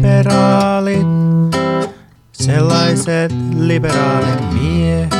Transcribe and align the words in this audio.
liberaalit, 0.00 1.06
sellaiset 2.32 3.32
liberaalit 3.58 4.40
miehet, 4.52 5.10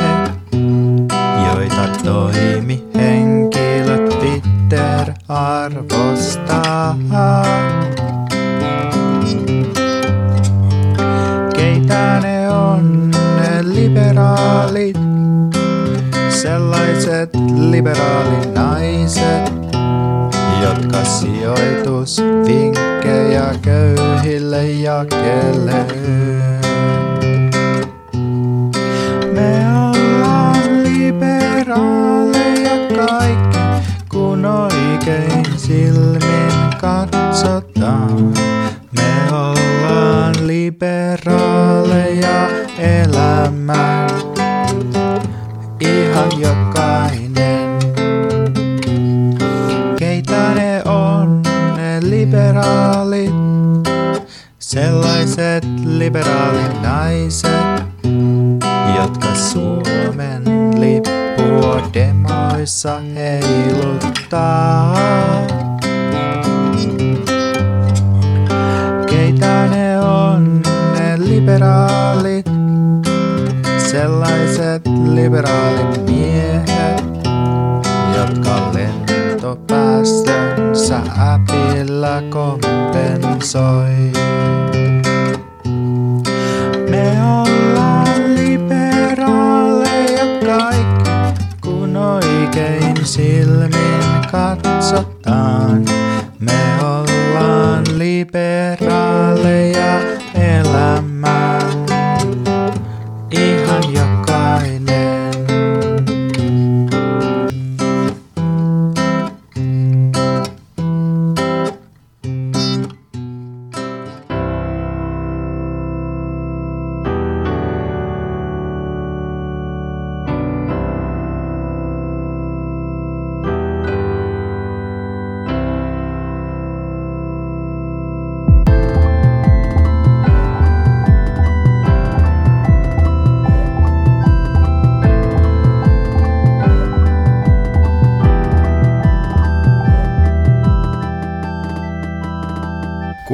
joita 1.45 1.87
toimi 2.03 2.83
henkilöt 2.95 4.09
Twitter 4.09 5.13
arvostaa. 5.27 6.95
Keitä 11.55 12.19
ne 12.19 12.49
on 12.49 13.11
ne 13.11 13.73
liberaalit, 13.73 14.97
sellaiset 16.29 17.29
liberaalinaiset, 17.69 19.50
jotka 20.91 21.09
sijoitusvinkkejä 21.09 23.55
köyhille 23.61 24.71
jakelee. 24.71 25.87
Me 29.33 29.65
ollaan 29.89 30.83
liberaaleja 30.83 32.87
kaikki, 33.05 33.59
kun 34.09 34.45
oikein 34.45 35.45
silmin 35.57 36.51
katsotaan. 36.81 38.33
Me 38.91 39.31
ollaan 39.31 40.47
liberaaleja 40.47 42.49
elämään, 42.77 43.90
sellaiset 56.01 56.01
liberaalinaiset, 56.01 57.85
jotka 58.95 59.35
Suomen 59.35 60.43
lippua 60.79 61.81
demoissa 61.93 62.99
heiluttaa. 63.15 64.95
Keitä 69.09 69.67
ne 69.67 69.99
on, 69.99 70.61
ne 70.99 71.17
liberaalit, 71.17 72.45
sellaiset 73.91 74.81
liberaalit 75.13 76.09
miehet, 76.09 77.03
jotka 78.17 78.71
lentopäästönsä 78.73 80.97
äpillä 80.97 82.23
kompensoi. 82.29 84.30
Ollaan 98.25 98.77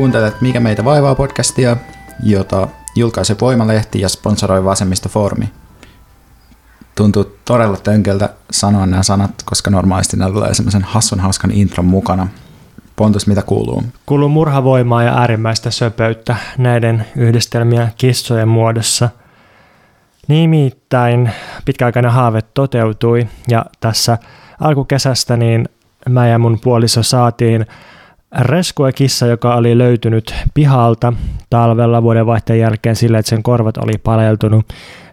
Kuuntelet 0.08 0.42
Mikä 0.42 0.60
meitä 0.60 0.86
vaivaa 0.86 1.16
podcastia, 1.16 1.78
jota 2.24 2.68
julkaisee 2.96 3.36
Voimalehti 3.42 4.02
ja 4.02 4.10
sponsoroi 4.10 4.66
Vasemmistofoorumi. 4.66 5.50
Tuntuu 6.96 7.38
todella 7.46 7.78
tönköltä 7.78 8.30
sanoa 8.52 8.86
nämä 8.86 9.04
sanat, 9.04 9.32
koska 9.46 9.70
normaalisti 9.70 10.18
nämä 10.18 10.32
tulee 10.32 10.54
semmoisen 10.54 10.84
hassun 10.84 11.20
hauskan 11.20 11.52
intron 11.52 11.86
mukana. 11.86 12.28
Pontus, 12.96 13.28
mitä 13.28 13.42
kuuluu? 13.42 13.84
Kuuluu 14.06 14.30
murhavoimaa 14.30 15.04
ja 15.04 15.18
äärimmäistä 15.18 15.72
söpöyttä 15.72 16.36
näiden 16.58 17.06
yhdistelmiä 17.16 17.88
kissojen 17.98 18.48
muodossa. 18.48 19.10
Nimittäin 20.28 21.32
pitkäaikainen 21.66 22.12
haave 22.12 22.42
toteutui 22.42 23.28
ja 23.48 23.66
tässä 23.80 24.18
alkukesästä 24.60 25.38
niin 25.38 25.70
mä 26.10 26.28
ja 26.28 26.40
mun 26.40 26.60
puoliso 26.60 27.04
saatiin 27.04 27.66
reskue 28.32 28.92
kissa, 28.92 29.28
joka 29.28 29.56
oli 29.56 29.78
löytynyt 29.78 30.36
pihalta 30.54 31.14
talvella 31.50 32.04
vuodenvaihteen 32.04 32.60
jälkeen 32.60 32.96
sillä, 32.96 33.20
että 33.20 33.30
sen 33.30 33.44
korvat 33.44 33.78
oli 33.78 33.98
paleltunut. 33.98 34.66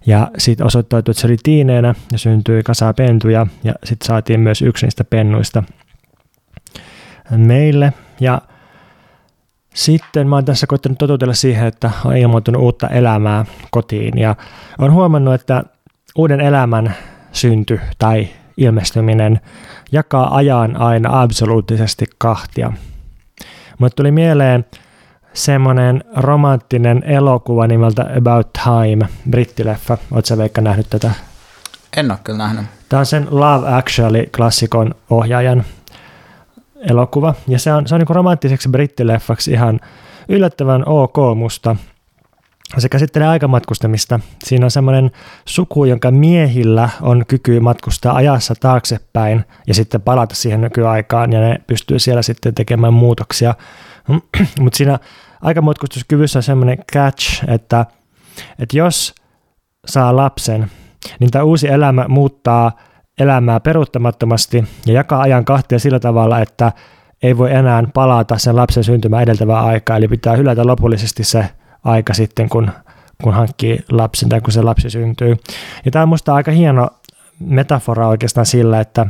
Ja 0.06 0.30
sitten 0.38 0.66
osoittautui, 0.66 1.12
että 1.12 1.20
se 1.20 1.26
oli 1.26 1.36
tiineenä 1.42 1.94
ja 2.12 2.18
syntyi 2.18 2.62
kasa 2.62 2.92
pentuja 2.94 3.46
ja 3.64 3.74
sitten 3.84 4.06
saatiin 4.06 4.40
myös 4.40 4.62
yksi 4.62 4.86
niistä 4.86 5.04
pennuista 5.04 5.62
meille. 7.30 7.92
Ja 8.20 8.40
sitten 9.74 10.28
mä 10.28 10.36
oon 10.36 10.44
tässä 10.44 10.66
koittanut 10.66 10.98
totutella 10.98 11.34
siihen, 11.34 11.66
että 11.66 11.90
on 12.04 12.16
ilmoittanut 12.16 12.62
uutta 12.62 12.88
elämää 12.88 13.44
kotiin 13.70 14.18
ja 14.18 14.36
on 14.78 14.92
huomannut, 14.92 15.34
että 15.34 15.64
uuden 16.16 16.40
elämän 16.40 16.94
synty 17.32 17.80
tai 17.98 18.28
ilmestyminen 18.56 19.40
jakaa 19.92 20.36
ajan 20.36 20.76
aina 20.76 21.22
absoluuttisesti 21.22 22.06
kahtia. 22.18 22.72
Mutta 23.84 23.96
tuli 23.96 24.10
mieleen 24.10 24.64
semmoinen 25.32 26.04
romanttinen 26.16 27.02
elokuva 27.06 27.66
nimeltä 27.66 28.06
About 28.18 28.48
Time, 28.52 29.08
brittileffa. 29.30 29.98
Oletko 30.10 30.26
sä 30.26 30.38
Veikka 30.38 30.60
nähnyt 30.60 30.86
tätä? 30.90 31.10
En 31.96 32.10
ole 32.10 32.18
kyllä 32.24 32.38
nähnyt. 32.38 32.66
Tämä 32.88 33.00
on 33.00 33.06
sen 33.06 33.26
Love 33.30 33.68
Actually-klassikon 33.68 34.94
ohjaajan 35.10 35.64
elokuva. 36.90 37.34
Ja 37.48 37.58
se 37.58 37.72
on, 37.72 37.88
se 37.88 37.94
on 37.94 37.98
niin 37.98 38.16
romanttiseksi 38.16 38.68
brittileffaksi 38.68 39.52
ihan 39.52 39.80
yllättävän 40.28 40.82
ok 40.86 41.16
musta. 41.36 41.76
Se 42.78 42.88
käsittelee 42.88 43.28
aikamatkustamista. 43.28 44.20
Siinä 44.44 44.66
on 44.66 44.70
semmoinen 44.70 45.10
suku, 45.44 45.84
jonka 45.84 46.10
miehillä 46.10 46.88
on 47.02 47.24
kyky 47.28 47.60
matkustaa 47.60 48.14
ajassa 48.14 48.54
taaksepäin 48.60 49.44
ja 49.66 49.74
sitten 49.74 50.02
palata 50.02 50.34
siihen 50.34 50.60
nykyaikaan 50.60 51.32
ja 51.32 51.40
ne 51.40 51.60
pystyy 51.66 51.98
siellä 51.98 52.22
sitten 52.22 52.54
tekemään 52.54 52.94
muutoksia. 52.94 53.54
Mutta 54.60 54.76
siinä 54.76 54.98
aikamatkustuskyvyssä 55.42 56.38
on 56.38 56.42
semmoinen 56.42 56.78
catch, 56.92 57.44
että, 57.48 57.86
että 58.58 58.78
jos 58.78 59.14
saa 59.86 60.16
lapsen, 60.16 60.70
niin 61.20 61.30
tämä 61.30 61.44
uusi 61.44 61.68
elämä 61.68 62.04
muuttaa 62.08 62.72
elämää 63.18 63.60
peruuttamattomasti 63.60 64.64
ja 64.86 64.92
jakaa 64.92 65.20
ajan 65.20 65.44
kahtia 65.44 65.78
sillä 65.78 66.00
tavalla, 66.00 66.40
että 66.40 66.72
ei 67.22 67.38
voi 67.38 67.52
enää 67.52 67.84
palata 67.94 68.38
sen 68.38 68.56
lapsen 68.56 68.84
syntymään 68.84 69.22
edeltävää 69.22 69.64
aikaa, 69.64 69.96
eli 69.96 70.08
pitää 70.08 70.36
hylätä 70.36 70.66
lopullisesti 70.66 71.24
se 71.24 71.48
aika 71.84 72.14
sitten, 72.14 72.48
kun, 72.48 72.70
kun 73.22 73.34
hankkii 73.34 73.84
lapsen 73.90 74.28
tai 74.28 74.40
kun 74.40 74.52
se 74.52 74.62
lapsi 74.62 74.90
syntyy. 74.90 75.36
Ja 75.84 75.90
tämä 75.90 76.02
on 76.02 76.08
minusta 76.08 76.34
aika 76.34 76.50
hieno 76.50 76.88
metafora 77.40 78.08
oikeastaan 78.08 78.46
sillä, 78.46 78.80
että, 78.80 79.06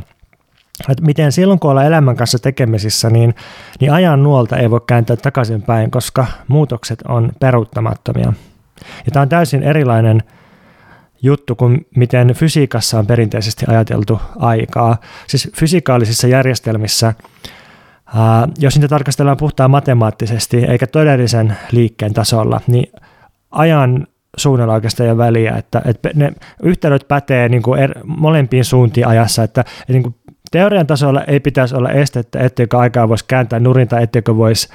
että 0.89 1.03
miten 1.03 1.31
silloin 1.31 1.59
kun 1.59 1.71
ollaan 1.71 1.87
elämän 1.87 2.15
kanssa 2.15 2.39
tekemisissä, 2.39 3.09
niin, 3.09 3.35
niin 3.79 3.93
ajan 3.93 4.23
nuolta 4.23 4.57
ei 4.57 4.71
voi 4.71 4.81
kääntää 4.87 5.15
takaisinpäin, 5.15 5.91
koska 5.91 6.25
muutokset 6.47 7.01
on 7.07 7.31
peruuttamattomia. 7.39 8.33
Ja 9.05 9.11
tämä 9.11 9.21
on 9.21 9.29
täysin 9.29 9.63
erilainen 9.63 10.23
juttu 11.21 11.55
kuin 11.55 11.87
miten 11.95 12.33
fysiikassa 12.33 12.99
on 12.99 13.07
perinteisesti 13.07 13.65
ajateltu 13.67 14.21
aikaa. 14.39 14.97
Siis 15.27 15.51
fysikaalisissa 15.55 16.27
järjestelmissä 16.27 17.13
Uh, 18.15 18.53
jos 18.59 18.75
niitä 18.75 18.87
tarkastellaan 18.87 19.37
puhtaan 19.37 19.71
matemaattisesti 19.71 20.57
eikä 20.57 20.87
todellisen 20.87 21.57
liikkeen 21.71 22.13
tasolla, 22.13 22.61
niin 22.67 22.91
ajan 23.51 24.07
suunnalla 24.37 24.73
oikeastaan 24.73 25.09
ei 25.09 25.17
väliä, 25.17 25.55
että, 25.57 25.81
että 25.85 26.09
ne 26.15 26.33
yhteydet 26.63 27.07
pätee 27.07 27.49
niin 27.49 27.61
kuin 27.61 27.81
er, 27.81 27.91
molempiin 28.05 28.65
suuntiin 28.65 29.07
ajassa, 29.07 29.43
että, 29.43 29.61
että 29.61 29.93
niin 29.93 30.03
kuin 30.03 30.15
teorian 30.51 30.87
tasolla 30.87 31.23
ei 31.23 31.39
pitäisi 31.39 31.75
olla 31.75 31.89
estettä, 31.89 32.39
etteikö 32.39 32.77
aikaa 32.77 33.09
voisi 33.09 33.25
kääntää 33.27 33.59
nurin 33.59 33.87
tai 33.87 34.03
etteikö 34.03 34.35
voisi 34.35 34.69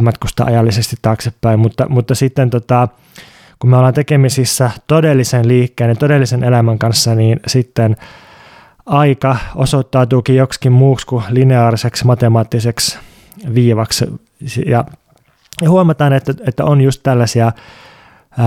matkustaa 0.00 0.46
ajallisesti 0.46 0.96
taaksepäin, 1.02 1.60
mutta, 1.60 1.88
mutta 1.88 2.14
sitten 2.14 2.50
tota, 2.50 2.88
kun 3.58 3.70
me 3.70 3.76
ollaan 3.76 3.94
tekemisissä 3.94 4.70
todellisen 4.86 5.48
liikkeen 5.48 5.90
ja 5.90 5.96
todellisen 5.96 6.44
elämän 6.44 6.78
kanssa, 6.78 7.14
niin 7.14 7.40
sitten 7.46 7.96
aika 8.86 9.36
osoittautuukin 9.54 10.36
joksikin 10.36 10.72
muuksi 10.72 11.06
kuin 11.06 11.24
lineaariseksi 11.30 12.06
matemaattiseksi 12.06 12.98
viivaksi. 13.54 14.04
Ja, 14.66 14.84
huomataan, 15.68 16.12
että, 16.12 16.34
että 16.46 16.64
on 16.64 16.80
just 16.80 17.00
tällaisia 17.02 17.52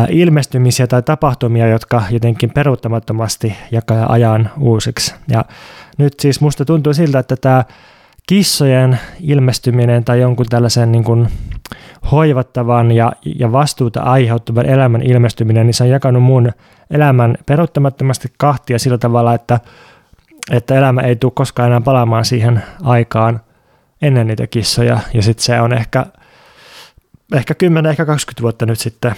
ilmestymisiä 0.09 0.87
tai 0.87 1.01
tapahtumia, 1.01 1.67
jotka 1.67 2.03
jotenkin 2.11 2.49
peruuttamattomasti 2.49 3.55
jakaa 3.71 4.11
ajan 4.11 4.49
uusiksi. 4.59 5.15
Ja 5.27 5.45
nyt 5.97 6.13
siis 6.19 6.41
musta 6.41 6.65
tuntuu 6.65 6.93
siltä, 6.93 7.19
että 7.19 7.35
tämä 7.35 7.63
kissojen 8.27 8.99
ilmestyminen 9.19 10.03
tai 10.03 10.21
jonkun 10.21 10.45
tällaisen 10.49 10.91
niin 10.91 11.03
kuin 11.03 11.27
hoivattavan 12.11 12.91
ja, 12.91 13.11
ja 13.39 13.51
vastuuta 13.51 14.01
aiheuttavan 14.01 14.65
elämän 14.65 15.01
ilmestyminen, 15.01 15.65
niin 15.65 15.73
se 15.73 15.83
on 15.83 15.89
jakanut 15.89 16.23
mun 16.23 16.51
elämän 16.91 17.37
peruuttamattomasti 17.45 18.27
kahtia 18.37 18.79
sillä 18.79 18.97
tavalla, 18.97 19.33
että, 19.33 19.59
että 20.51 20.75
elämä 20.75 21.01
ei 21.01 21.15
tule 21.15 21.31
koskaan 21.35 21.67
enää 21.67 21.81
palaamaan 21.81 22.25
siihen 22.25 22.63
aikaan 22.83 23.41
ennen 24.01 24.27
niitä 24.27 24.47
kissoja. 24.47 24.99
Ja 25.13 25.21
sitten 25.21 25.43
se 25.43 25.61
on 25.61 25.73
ehkä, 25.73 26.05
ehkä 27.33 27.53
10, 27.53 27.89
ehkä 27.89 28.05
20 28.05 28.41
vuotta 28.41 28.65
nyt 28.65 28.79
sitten 28.79 29.15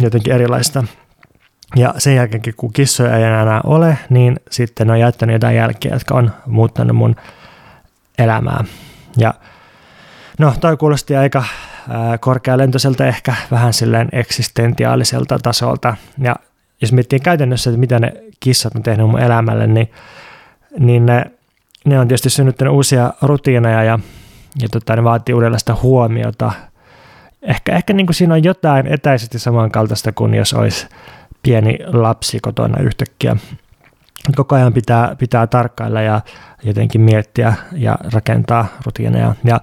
jotenkin 0.00 0.32
erilaista. 0.32 0.84
Ja 1.76 1.94
sen 1.98 2.16
jälkeen, 2.16 2.42
kun 2.56 2.72
kissoja 2.72 3.16
ei 3.16 3.22
enää 3.22 3.60
ole, 3.64 3.98
niin 4.10 4.40
sitten 4.50 4.90
on 4.90 5.00
jättänyt 5.00 5.32
jotain 5.32 5.56
jälkeä, 5.56 5.92
jotka 5.92 6.14
on 6.14 6.32
muuttanut 6.46 6.96
mun 6.96 7.16
elämää. 8.18 8.64
Ja 9.16 9.34
no, 10.38 10.54
toi 10.60 10.76
kuulosti 10.76 11.16
aika 11.16 11.44
korkealentoiselta, 12.20 13.06
ehkä 13.06 13.34
vähän 13.50 13.72
silleen 13.72 14.08
eksistentiaaliselta 14.12 15.38
tasolta. 15.38 15.96
Ja 16.18 16.36
jos 16.80 16.92
miettii 16.92 17.20
käytännössä, 17.20 17.70
että 17.70 17.80
mitä 17.80 17.98
ne 17.98 18.12
kissat 18.40 18.74
on 18.74 18.82
tehnyt 18.82 19.06
mun 19.06 19.20
elämälle, 19.20 19.66
niin, 19.66 19.90
niin 20.78 21.06
ne, 21.06 21.24
ne 21.84 22.00
on 22.00 22.08
tietysti 22.08 22.30
synnyttänyt 22.30 22.74
uusia 22.74 23.12
rutiineja 23.22 23.82
ja, 23.82 23.98
ja 24.62 24.68
tota, 24.68 24.96
ne 24.96 25.04
vaatii 25.04 25.34
uudenlaista 25.34 25.76
huomiota. 25.82 26.52
Ehkä, 27.42 27.76
ehkä 27.76 27.92
niin 27.92 28.06
kuin 28.06 28.14
siinä 28.14 28.34
on 28.34 28.44
jotain 28.44 28.86
etäisesti 28.86 29.38
samankaltaista 29.38 30.12
kuin 30.12 30.34
jos 30.34 30.54
olisi 30.54 30.86
pieni 31.42 31.78
lapsi 31.86 32.40
kotona 32.40 32.82
yhtäkkiä. 32.82 33.36
Koko 34.36 34.54
ajan 34.54 34.72
pitää, 34.72 35.16
pitää 35.18 35.46
tarkkailla 35.46 36.00
ja 36.00 36.20
jotenkin 36.62 37.00
miettiä 37.00 37.54
ja 37.72 37.98
rakentaa 38.12 38.66
rutiineja. 38.86 39.34
Ja, 39.44 39.60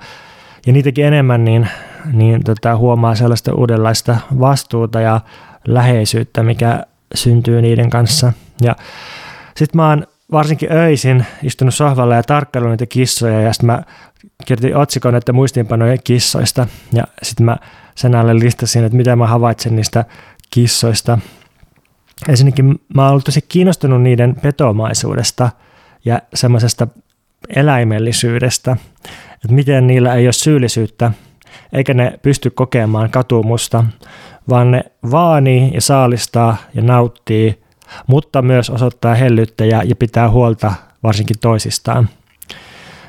ja 0.68 0.74
niitäkin 0.74 1.06
enemmän, 1.06 1.46
niin, 1.46 1.68
niin 2.14 2.44
tota, 2.44 2.78
huomaa 2.78 3.16
sellaista 3.16 3.54
uudenlaista 3.54 4.18
vastuuta 4.40 5.02
ja 5.02 5.22
läheisyyttä, 5.68 6.44
mikä 6.44 6.84
syntyy 7.14 7.62
niiden 7.62 7.90
kanssa. 7.90 8.34
Ja 8.62 8.76
sitten 9.56 9.78
mä 9.78 9.90
oon 9.90 10.08
varsinkin 10.32 10.72
öisin 10.72 11.26
istunut 11.44 11.74
sohvalla 11.74 12.16
ja 12.16 12.24
tarkkaillut 12.24 12.72
niitä 12.72 12.86
kissoja 12.86 13.42
ja 13.42 13.54
sitten 13.54 13.68
mä 13.68 13.84
kirjoitin 14.46 14.78
otsikon, 14.78 15.16
että 15.16 15.34
muistiinpanoja 15.34 15.98
kissoista 15.98 16.68
ja 16.94 17.04
sitten 17.24 17.46
mä 17.46 17.58
sen 17.96 18.16
alle 18.16 18.40
listasin, 18.40 18.84
että 18.84 18.98
mitä 18.98 19.16
mä 19.16 19.28
havaitsen 19.28 19.76
niistä 19.76 20.06
kissoista. 20.50 21.20
Ensinnäkin 22.30 22.76
mä 22.96 23.02
oon 23.02 23.12
ollut 23.12 23.26
tosi 23.26 23.42
kiinnostunut 23.42 24.02
niiden 24.02 24.36
petomaisuudesta 24.42 25.50
ja 26.06 26.22
semmoisesta 26.34 26.88
eläimellisyydestä, 27.56 28.78
että 29.34 29.48
miten 29.50 29.88
niillä 29.88 30.16
ei 30.16 30.28
ole 30.28 30.34
syyllisyyttä, 30.34 31.12
eikä 31.74 31.94
ne 31.94 32.20
pysty 32.22 32.50
kokemaan 32.50 33.10
katumusta, 33.10 33.86
vaan 34.50 34.72
ne 34.72 34.84
vaanii 35.12 35.72
ja 35.74 35.82
saalistaa 35.82 36.58
ja 36.74 36.82
nauttii, 36.82 37.65
mutta 38.08 38.42
myös 38.42 38.70
osoittaa 38.70 39.16
hellyyttä 39.16 39.66
ja, 39.66 39.84
pitää 40.00 40.30
huolta 40.30 40.74
varsinkin 41.04 41.40
toisistaan. 41.42 42.10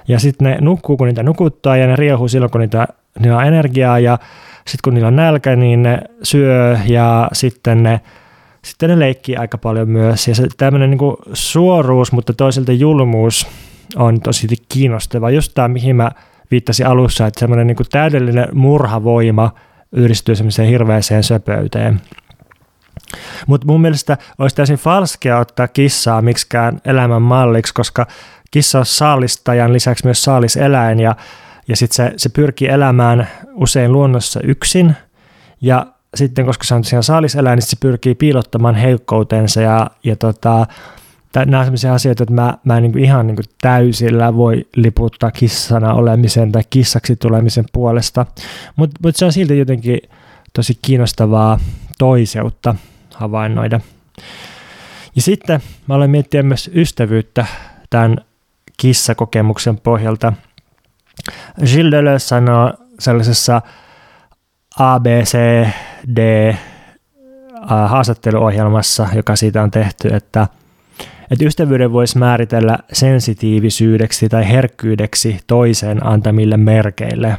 Ja 0.09 0.19
sitten 0.19 0.45
ne 0.45 0.59
nukkuu, 0.61 0.97
kun 0.97 1.07
niitä 1.07 1.23
nukuttaa 1.23 1.77
ja 1.77 1.87
ne 1.87 1.97
riehuu 1.97 2.29
silloin, 2.29 2.51
kun 2.51 2.61
niitä, 2.61 2.89
niillä 3.19 3.37
on 3.37 3.47
energiaa 3.47 3.99
ja 3.99 4.19
sitten 4.57 4.81
kun 4.85 4.95
niillä 4.95 5.09
on 5.09 5.17
nälkä, 5.17 5.57
niin 5.57 5.83
ne 5.83 5.99
syö 6.23 6.79
ja 6.87 7.29
sitten 7.33 7.83
ne 7.83 8.01
sitten 8.67 8.91
ne 8.91 8.99
leikkii 8.99 9.37
aika 9.37 9.59
paljon 9.59 9.89
myös. 9.89 10.29
Ja 10.29 10.35
tämmöinen 10.57 10.91
niin 10.91 11.17
suoruus, 11.33 12.13
mutta 12.13 12.33
toisaalta 12.33 12.73
julmuus 12.73 13.47
on 13.97 14.21
tosi 14.21 14.47
kiinnostava. 14.69 15.31
Just 15.31 15.53
tämä, 15.55 15.69
mihin 15.69 15.97
mä 15.97 16.11
viittasin 16.51 16.87
alussa, 16.87 17.27
että 17.27 17.41
semmoinen 17.41 17.67
niin 17.67 17.77
täydellinen 17.91 18.49
murhavoima 18.53 19.51
yhdistyy 19.93 20.37
semmoiseen 20.37 20.69
hirveäseen 20.69 21.23
söpöyteen. 21.23 22.01
Mutta 23.47 23.67
mun 23.67 23.81
mielestä 23.81 24.19
olisi 24.39 24.57
täysin 24.57 24.77
falskea 24.77 25.39
ottaa 25.39 25.69
kissaa 25.69 26.23
miksikään 26.23 26.81
elämän 26.85 27.23
malliksi, 27.23 27.75
koska 27.75 28.07
kissa 28.51 28.79
on 28.79 28.87
saalistajan 28.87 29.73
lisäksi 29.73 30.05
myös 30.05 30.23
saaliseläin 30.23 31.01
ja, 31.01 31.17
ja 31.69 31.77
sitten 31.77 31.97
se, 31.97 32.13
se 32.17 32.29
pyrkii 32.29 32.69
elämään 32.69 33.29
usein 33.55 33.93
luonnossa 33.93 34.41
yksin. 34.45 34.97
Ja 35.61 35.87
sitten, 36.15 36.47
koska 36.47 36.65
se 36.65 36.75
on 36.75 36.83
tosiaan 36.83 37.03
saaliseläin, 37.03 37.57
niin 37.57 37.67
se 37.67 37.77
pyrkii 37.81 38.15
piilottamaan 38.15 38.75
heikkoutensa 38.75 39.61
ja, 39.61 39.91
ja 40.05 40.17
tota, 40.17 40.67
nämä 41.35 41.59
on 41.59 41.65
sellaisia 41.65 41.95
asioita, 41.95 42.23
että 42.23 42.35
mä, 42.35 42.59
mä 42.65 42.77
en 42.77 42.83
niin 42.83 42.99
ihan 42.99 43.27
niin 43.27 43.37
täysillä 43.61 44.37
voi 44.37 44.67
liputtaa 44.77 45.31
kissana 45.31 45.95
olemisen 45.95 46.53
tai 46.53 46.63
kissaksi 46.71 47.17
tulemisen 47.17 47.65
puolesta, 47.73 48.27
mutta 48.77 49.01
mut 49.03 49.17
se 49.17 49.25
on 49.25 49.33
silti 49.33 49.59
jotenkin 49.59 50.01
tosi 50.53 50.79
kiinnostavaa 50.83 51.61
toiseutta 51.99 52.75
havainnoida. 53.17 53.81
Ja 55.17 55.23
sitten 55.23 55.61
mä 55.87 55.95
olen 55.95 56.11
miettiä 56.11 56.43
myös 56.43 56.71
ystävyyttä 56.75 57.47
tämän 57.91 58.17
kissakokemuksen 58.77 59.79
pohjalta. 59.79 60.33
Gilles 61.65 61.93
Deleuze 61.93 62.27
sanoo 62.27 62.73
sellaisessa 62.99 63.63
ABCD 64.79 66.55
haastatteluohjelmassa, 67.67 69.09
joka 69.15 69.37
siitä 69.37 69.63
on 69.63 69.71
tehty, 69.71 70.09
että, 70.09 70.49
että 71.31 71.45
ystävyyden 71.45 71.93
voisi 71.93 72.19
määritellä 72.19 72.79
sensitiivisyydeksi 72.93 74.29
tai 74.29 74.49
herkkyydeksi 74.49 75.41
toisen 75.47 76.07
antamille 76.07 76.57
merkeille. 76.57 77.37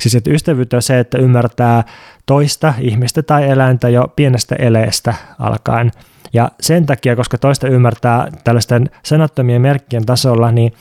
Siis 0.00 0.14
että 0.14 0.30
ystävyyttä 0.30 0.76
on 0.76 0.82
se, 0.82 0.98
että 0.98 1.18
ymmärtää 1.18 1.84
toista 2.26 2.74
ihmistä 2.80 3.22
tai 3.22 3.48
eläintä 3.48 3.88
jo 3.88 4.12
pienestä 4.16 4.54
eleestä 4.54 5.14
alkaen. 5.38 5.92
Ja 6.32 6.50
sen 6.60 6.86
takia, 6.86 7.16
koska 7.16 7.38
toista 7.38 7.68
ymmärtää 7.68 8.28
tällaisten 8.44 8.90
sanattomien 9.02 9.62
merkkien 9.62 10.06
tasolla, 10.06 10.52
niin 10.52 10.72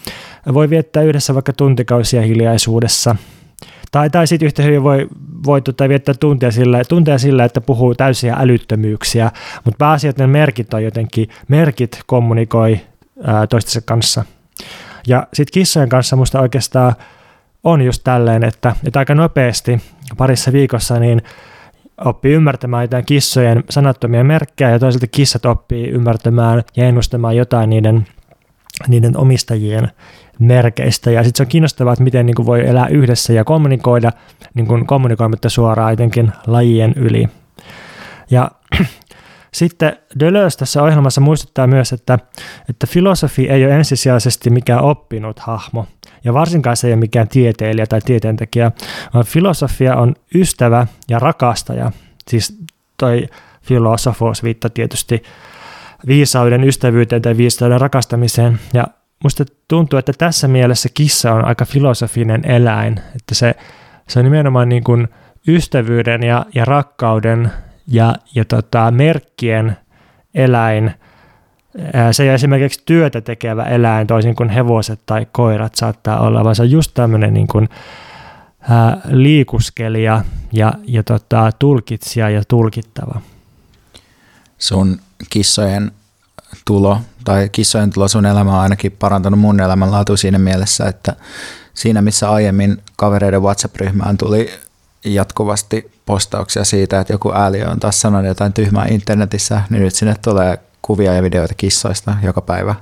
voi 0.53 0.69
viettää 0.69 1.03
yhdessä 1.03 1.33
vaikka 1.33 1.53
tuntikausia 1.53 2.21
hiljaisuudessa– 2.21 3.15
tai, 3.91 4.09
tai 4.09 4.27
sitten 4.27 4.45
yhtä 4.45 4.63
hyvin 4.63 4.83
voi, 4.83 5.07
voi 5.45 5.61
tota, 5.61 5.89
viettää 5.89 6.15
tuntia 6.19 6.51
sillä, 6.51 6.83
tuntia 6.83 7.17
sillä, 7.17 7.43
että 7.43 7.61
puhuu 7.61 7.95
täysiä 7.95 8.35
älyttömyyksiä, 8.39 9.31
mutta 9.65 9.77
pääasiat 9.77 10.17
ne 10.17 10.27
merkit 10.27 10.73
on 10.73 10.83
jotenkin, 10.83 11.29
merkit 11.47 11.99
kommunikoi 12.05 12.79
ää, 13.23 13.47
toistensa 13.47 13.81
kanssa. 13.85 14.25
Ja 15.07 15.27
sitten 15.33 15.53
kissojen 15.53 15.89
kanssa 15.89 16.15
musta 16.15 16.39
oikeastaan 16.39 16.93
on 17.63 17.81
just 17.81 18.03
tälleen, 18.03 18.43
että, 18.43 18.75
että 18.87 18.99
aika 18.99 19.15
nopeasti 19.15 19.81
parissa 20.17 20.53
viikossa 20.53 20.99
niin 20.99 21.21
oppii 22.05 22.33
ymmärtämään 22.33 22.83
jotain 22.83 23.05
kissojen 23.05 23.63
sanattomia 23.69 24.23
merkkejä 24.23 24.69
ja 24.69 24.79
toisaalta 24.79 25.07
kissat 25.07 25.45
oppii 25.45 25.87
ymmärtämään 25.89 26.63
ja 26.77 26.85
ennustamaan 26.85 27.35
jotain 27.35 27.69
niiden, 27.69 28.07
niiden 28.87 29.17
omistajien 29.17 29.91
merkeistä. 30.39 31.11
Ja 31.11 31.23
sitten 31.23 31.37
se 31.37 31.43
on 31.43 31.49
kiinnostavaa, 31.49 31.93
että 31.93 32.03
miten 32.03 32.25
niin 32.25 32.35
kuin 32.35 32.45
voi 32.45 32.67
elää 32.67 32.87
yhdessä 32.87 33.33
ja 33.33 33.43
kommunikoida 33.43 34.11
niin 34.53 34.67
kuin 34.67 34.87
kommunikoimatta 34.87 35.49
suoraan 35.49 35.91
jotenkin 35.91 36.31
lajien 36.47 36.93
yli. 36.95 37.29
Ja 38.31 38.51
sitten 39.53 39.97
Deleuze 40.19 40.57
tässä 40.57 40.83
ohjelmassa 40.83 41.21
muistuttaa 41.21 41.67
myös, 41.67 41.93
että, 41.93 42.19
että 42.69 42.87
filosofi 42.87 43.49
ei 43.49 43.65
ole 43.65 43.75
ensisijaisesti 43.75 44.49
mikään 44.49 44.83
oppinut 44.83 45.39
hahmo, 45.39 45.85
ja 46.23 46.33
varsinkaan 46.33 46.77
se 46.77 46.87
ei 46.87 46.93
ole 46.93 46.99
mikään 46.99 47.27
tieteilijä 47.27 47.87
tai 47.87 48.01
tieteentekijä, 48.05 48.71
vaan 49.13 49.25
filosofia 49.25 49.95
on 49.95 50.15
ystävä 50.35 50.87
ja 51.09 51.19
rakastaja. 51.19 51.91
Siis 52.27 52.59
toi 52.97 53.27
filosofos 53.61 54.43
viittaa 54.43 54.69
tietysti 54.69 55.23
viisauden 56.07 56.63
ystävyyteen 56.63 57.21
tai 57.21 57.37
viisauden 57.37 57.81
rakastamiseen, 57.81 58.59
ja 58.73 58.87
musta 59.23 59.45
tuntuu, 59.67 59.99
että 59.99 60.13
tässä 60.17 60.47
mielessä 60.47 60.89
kissa 60.93 61.33
on 61.33 61.45
aika 61.45 61.65
filosofinen 61.65 62.45
eläin, 62.45 62.99
että 63.15 63.35
se, 63.35 63.55
se 64.07 64.19
on 64.19 64.25
nimenomaan 64.25 64.69
niin 64.69 64.83
kuin 64.83 65.07
ystävyyden 65.47 66.23
ja, 66.23 66.45
ja 66.55 66.65
rakkauden 66.65 67.51
ja, 67.89 68.15
ja 68.36 68.46
tota, 68.46 68.91
merkkien 68.91 69.77
eläin 70.34 70.93
se 72.12 72.24
ei 72.24 72.29
esimerkiksi 72.29 72.81
työtä 72.86 73.22
tekevä 73.22 73.63
eläin 73.63 74.08
toisin 74.08 74.36
kuin 74.36 74.50
hevoset 74.50 75.00
tai 75.05 75.27
koirat 75.31 75.75
saattaa 75.75 76.19
olla, 76.19 76.43
vaan 76.43 76.55
se 76.55 76.62
on 76.62 76.72
just 76.72 76.91
tämmöinen 76.93 77.34
niin 77.34 77.48
kuin, 77.48 77.69
ää, 78.69 79.01
liikuskelija 79.05 80.24
ja, 80.51 80.74
ja 80.84 81.03
tota, 81.03 81.51
tulkitsija 81.60 82.29
ja 82.29 82.43
tulkittava. 82.48 83.22
Sun 84.58 85.00
kissojen 85.29 85.91
tulo 86.65 87.01
tai 87.24 87.50
kissojen 87.51 87.89
tulo 87.89 88.08
sun 88.08 88.25
elämä 88.25 88.53
on 88.53 88.60
ainakin 88.60 88.91
parantanut 88.91 89.39
mun 89.39 89.60
elämänlaatu 89.60 90.17
siinä 90.17 90.39
mielessä, 90.39 90.88
että 90.88 91.15
siinä 91.74 92.01
missä 92.01 92.31
aiemmin 92.31 92.81
kavereiden 92.96 93.41
WhatsApp-ryhmään 93.41 94.17
tuli 94.17 94.50
jatkuvasti 95.05 95.91
postauksia 96.05 96.63
siitä, 96.63 96.99
että 96.99 97.13
joku 97.13 97.31
ääli 97.33 97.63
on 97.63 97.79
taas 97.79 98.01
sanonut 98.01 98.27
jotain 98.27 98.53
tyhmää 98.53 98.85
internetissä, 98.89 99.61
niin 99.69 99.83
nyt 99.83 99.95
sinne 99.95 100.15
tulee 100.23 100.59
kuvia 100.81 101.13
ja 101.13 101.23
videoita 101.23 101.53
kissoista 101.57 102.15
joka 102.23 102.41
päivä. 102.41 102.75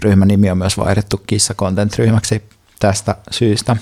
Ryhmän 0.00 0.28
nimi 0.28 0.50
on 0.50 0.58
myös 0.58 0.78
vaihdettu 0.78 1.22
kissa 1.26 1.54
content-ryhmäksi 1.54 2.42
tästä 2.78 3.14
syystä. 3.30 3.76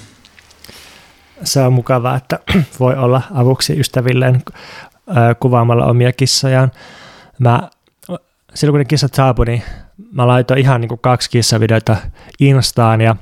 Se 1.44 1.60
on 1.60 1.72
mukavaa, 1.72 2.16
että 2.16 2.38
voi 2.80 2.94
olla 2.96 3.22
avuksi 3.34 3.80
ystävilleen 3.80 4.42
kuvaamalla 5.40 5.86
omia 5.86 6.12
kissojaan. 6.12 6.70
Mä, 7.38 7.70
silloin 8.54 8.72
kun 8.72 8.78
ne 8.78 8.84
kissat 8.84 9.14
saapui, 9.14 9.46
niin 9.46 9.62
mä 10.12 10.26
laitoin 10.26 10.60
ihan 10.60 10.80
niin 10.80 10.88
kuin 10.88 11.00
kaksi 11.00 11.30
kissavideota 11.30 11.96
Instaan 12.40 13.00
ja, 13.00 13.16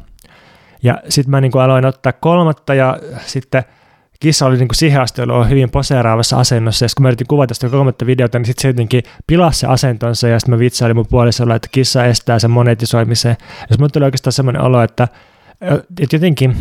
ja 0.82 0.98
sitten 1.08 1.30
mä 1.30 1.40
niin 1.40 1.52
kuin 1.52 1.62
aloin 1.62 1.86
ottaa 1.86 2.12
kolmatta 2.12 2.74
ja 2.74 2.98
sitten– 3.26 3.64
kissa 4.22 4.46
oli 4.46 4.56
niin 4.56 4.68
kuin 4.68 4.76
siihen 4.76 5.00
asti 5.00 5.22
ollut 5.22 5.48
hyvin 5.48 5.70
poseeraavassa 5.70 6.36
asennossa, 6.36 6.84
ja 6.84 6.88
kun 6.96 7.02
mä 7.02 7.08
yritin 7.08 7.26
kuvata 7.26 7.54
sitä 7.54 7.68
kolmatta 7.68 8.06
videota, 8.06 8.38
niin 8.38 8.46
sitten 8.46 8.62
se 8.62 8.68
jotenkin 8.68 9.02
pilasi 9.26 9.60
se 9.60 9.66
asentonsa, 9.66 10.28
ja 10.28 10.38
sitten 10.38 10.54
mä 10.54 10.58
vitsailin 10.58 10.96
mun 10.96 11.06
puolisolla, 11.10 11.54
että 11.54 11.68
kissa 11.72 12.04
estää 12.04 12.38
sen 12.38 12.50
monetisoimisen. 12.50 13.36
Jos 13.70 13.78
mulle 13.78 13.90
tuli 13.90 14.04
oikeastaan 14.04 14.32
semmoinen 14.32 14.62
olo, 14.62 14.82
että, 14.82 15.08
että 16.00 16.16
jotenkin 16.16 16.56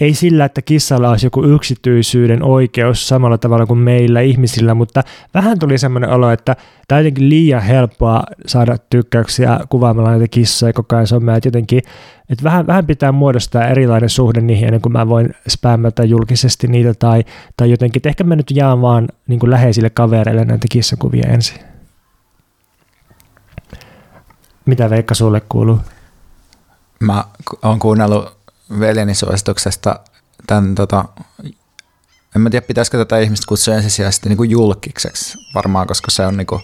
ei 0.00 0.14
sillä, 0.14 0.44
että 0.44 0.62
kissalla 0.62 1.10
olisi 1.10 1.26
joku 1.26 1.44
yksityisyyden 1.44 2.42
oikeus 2.42 3.08
samalla 3.08 3.38
tavalla 3.38 3.66
kuin 3.66 3.78
meillä 3.78 4.20
ihmisillä, 4.20 4.74
mutta 4.74 5.02
vähän 5.34 5.58
tuli 5.58 5.78
semmoinen 5.78 6.10
olo, 6.10 6.30
että 6.30 6.56
tämä 6.88 6.96
on 6.96 7.04
jotenkin 7.04 7.28
liian 7.28 7.62
helppoa 7.62 8.22
saada 8.46 8.76
tykkäyksiä 8.90 9.60
kuvaamalla 9.68 10.10
näitä 10.10 10.28
kissoja 10.28 10.72
koko 10.72 10.96
ajan 10.96 11.06
somea, 11.06 11.36
että 11.36 11.46
jotenkin, 11.46 11.82
että 12.28 12.44
vähän, 12.44 12.66
vähän 12.66 12.86
pitää 12.86 13.12
muodostaa 13.12 13.68
erilainen 13.68 14.10
suhde 14.10 14.40
niihin 14.40 14.64
ennen 14.64 14.80
kuin 14.80 14.92
mä 14.92 15.08
voin 15.08 15.34
spämmätä 15.48 16.04
julkisesti 16.04 16.66
niitä 16.66 16.94
tai, 16.94 17.24
tai 17.56 17.70
jotenkin, 17.70 17.98
että 17.98 18.08
ehkä 18.08 18.24
mä 18.24 18.36
nyt 18.36 18.50
jaan 18.50 18.82
vaan 18.82 19.08
niin 19.26 19.40
kuin 19.40 19.50
läheisille 19.50 19.90
kavereille 19.90 20.44
näitä 20.44 20.66
kissakuvia 20.70 21.28
ensin. 21.28 21.58
Mitä 24.66 24.90
Veikka 24.90 25.14
sulle 25.14 25.42
kuuluu? 25.48 25.78
Mä 27.00 27.24
oon 27.62 27.78
kuunnellut 27.78 28.43
veljeni 28.80 29.14
suosituksesta 29.14 30.00
tämän, 30.46 30.74
tota, 30.74 31.04
en 32.36 32.42
mä 32.42 32.50
tiedä 32.50 32.66
pitäisikö 32.66 32.98
tätä 32.98 33.18
ihmistä 33.18 33.44
kutsua 33.48 33.74
ensisijaisesti 33.74 34.28
niin 34.28 34.36
kuin 34.36 34.50
julkikseksi 34.50 35.38
varmaan, 35.54 35.86
koska 35.86 36.10
se 36.10 36.26
on 36.26 36.36
niin 36.36 36.46
kuin, 36.46 36.62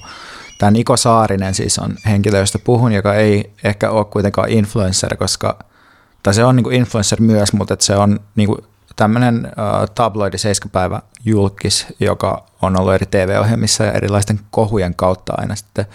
tämä 0.59 0.71
Niko 0.71 0.97
Saarinen 0.97 1.55
siis 1.55 1.79
on 1.79 1.97
henkilö, 2.07 2.39
josta 2.39 2.59
puhun, 2.59 2.93
joka 2.93 3.15
ei 3.15 3.53
ehkä 3.65 3.91
ole 3.91 4.05
kuitenkaan 4.05 4.49
influencer, 4.49 5.17
koska, 5.17 5.59
tai 6.23 6.35
se 6.35 6.45
on 6.45 6.57
niin 6.57 6.65
kuin 6.65 6.77
influencer 6.77 7.21
myös, 7.21 7.53
mutta 7.53 7.77
se 7.81 7.97
on 7.97 8.21
niin 8.37 8.47
kuin 8.47 8.59
tämmöinen 8.97 9.47
uh, 9.47 9.91
tabloidi 9.95 10.39
7 10.39 10.71
päivä 10.71 11.03
julkis, 11.25 11.87
joka 12.01 12.47
on 12.63 12.81
ollut 12.81 12.95
eri 12.95 13.07
TV-ohjelmissa 13.07 13.85
ja 13.85 13.93
erilaisten 13.93 14.41
kohujen 14.51 14.95
kautta 14.95 15.33
aina 15.37 15.57
sitten 15.57 15.87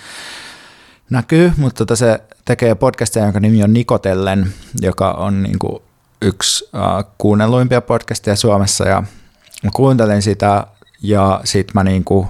näkyy, 1.09 1.53
mutta 1.57 1.77
tota 1.77 1.95
se 1.95 2.19
tekee 2.45 2.75
podcastia, 2.75 3.24
jonka 3.24 3.39
nimi 3.39 3.63
on 3.63 3.74
Nikotellen, 3.74 4.53
joka 4.81 5.12
on 5.12 5.43
niin 5.43 5.59
kuin 5.59 5.81
yksi 6.22 6.69
uh, 6.74 7.12
kuunnelluimpia 7.17 7.81
podcasteja 7.81 8.36
Suomessa 8.36 8.88
ja 8.88 9.03
mä 9.63 9.69
kuuntelin 9.74 10.22
sitä 10.22 10.67
ja 11.01 11.41
sit 11.43 11.74
mä 11.74 11.84
niinku 11.84 12.27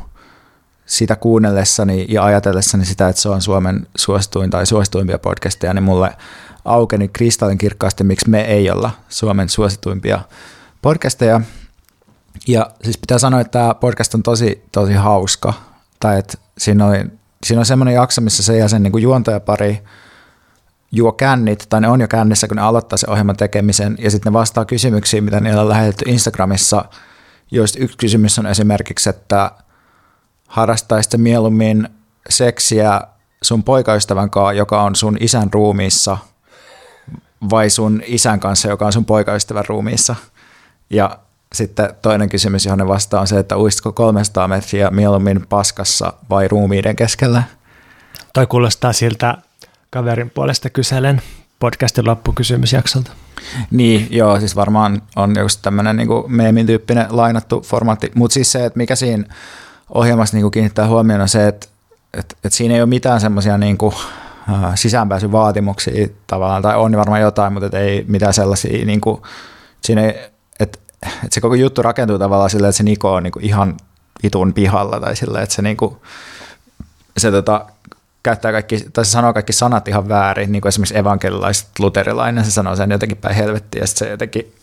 sitä 0.86 1.15
kuunnellessani 1.15 2.06
ja 2.10 2.24
ajatellessani 2.24 2.86
sitä, 2.86 3.10
että 3.10 3.22
se 3.22 3.30
on 3.30 3.42
Suomen 3.42 3.88
suosituin 3.98 4.50
tai 4.50 4.65
suosituimpia 4.65 5.20
podcasteja, 5.20 5.74
niin 5.74 5.84
mulle 5.84 6.18
aukeni 6.65 7.08
kristallin 7.08 7.58
kirkkaasti, 7.58 8.04
miksi 8.04 8.30
me 8.30 8.42
ei 8.42 8.70
olla 8.70 8.92
Suomen 9.10 9.50
suosituimpia 9.50 10.20
podcasteja. 10.82 11.42
Ja 12.48 12.72
siis 12.84 12.98
pitää 12.98 13.20
sanoa, 13.20 13.42
että 13.42 13.51
tämä 13.51 13.74
podcast 13.74 14.13
on 14.13 14.24
tosi, 14.24 14.63
tosi 14.72 14.94
hauska. 14.94 15.54
Tai 16.00 16.20
että 16.20 16.38
siinä, 16.58 16.88
oli, 16.88 17.06
siinä 17.44 17.60
on 17.60 17.65
semmoinen 17.65 17.96
jakso, 17.96 18.22
missä 18.22 18.44
se 18.44 18.58
ja 18.58 18.68
sen 18.70 18.84
niin 18.84 19.01
juontajapari– 19.01 19.82
juo 20.92 21.12
kännit, 21.12 21.65
tai 21.70 21.82
ne 21.82 21.88
on 21.88 22.01
jo 22.01 22.08
kännissä, 22.08 22.48
kun 22.48 22.58
ne 22.58 22.63
aloittaa 22.63 22.98
se 22.98 23.08
ohjelman 23.10 23.38
tekemisen, 23.38 23.96
ja 24.00 24.12
sitten 24.12 24.34
ne 24.34 24.39
vastaa 24.39 24.65
kysymyksiin, 24.65 25.24
mitä 25.24 25.39
niillä 25.39 25.62
on 25.62 25.70
lähetetty 25.70 26.06
Instagramissa, 26.08 26.86
joista 27.51 27.80
yksi 27.80 27.98
kysymys 27.98 28.39
on 28.39 28.48
esimerkiksi, 28.48 29.10
että 29.10 29.51
harrastaisitte 30.48 31.18
mieluummin 31.18 31.89
seksiä 32.30 33.01
sun 33.42 33.63
poikaystävän 33.63 34.30
kanssa, 34.30 34.54
joka 34.54 34.82
on 34.84 34.96
sun 34.96 35.18
isän 35.20 35.54
ruumiissa, 35.54 36.18
vai 37.50 37.70
sun 37.70 38.01
isän 38.06 38.39
kanssa, 38.39 38.68
joka 38.68 38.86
on 38.86 38.94
sun 38.94 39.06
poikaystävän 39.06 39.65
ruumiissa. 39.68 40.15
Ja 40.89 41.20
sitten 41.54 41.94
toinen 42.01 42.30
kysymys, 42.30 42.65
johon 42.65 42.80
ne 42.80 42.88
vastaa, 42.88 43.22
on 43.22 43.27
se, 43.27 43.39
että 43.39 43.58
uistiko 43.58 43.92
300 43.92 44.48
metriä 44.48 44.89
mieluummin 44.89 45.46
paskassa 45.50 46.13
vai 46.30 46.48
ruumiiden 46.48 46.96
keskellä? 46.96 47.44
Toi 48.34 48.48
kuulostaa 48.48 48.94
siltä 48.94 49.38
kaverin 49.96 50.30
puolesta 50.30 50.70
kyselen 50.70 51.22
podcastin 51.60 52.08
loppukysymysjaksolta. 52.08 53.12
Niin, 53.72 54.08
joo, 54.10 54.40
siis 54.40 54.56
varmaan 54.56 55.02
on 55.16 55.36
joku 55.36 55.50
tämmöinen 55.62 55.98
niin 55.98 56.10
meemin 56.28 56.66
tyyppinen 56.66 57.08
lainattu 57.10 57.62
formaatti, 57.62 58.12
mutta 58.16 58.34
siis 58.34 58.52
se, 58.52 58.66
että 58.66 58.78
mikä 58.78 58.96
siinä 58.96 59.24
ohjelmassa 59.90 60.38
niin 60.38 60.52
kiinnittää 60.52 60.88
huomioon 60.88 61.22
on 61.22 61.30
se, 61.30 61.48
että, 61.48 61.68
että, 62.14 62.36
että 62.44 62.58
siinä 62.58 62.75
ei 62.75 62.82
ole 62.82 62.90
mitään 62.90 63.22
semmoisia 63.22 63.58
niin 63.58 63.78
sisäänpääsyvaatimuksia 64.75 66.08
tavallaan, 66.28 66.62
tai 66.62 66.75
on 66.75 66.98
varmaan 66.98 67.22
jotain, 67.22 67.54
mutta 67.54 67.80
ei 67.80 68.06
mitään 68.08 68.34
sellaisia, 68.34 68.86
niin 68.86 69.02
kuin, 69.02 69.22
siinä 69.82 70.02
ei, 70.02 70.10
että, 70.60 70.80
että 71.02 71.28
se 71.32 71.42
koko 71.42 71.56
juttu 71.56 71.82
rakentuu 71.82 72.20
tavallaan 72.20 72.50
silleen, 72.50 72.70
että 72.70 72.78
se 72.78 72.84
Niko 72.84 73.14
on 73.14 73.24
niin 73.24 73.32
kuin 73.32 73.46
ihan 73.46 73.78
vitun 74.24 74.54
pihalla, 74.54 75.00
tai 75.00 75.16
silleen, 75.16 75.44
että 75.44 75.56
se, 75.56 75.62
niin 75.62 75.78
kuin, 75.78 75.96
se 77.18 77.32
tota, 77.32 77.66
käyttää 78.25 78.51
kaikki, 78.51 78.86
tai 78.94 79.05
se 79.05 79.12
sanoo 79.12 79.34
kaikki 79.34 79.53
sanat 79.53 79.88
ihan 79.88 80.10
väärin, 80.10 80.51
niin 80.51 80.62
kuin 80.62 80.70
esimerkiksi 80.70 80.98
evankelilaiset 80.98 81.67
luterilainen, 81.79 82.46
se 82.46 82.51
sanoo 82.51 82.75
sen 82.75 82.91
jotenkin 82.91 83.17
päin 83.17 83.36
helvettiä, 83.36 83.82
ja 83.82 83.88
sitten 83.88 84.08
se 84.08 84.12
jotenkin 84.12 84.53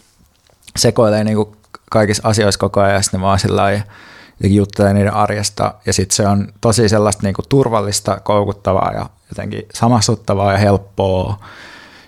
sekoilee 0.77 1.25
niin 1.25 1.37
kuin 1.37 1.49
kaikissa 1.91 2.29
asioissa 2.29 2.59
koko 2.59 2.81
ajan, 2.81 2.95
ja 2.95 3.03
sitten 3.03 3.21
vaan 3.21 3.39
sillä 3.39 3.71
jotenkin 3.73 4.55
juttelee 4.55 4.95
niiden 4.95 5.15
arjesta, 5.15 5.75
ja 5.87 5.93
sitten 5.93 6.17
se 6.17 6.27
on 6.27 6.49
tosi 6.61 6.89
sellaista 6.89 7.23
niin 7.23 7.35
kuin 7.35 7.47
turvallista, 7.49 8.21
koukuttavaa 8.21 8.93
ja 8.93 9.07
jotenkin 9.29 9.63
samastuttavaa 9.75 10.53
ja 10.53 10.59
helppoa. 10.59 11.39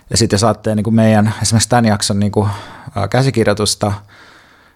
Ja 0.09 0.17
sitten 0.17 0.35
jos 0.35 0.43
ajattelee 0.43 0.75
niin 0.75 0.83
kuin 0.83 0.95
meidän 0.95 1.33
esimerkiksi 1.41 1.69
tämän 1.69 1.85
jakson 1.85 2.19
niin 2.19 2.31
kuin, 2.31 2.49
käsikirjoitusta, 3.09 3.93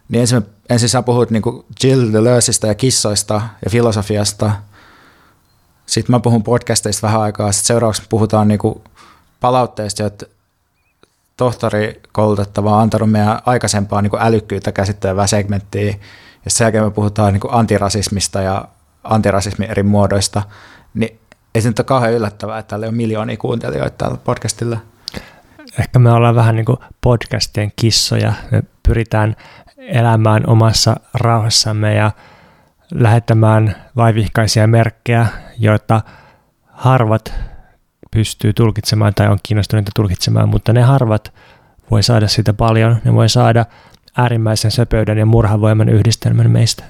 niin 0.10 0.22
ensin, 0.22 0.46
ensin 0.70 0.90
sä 0.90 1.02
puhut 1.02 1.30
niin 1.32 1.42
kuin 1.42 1.66
Jill 1.84 2.14
Deleuzeista 2.14 2.68
ja 2.68 2.76
kissoista 2.76 3.42
ja 3.66 3.72
filosofiasta– 3.72 4.52
sitten 5.90 6.16
mä 6.16 6.20
puhun 6.20 6.44
podcasteista 6.44 7.08
vähän 7.08 7.22
aikaa, 7.22 7.52
sitten 7.52 7.68
seuraavaksi 7.68 8.04
puhutaan 8.10 8.48
niinku 8.48 8.84
palautteista, 9.40 10.06
että 10.06 10.26
tohtori 11.38 12.02
koulutettava 12.12 12.76
on 12.76 12.82
antanut 12.82 13.12
meidän 13.12 13.40
aikaisempaa 13.46 14.02
niinku 14.02 14.18
älykkyyttä 14.20 14.72
käsittelevää 14.72 15.28
segmenttiä, 15.28 15.96
ja 16.46 16.52
sen 16.52 16.66
jälkeen 16.66 16.84
me 16.84 16.92
puhutaan 16.92 17.34
niinku 17.34 17.48
antirasismista 17.52 18.42
ja 18.42 18.66
antirasismin 19.04 19.72
eri 19.72 19.84
muodoista, 19.84 20.42
niin 20.94 21.20
ei 21.56 21.62
se 21.62 21.70
nyt 21.70 21.80
ole 21.80 21.86
kauhean 21.86 22.14
yllättävää, 22.14 22.60
että 22.60 22.70
täällä 22.70 22.88
on 22.88 22.96
miljoonia 22.96 23.38
kuuntelijoita 23.38 23.98
tällä 23.98 24.18
podcastilla. 24.18 24.78
Ehkä 25.80 26.00
me 26.00 26.12
ollaan 26.12 26.36
vähän 26.36 26.56
niin 26.56 26.66
kuin 26.66 26.78
podcastien 27.02 27.72
kissoja. 27.76 28.34
Me 28.52 28.64
pyritään 28.84 29.36
elämään 29.78 30.44
omassa 30.50 30.96
rauhassamme 31.14 31.96
ja 31.96 32.12
lähettämään 32.92 33.76
vaivihkaisia 33.96 34.68
merkkejä, 34.68 35.28
joita 35.60 36.02
harvat 36.72 37.34
pystyy 38.12 38.54
tulkitsemaan 38.54 39.14
tai 39.14 39.28
on 39.28 39.38
kiinnostuneita 39.44 39.92
tulkitsemaan, 39.96 40.50
mutta 40.50 40.74
ne 40.74 40.82
harvat 40.82 41.34
voi 41.92 42.04
saada 42.04 42.28
sitä 42.28 42.54
paljon. 42.54 42.98
Ne 43.04 43.14
voi 43.14 43.30
saada 43.30 43.66
äärimmäisen 44.18 44.72
söpöyden 44.72 45.18
ja 45.18 45.26
murhavoiman 45.26 45.90
yhdistelmän 45.90 46.52
meistä. 46.52 46.84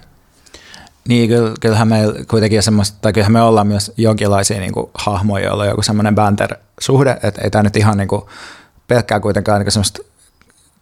Niin, 1.08 1.30
kyllähän 1.62 1.88
me 1.88 1.98
kuitenkin 2.28 2.64
semmoista, 2.64 2.98
tai 3.02 3.14
kyllähän 3.14 3.34
me 3.34 3.42
ollaan 3.42 3.68
myös 3.68 3.92
jonkinlaisia 3.98 4.60
niin 4.60 4.74
kuin, 4.74 4.90
hahmoja, 4.94 5.46
joilla 5.46 5.64
on 5.64 5.70
joku 5.70 5.82
semmoinen 5.82 6.16
banter-suhde, 6.16 7.20
että 7.24 7.42
ei 7.42 7.50
tämä 7.50 7.64
nyt 7.64 7.76
ihan 7.76 7.98
niin 7.98 8.08
kuin, 8.08 8.22
pelkkää 8.88 9.20
kuitenkaan 9.20 9.62
niin 9.62 9.72
semmoista 9.72 10.00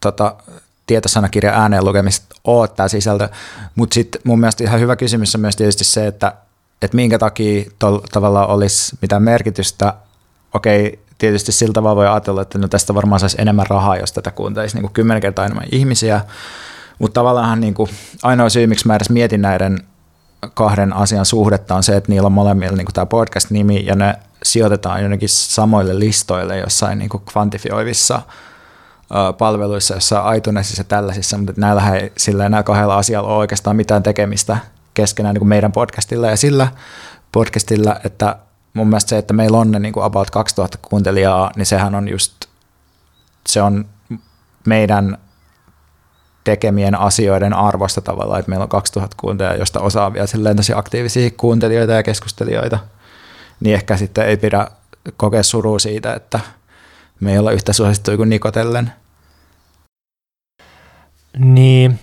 tota, 0.01 0.35
tietosanakirja 0.87 1.53
ääneen 1.53 1.85
lukemista 1.85 2.35
ole 2.43 2.67
tämä 2.67 2.87
sisältö, 2.87 3.29
mutta 3.75 3.93
sitten 3.93 4.21
mun 4.23 4.39
mielestä 4.39 4.63
ihan 4.63 4.79
hyvä 4.79 4.95
kysymys 4.95 5.35
on 5.35 5.41
myös 5.41 5.55
tietysti 5.55 5.83
se, 5.83 6.07
että 6.07 6.33
että 6.81 6.95
minkä 6.95 7.19
takia 7.19 7.71
tol, 7.79 7.99
tavallaan 8.11 8.49
olisi 8.49 8.97
mitään 9.01 9.23
merkitystä. 9.23 9.93
Okei, 10.53 10.99
tietysti 11.17 11.51
sillä 11.51 11.73
tavalla 11.73 11.95
voi 11.95 12.07
ajatella, 12.07 12.41
että 12.41 12.57
no 12.57 12.67
tästä 12.67 12.95
varmaan 12.95 13.19
saisi 13.19 13.41
enemmän 13.41 13.67
rahaa, 13.69 13.97
jos 13.97 14.11
tätä 14.11 14.31
kuuntelisi 14.31 14.75
niin 14.75 14.83
kuin 14.83 14.93
kymmenen 14.93 15.21
kertaa 15.21 15.45
enemmän 15.45 15.67
ihmisiä, 15.71 16.21
mutta 16.99 17.13
tavallaan 17.13 17.59
niin 17.59 17.75
ainoa 18.23 18.49
syy, 18.49 18.67
miksi 18.67 18.87
mä 18.87 18.95
edes 18.95 19.09
mietin 19.09 19.41
näiden 19.41 19.79
kahden 20.53 20.93
asian 20.93 21.25
suhdetta 21.25 21.75
on 21.75 21.83
se, 21.83 21.95
että 21.95 22.11
niillä 22.11 22.25
on 22.25 22.31
molemmilla 22.31 22.77
niin 22.77 22.85
kuin 22.85 22.93
tämä 22.93 23.05
podcast-nimi 23.05 23.85
ja 23.85 23.95
ne 23.95 24.15
sijoitetaan 24.43 25.01
jonnekin 25.01 25.29
samoille 25.29 25.99
listoille 25.99 26.57
jossain 26.57 26.99
niin 26.99 27.09
kuin 27.09 27.23
kvantifioivissa 27.31 28.21
palveluissa, 29.37 29.93
jossa 29.93 30.33
iTunesissa 30.33 30.79
ja 30.79 30.83
tällaisissa, 30.83 31.37
mutta 31.37 31.53
näillä 31.57 31.95
ei 31.95 32.11
sillä 32.17 32.49
näillä 32.49 32.63
kahdella 32.63 32.97
asialla 32.97 33.29
ole 33.29 33.37
oikeastaan 33.37 33.75
mitään 33.75 34.03
tekemistä 34.03 34.57
keskenään 34.97 35.33
niin 35.33 35.39
kuin 35.39 35.49
meidän 35.49 35.71
podcastilla 35.71 36.27
ja 36.27 36.37
sillä 36.37 36.67
podcastilla, 37.31 37.95
että 38.03 38.35
mun 38.73 38.87
mielestä 38.87 39.09
se, 39.09 39.17
että 39.17 39.33
meillä 39.33 39.57
on 39.57 39.71
ne 39.71 39.79
niin 39.79 39.93
kuin 39.93 40.03
about 40.03 40.29
2000 40.29 40.77
kuuntelijaa, 40.81 41.51
niin 41.55 41.65
sehän 41.65 41.95
on 41.95 42.09
just, 42.09 42.33
se 43.47 43.61
on 43.61 43.85
meidän 44.65 45.17
tekemien 46.43 46.99
asioiden 46.99 47.53
arvosta 47.53 48.01
tavallaan, 48.01 48.39
että 48.39 48.49
meillä 48.49 48.63
on 48.63 48.69
2000 48.69 49.15
kuuntelijaa, 49.19 49.55
josta 49.55 49.79
osaa 49.79 50.13
vielä 50.13 50.27
silleen 50.27 50.55
tosi 50.55 50.73
aktiivisia 50.73 51.29
kuuntelijoita 51.37 51.93
ja 51.93 52.03
keskustelijoita, 52.03 52.79
niin 53.59 53.75
ehkä 53.75 53.97
sitten 53.97 54.25
ei 54.25 54.37
pidä 54.37 54.67
kokea 55.17 55.43
surua 55.43 55.79
siitä, 55.79 56.13
että 56.13 56.39
me 57.19 57.31
ei 57.31 57.37
olla 57.37 57.51
yhtä 57.51 57.73
suosittuja 57.73 58.17
kuin 58.17 58.29
Nikotellen. 58.29 58.91
Niin, 61.37 61.99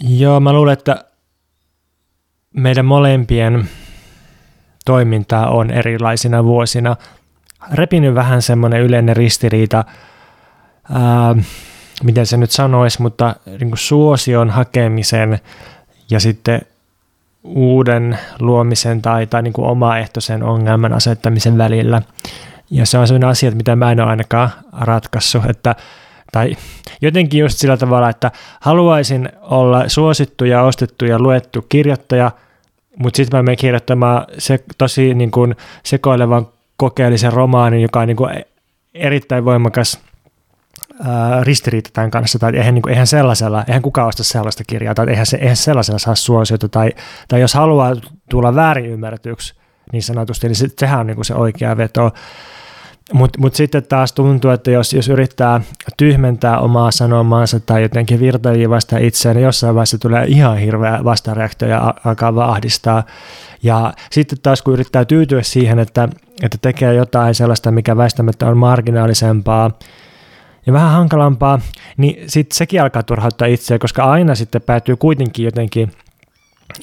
joo, 0.00 0.40
mä 0.40 0.52
luulen, 0.52 0.72
että 0.72 1.04
meidän 2.56 2.84
molempien 2.84 3.68
toimintaa 4.84 5.50
on 5.50 5.70
erilaisina 5.70 6.44
vuosina 6.44 6.96
repinyt 7.72 8.14
vähän 8.14 8.42
semmoinen 8.42 8.80
yleinen 8.80 9.16
ristiriita, 9.16 9.84
ää, 10.92 11.36
miten 12.02 12.26
se 12.26 12.36
nyt 12.36 12.50
sanoisi, 12.50 13.02
mutta 13.02 13.36
niin 13.46 13.68
kuin 13.68 13.78
suosion 13.78 14.50
hakemisen 14.50 15.38
ja 16.10 16.20
sitten 16.20 16.60
uuden 17.44 18.18
luomisen 18.40 19.02
tai, 19.02 19.26
tai 19.26 19.42
niin 19.42 19.52
kuin 19.52 19.68
omaehtoisen 19.68 20.42
ongelman 20.42 20.92
asettamisen 20.92 21.58
välillä. 21.58 22.02
Ja 22.70 22.86
se 22.86 22.98
on 22.98 23.06
sellainen 23.06 23.28
asia, 23.28 23.50
mitä 23.50 23.76
mä 23.76 23.92
en 23.92 24.00
ole 24.00 24.10
ainakaan 24.10 24.50
ratkaissut, 24.72 25.44
että 25.50 25.74
tai 26.32 26.56
jotenkin 27.00 27.40
just 27.40 27.58
sillä 27.58 27.76
tavalla, 27.76 28.08
että 28.08 28.30
haluaisin 28.60 29.28
olla 29.40 29.88
suosittu 29.88 30.44
ja 30.44 30.62
ostettu 30.62 31.04
ja 31.04 31.18
luettu 31.18 31.66
kirjoittaja, 31.68 32.30
mutta 32.98 33.16
sitten 33.16 33.38
mä 33.38 33.42
menen 33.42 33.56
kirjoittamaan 33.56 34.24
se 34.38 34.64
tosi 34.78 35.14
niin 35.14 35.30
kuin 35.30 35.56
sekoilevan 35.82 36.48
kokeellisen 36.76 37.32
romaanin, 37.32 37.82
joka 37.82 38.00
on 38.00 38.08
niin 38.08 38.16
kuin 38.16 38.44
erittäin 38.94 39.44
voimakas 39.44 40.00
ää, 41.04 41.44
ristiriita 41.44 41.90
tämän 41.92 42.10
kanssa, 42.10 42.38
tai 42.38 42.56
eihän, 42.56 42.74
niin 42.74 42.82
kuin, 42.82 42.90
eihän 42.90 43.06
sellaisella, 43.06 43.64
eihän 43.68 43.82
kukaan 43.82 44.08
osta 44.08 44.24
sellaista 44.24 44.64
kirjaa, 44.66 44.94
tai 44.94 45.10
eihän, 45.10 45.26
se, 45.26 45.36
eihän 45.36 45.56
sellaisella 45.56 45.98
saa 45.98 46.14
suosiota, 46.14 46.68
tai, 46.68 46.92
tai 47.28 47.40
jos 47.40 47.54
haluaa 47.54 47.96
tulla 48.30 48.54
väärin 48.54 48.86
ymmärretyksi 48.86 49.54
niin 49.92 50.02
sanotusti, 50.02 50.48
niin 50.48 50.56
se, 50.56 50.68
sehän 50.78 51.00
on 51.00 51.06
niin 51.06 51.14
kuin 51.14 51.24
se 51.24 51.34
oikea 51.34 51.76
veto. 51.76 52.10
Mutta 53.12 53.40
mut 53.40 53.54
sitten 53.54 53.82
taas 53.82 54.12
tuntuu, 54.12 54.50
että 54.50 54.70
jos, 54.70 54.92
jos 54.92 55.08
yrittää 55.08 55.60
tyhmentää 55.96 56.58
omaa 56.58 56.90
sanomaansa 56.90 57.60
tai 57.60 57.82
jotenkin 57.82 58.20
virtaviivasta 58.20 58.98
itseään, 58.98 59.36
niin 59.36 59.44
jossain 59.44 59.74
vaiheessa 59.74 59.98
tulee 59.98 60.24
ihan 60.24 60.58
hirveä 60.58 61.04
vastareaktio 61.04 61.68
ja 61.68 61.94
alkaa 62.04 62.34
vaan 62.34 62.50
ahdistaa. 62.50 63.02
Ja 63.62 63.94
sitten 64.10 64.38
taas 64.42 64.62
kun 64.62 64.74
yrittää 64.74 65.04
tyytyä 65.04 65.42
siihen, 65.42 65.78
että, 65.78 66.08
että 66.42 66.58
tekee 66.62 66.94
jotain 66.94 67.34
sellaista, 67.34 67.70
mikä 67.70 67.96
väistämättä 67.96 68.46
on 68.46 68.56
marginaalisempaa 68.56 69.70
ja 70.66 70.72
vähän 70.72 70.90
hankalampaa, 70.90 71.60
niin 71.96 72.30
sitten 72.30 72.56
sekin 72.56 72.82
alkaa 72.82 73.02
turhauttaa 73.02 73.48
itseä, 73.48 73.78
koska 73.78 74.04
aina 74.04 74.34
sitten 74.34 74.62
päätyy 74.62 74.96
kuitenkin 74.96 75.44
jotenkin 75.44 75.92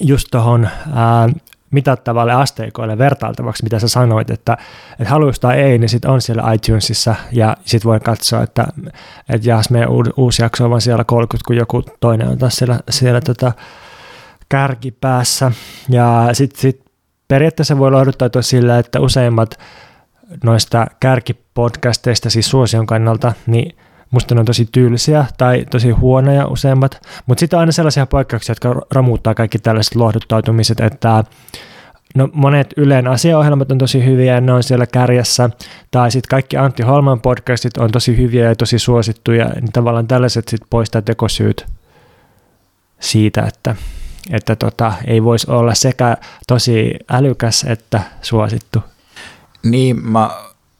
just 0.01 0.27
tuohon 0.31 0.69
mitattavalle 1.73 2.33
asteikoille 2.33 2.97
vertailtavaksi, 2.97 3.63
mitä 3.63 3.79
sä 3.79 3.87
sanoit, 3.87 4.29
että, 4.29 4.57
että 4.99 5.11
haluaisi 5.11 5.41
tai 5.41 5.61
ei, 5.61 5.77
niin 5.77 5.89
sitten 5.89 6.11
on 6.11 6.21
siellä 6.21 6.53
iTunesissa 6.53 7.15
ja 7.31 7.57
sitten 7.65 7.89
voi 7.89 7.99
katsoa, 7.99 8.43
että, 8.43 8.67
että 9.29 9.49
jaas 9.49 9.69
meidän 9.69 9.89
uusi 10.17 10.41
jakso 10.41 10.63
on 10.63 10.69
vaan 10.69 10.81
siellä 10.81 11.03
30, 11.03 11.47
kun 11.47 11.55
joku 11.55 11.83
toinen 11.99 12.27
on 12.27 12.37
taas 12.37 12.55
siellä, 12.55 12.79
siellä 12.89 13.21
tota 13.21 13.51
kärkipäässä. 14.49 15.51
Ja 15.89 16.29
sitten 16.33 16.61
sit 16.61 16.85
periaatteessa 17.27 17.77
voi 17.77 17.91
lohduttautua 17.91 18.41
sillä, 18.41 18.79
että 18.79 18.99
useimmat 18.99 19.59
noista 20.43 20.87
kärkipodcasteista, 20.99 22.29
siis 22.29 22.49
suosion 22.49 22.85
kannalta, 22.85 23.33
niin 23.47 23.77
musta 24.13 24.35
ne 24.35 24.39
on 24.39 24.45
tosi 24.45 24.67
tyylisiä 24.71 25.25
tai 25.37 25.65
tosi 25.71 25.91
huonoja 25.91 26.47
useimmat, 26.47 27.07
mutta 27.25 27.39
sitten 27.39 27.57
on 27.57 27.59
aina 27.59 27.71
sellaisia 27.71 28.05
poikkeuksia, 28.05 28.51
jotka 28.51 28.81
romuuttaa 28.91 29.35
kaikki 29.35 29.59
tällaiset 29.59 29.95
lohduttautumiset, 29.95 30.79
että 30.79 31.23
No 32.15 32.29
monet 32.33 32.73
Ylen 32.77 33.07
asiaohjelmat 33.07 33.71
on 33.71 33.77
tosi 33.77 34.05
hyviä 34.05 34.33
ja 34.33 34.41
ne 34.41 34.53
on 34.53 34.63
siellä 34.63 34.87
kärjessä. 34.87 35.49
Tai 35.91 36.11
sitten 36.11 36.29
kaikki 36.29 36.57
Antti 36.57 36.83
Holman 36.83 37.21
podcastit 37.21 37.77
on 37.77 37.91
tosi 37.91 38.17
hyviä 38.17 38.49
ja 38.49 38.55
tosi 38.55 38.79
suosittuja. 38.79 39.45
Niin 39.45 39.71
tavallaan 39.71 40.07
tällaiset 40.07 40.47
sitten 40.47 40.67
poistaa 40.69 41.01
tekosyyt 41.01 41.65
siitä, 42.99 43.41
että, 43.41 43.75
että 44.31 44.55
tota, 44.55 44.93
ei 45.07 45.23
voisi 45.23 45.51
olla 45.51 45.73
sekä 45.73 46.17
tosi 46.47 46.93
älykäs 47.11 47.63
että 47.63 48.01
suosittu. 48.21 48.79
Niin, 49.63 50.05
mä 50.05 50.29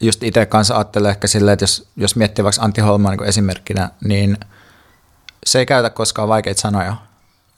just 0.06 0.24
itse 0.24 0.46
kanssa 0.46 0.76
ajattelen 0.76 1.10
ehkä 1.10 1.28
silleen, 1.28 1.54
että 1.54 1.64
jos, 1.64 1.88
jos 1.96 2.16
miettii 2.16 2.44
vaikka 2.44 2.62
Antti 2.62 2.82
Holman 2.82 3.18
niin 3.18 3.30
esimerkkinä, 3.30 3.90
niin 4.04 4.38
se 5.46 5.60
ei 5.60 5.66
käytä 5.66 5.90
koskaan 5.90 6.30
vaikeita 6.30 6.62
sanoja. 6.62 6.96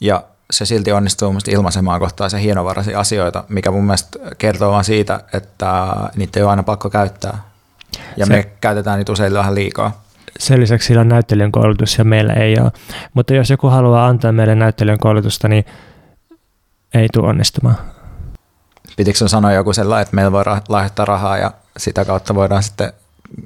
Ja 0.00 0.22
se 0.50 0.66
silti 0.66 0.92
onnistuu 0.92 1.32
mun 1.32 1.40
ilmaisemaan 1.48 2.00
kohtaa 2.00 2.28
se 2.28 2.40
hienovaraisia 2.40 3.00
asioita, 3.00 3.44
mikä 3.48 3.70
mun 3.70 3.84
mielestä 3.84 4.18
kertoo 4.38 4.72
vaan 4.72 4.84
siitä, 4.84 5.20
että 5.32 5.86
niitä 6.16 6.40
ei 6.40 6.42
ole 6.42 6.50
aina 6.50 6.62
pakko 6.62 6.90
käyttää. 6.90 7.38
Ja 8.16 8.26
se, 8.26 8.32
me 8.32 8.50
käytetään 8.60 8.98
niitä 8.98 9.12
usein 9.12 9.32
vähän 9.32 9.54
liikaa. 9.54 10.04
Sen 10.38 10.60
lisäksi 10.60 10.86
sillä 10.86 11.00
on 11.00 11.08
näyttelijän 11.08 11.52
koulutus 11.52 11.98
ja 11.98 12.04
meillä 12.04 12.32
ei 12.32 12.58
ole. 12.60 12.72
Mutta 13.14 13.34
jos 13.34 13.50
joku 13.50 13.68
haluaa 13.68 14.06
antaa 14.06 14.32
meille 14.32 14.54
näyttelijän 14.54 14.98
koulutusta, 14.98 15.48
niin 15.48 15.64
ei 16.94 17.08
tule 17.12 17.28
onnistumaan. 17.28 17.76
Pitikö 18.96 19.18
sun 19.18 19.28
sanoa 19.28 19.52
joku 19.52 19.72
sellainen, 19.72 20.02
että 20.02 20.14
meillä 20.14 20.32
voi 20.32 20.44
lahjoittaa 20.68 21.04
rahaa 21.04 21.38
ja 21.38 21.50
sitä 21.76 22.04
kautta 22.04 22.34
voidaan 22.34 22.62
sitten 22.62 22.92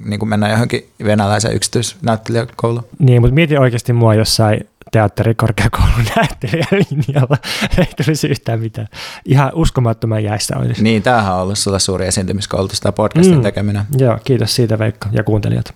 niin 0.05 0.19
kuin 0.19 0.29
mennä 0.29 0.49
johonkin 0.49 0.89
venäläisen 1.03 1.55
yksityisnäyttelijäkouluun? 1.55 2.87
Niin, 2.99 3.21
mutta 3.21 3.35
mieti 3.35 3.57
oikeasti 3.57 3.93
mua 3.93 4.15
jossain 4.15 4.69
teatterikorkeakoulun 4.91 6.05
näyttelijälinjalla. 6.15 7.37
Ei 7.77 7.87
tulisi 8.03 8.27
yhtään 8.27 8.59
mitään. 8.59 8.87
Ihan 9.25 9.51
uskomattoman 9.55 10.23
jäistä 10.23 10.57
olisi. 10.57 10.83
Niin, 10.83 11.03
tämähän 11.03 11.33
on 11.33 11.41
ollut 11.41 11.57
sulla 11.57 11.79
suuri 11.79 12.07
esiintymiskoulutus, 12.07 12.79
tämä 12.79 12.91
podcastin 12.91 13.35
mm. 13.35 13.41
tekeminen. 13.41 13.83
Joo, 13.97 14.19
kiitos 14.23 14.55
siitä 14.55 14.79
Veikka 14.79 15.09
ja 15.11 15.23
kuuntelijat. 15.23 15.73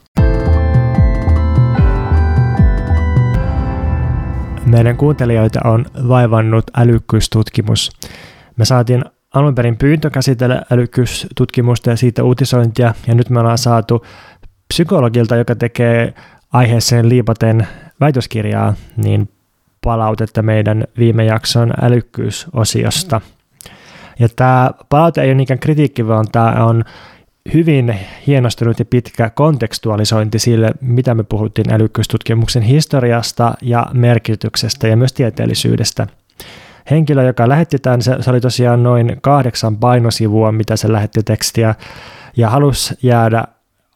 Meidän 4.65 4.97
kuuntelijoita 4.97 5.59
on 5.63 5.85
vaivannut 6.07 6.65
älykkyystutkimus. 6.77 7.91
Me 8.57 8.65
saatiin 8.65 9.05
alun 9.35 9.55
perin 9.55 9.77
pyyntö 9.77 10.09
käsitellä 10.09 10.61
älykkyystutkimusta 10.71 11.89
ja 11.89 11.95
siitä 11.95 12.23
uutisointia, 12.23 12.93
ja 13.07 13.15
nyt 13.15 13.29
me 13.29 13.39
ollaan 13.39 13.57
saatu 13.57 14.05
psykologilta, 14.67 15.35
joka 15.35 15.55
tekee 15.55 16.13
aiheeseen 16.53 17.09
liipaten 17.09 17.67
väitöskirjaa, 17.99 18.73
niin 18.97 19.29
palautetta 19.83 20.41
meidän 20.41 20.83
viime 20.97 21.25
jakson 21.25 21.73
älykkyysosiosta. 21.81 23.21
Ja 24.19 24.27
tämä 24.35 24.71
palaute 24.89 25.21
ei 25.21 25.27
ole 25.27 25.35
niinkään 25.35 25.59
kritiikki, 25.59 26.07
vaan 26.07 26.25
tämä 26.31 26.65
on 26.65 26.83
hyvin 27.53 27.99
hienostunut 28.27 28.79
ja 28.79 28.85
pitkä 28.85 29.29
kontekstualisointi 29.29 30.39
sille, 30.39 30.71
mitä 30.81 31.15
me 31.15 31.23
puhuttiin 31.23 31.73
älykkyystutkimuksen 31.73 32.63
historiasta 32.63 33.53
ja 33.61 33.85
merkityksestä 33.93 34.87
ja 34.87 34.97
myös 34.97 35.13
tieteellisyydestä. 35.13 36.07
Henkilö, 36.91 37.23
joka 37.23 37.49
lähetti 37.49 37.79
tämän, 37.79 38.01
se, 38.01 38.15
se 38.19 38.29
oli 38.29 38.41
tosiaan 38.41 38.83
noin 38.83 39.17
kahdeksan 39.21 39.77
painosivua, 39.77 40.51
mitä 40.51 40.75
se 40.75 40.91
lähetti 40.91 41.23
tekstiä, 41.23 41.75
ja 42.37 42.49
halusi 42.49 42.97
jäädä 43.01 43.43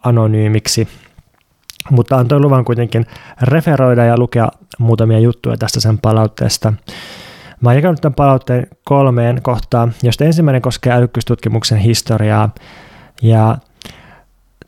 anonyymiksi– 0.04 0.88
mutta 1.91 2.17
antoi 2.17 2.39
luvan 2.39 2.65
kuitenkin 2.65 3.06
referoida 3.41 4.06
ja 4.06 4.17
lukea 4.17 4.49
muutamia 4.80 5.19
juttuja 5.19 5.58
tästä 5.58 5.80
sen 5.80 5.97
palautteesta. 5.97 6.73
Mä 7.62 7.69
oon 7.69 7.75
jakanut 7.75 8.02
tämän 8.02 8.15
palautteen 8.15 8.67
kolmeen 8.84 9.41
kohtaan, 9.41 9.93
josta 10.04 10.25
ensimmäinen 10.25 10.62
koskee 10.62 10.93
älykkyystutkimuksen 10.93 11.78
historiaa. 11.78 12.49
Ja 13.21 13.58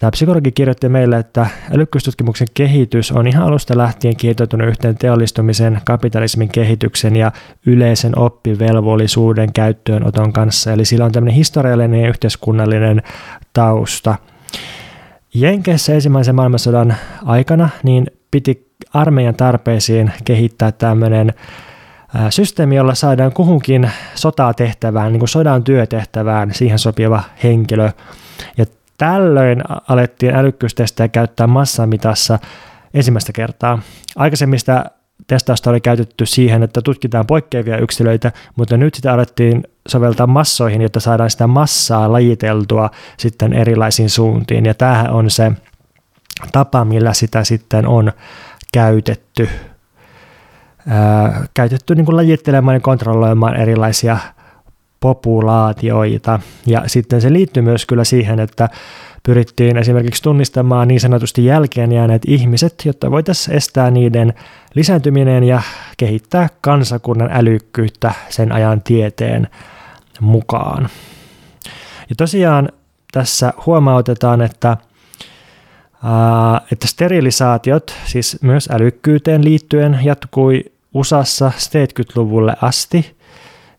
Tämä 0.01 0.11
psykologi 0.11 0.51
kirjoitti 0.51 0.89
meille, 0.89 1.17
että 1.17 1.47
älykkyystutkimuksen 1.71 2.47
kehitys 2.53 3.11
on 3.11 3.27
ihan 3.27 3.43
alusta 3.43 3.77
lähtien 3.77 4.15
kietoutunut 4.15 4.67
yhteen 4.67 4.97
teollistumisen, 4.97 5.81
kapitalismin 5.85 6.49
kehityksen 6.49 7.15
ja 7.15 7.31
yleisen 7.65 8.17
oppivelvollisuuden 8.17 9.53
käyttöönoton 9.53 10.33
kanssa. 10.33 10.71
Eli 10.71 10.85
sillä 10.85 11.05
on 11.05 11.11
tämmöinen 11.11 11.35
historiallinen 11.35 12.01
ja 12.01 12.09
yhteiskunnallinen 12.09 13.01
tausta. 13.53 14.15
Jenkeissä 15.33 15.93
ensimmäisen 15.93 16.35
maailmansodan 16.35 16.95
aikana 17.25 17.69
niin 17.83 18.07
piti 18.31 18.71
armeijan 18.93 19.35
tarpeisiin 19.35 20.11
kehittää 20.25 20.71
tämmöinen 20.71 21.33
systeemi, 22.29 22.75
jolla 22.75 22.95
saadaan 22.95 23.33
kuhunkin 23.33 23.91
sotaa 24.15 24.53
tehtävään, 24.53 25.11
niin 25.11 25.19
kuin 25.19 25.29
sodan 25.29 25.63
työtehtävään 25.63 26.53
siihen 26.53 26.79
sopiva 26.79 27.23
henkilö. 27.43 27.89
Ja 28.57 28.65
tällöin 29.01 29.63
alettiin 29.87 30.35
älykkyystestejä 30.35 31.07
käyttää 31.07 31.47
massamitassa 31.47 32.39
ensimmäistä 32.93 33.31
kertaa. 33.33 33.79
Aikaisemmista 34.15 34.85
testausta 35.27 35.69
oli 35.69 35.81
käytetty 35.81 36.25
siihen, 36.25 36.63
että 36.63 36.81
tutkitaan 36.81 37.27
poikkeavia 37.27 37.77
yksilöitä, 37.77 38.31
mutta 38.55 38.77
nyt 38.77 38.95
sitä 38.95 39.13
alettiin 39.13 39.63
soveltaa 39.87 40.27
massoihin, 40.27 40.81
jotta 40.81 40.99
saadaan 40.99 41.29
sitä 41.29 41.47
massaa 41.47 42.11
lajiteltua 42.11 42.89
sitten 43.17 43.53
erilaisiin 43.53 44.09
suuntiin. 44.09 44.65
Ja 44.65 44.73
tämähän 44.73 45.11
on 45.11 45.29
se 45.29 45.51
tapa, 46.51 46.85
millä 46.85 47.13
sitä 47.13 47.43
sitten 47.43 47.87
on 47.87 48.11
käytetty 48.73 49.49
käytetty 51.53 51.95
niin 51.95 52.05
kuin 52.05 52.15
lajittelemaan 52.15 52.75
ja 52.75 52.79
kontrolloimaan 52.79 53.55
erilaisia 53.55 54.17
populaatioita. 55.01 56.39
Ja 56.65 56.83
sitten 56.87 57.21
se 57.21 57.33
liittyy 57.33 57.63
myös 57.63 57.85
kyllä 57.85 58.03
siihen, 58.03 58.39
että 58.39 58.69
pyrittiin 59.23 59.77
esimerkiksi 59.77 60.23
tunnistamaan 60.23 60.87
niin 60.87 60.99
sanotusti 60.99 61.45
jälkeen 61.45 61.91
jääneet 61.91 62.21
ihmiset, 62.27 62.73
jotta 62.85 63.11
voitaisiin 63.11 63.57
estää 63.57 63.91
niiden 63.91 64.33
lisääntyminen 64.75 65.43
ja 65.43 65.61
kehittää 65.97 66.49
kansakunnan 66.61 67.29
älykkyyttä 67.31 68.13
sen 68.29 68.51
ajan 68.51 68.81
tieteen 68.81 69.47
mukaan. 70.19 70.89
Ja 72.09 72.15
tosiaan 72.15 72.69
tässä 73.11 73.53
huomautetaan, 73.65 74.41
että 74.41 74.77
että 76.71 76.87
sterilisaatiot, 76.87 77.95
siis 78.05 78.37
myös 78.41 78.69
älykkyyteen 78.71 79.43
liittyen, 79.43 79.99
jatkui 80.03 80.65
USAssa 80.93 81.51
70-luvulle 81.57 82.55
asti. 82.61 83.15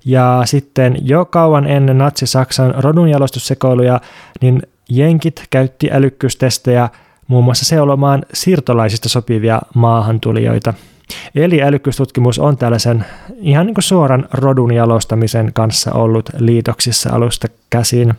Ja 0.05 0.43
sitten 0.45 0.97
jo 1.01 1.25
kauan 1.25 1.67
ennen 1.67 1.99
natsi-Saksan 1.99 2.75
rodunjalostussekoiluja, 2.79 4.01
niin 4.41 4.63
jenkit 4.89 5.47
käytti 5.51 5.89
älykkyystestejä 5.93 6.89
muun 7.29 7.45
muassa 7.45 7.65
seulomaan 7.65 8.23
siirtolaisista 8.33 9.09
sopivia 9.09 9.61
maahantulijoita. 9.75 10.75
Eli 11.35 11.63
älykkyystutkimus 11.63 12.39
on 12.39 12.57
tällaisen 12.57 13.05
ihan 13.37 13.67
niin 13.67 13.75
kuin 13.75 13.85
suoran 13.85 14.29
rodun 14.33 14.75
jalostamisen 14.75 15.53
kanssa 15.53 15.93
ollut 15.93 16.31
liitoksissa 16.39 17.11
alusta 17.13 17.49
käsin. 17.71 18.15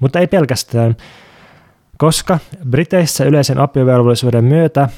Mutta 0.00 0.18
ei 0.18 0.26
pelkästään 0.26 0.96
koska 2.02 2.38
Briteissä 2.70 3.24
yleisen 3.24 3.58
oppivelvollisuuden 3.58 4.44
myötä 4.44 4.88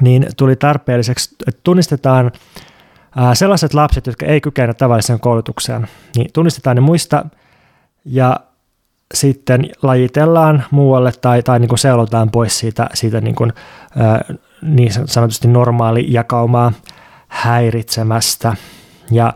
niin 0.00 0.26
tuli 0.36 0.56
tarpeelliseksi, 0.56 1.36
että 1.48 1.60
tunnistetaan 1.64 2.32
sellaiset 3.34 3.74
lapset, 3.74 4.06
jotka 4.06 4.26
ei 4.26 4.40
kykene 4.40 4.74
tavalliseen 4.74 5.20
koulutukseen, 5.20 5.88
niin 6.16 6.32
tunnistetaan 6.32 6.76
ne 6.76 6.80
muista 6.80 7.24
ja 8.04 8.40
sitten 9.14 9.70
lajitellaan 9.82 10.64
muualle 10.70 11.12
tai, 11.20 11.42
tai 11.42 11.60
niin 11.60 11.68
kuin 11.68 11.78
seulotaan 11.78 12.30
pois 12.30 12.58
siitä, 12.58 12.88
siitä 12.94 13.20
niin, 13.20 13.34
kuin, 13.34 13.52
niin 14.62 14.90
sanotusti 15.04 15.48
normaali 15.48 16.06
jakaumaa 16.08 16.72
häiritsemästä. 17.28 18.56
Ja 19.10 19.34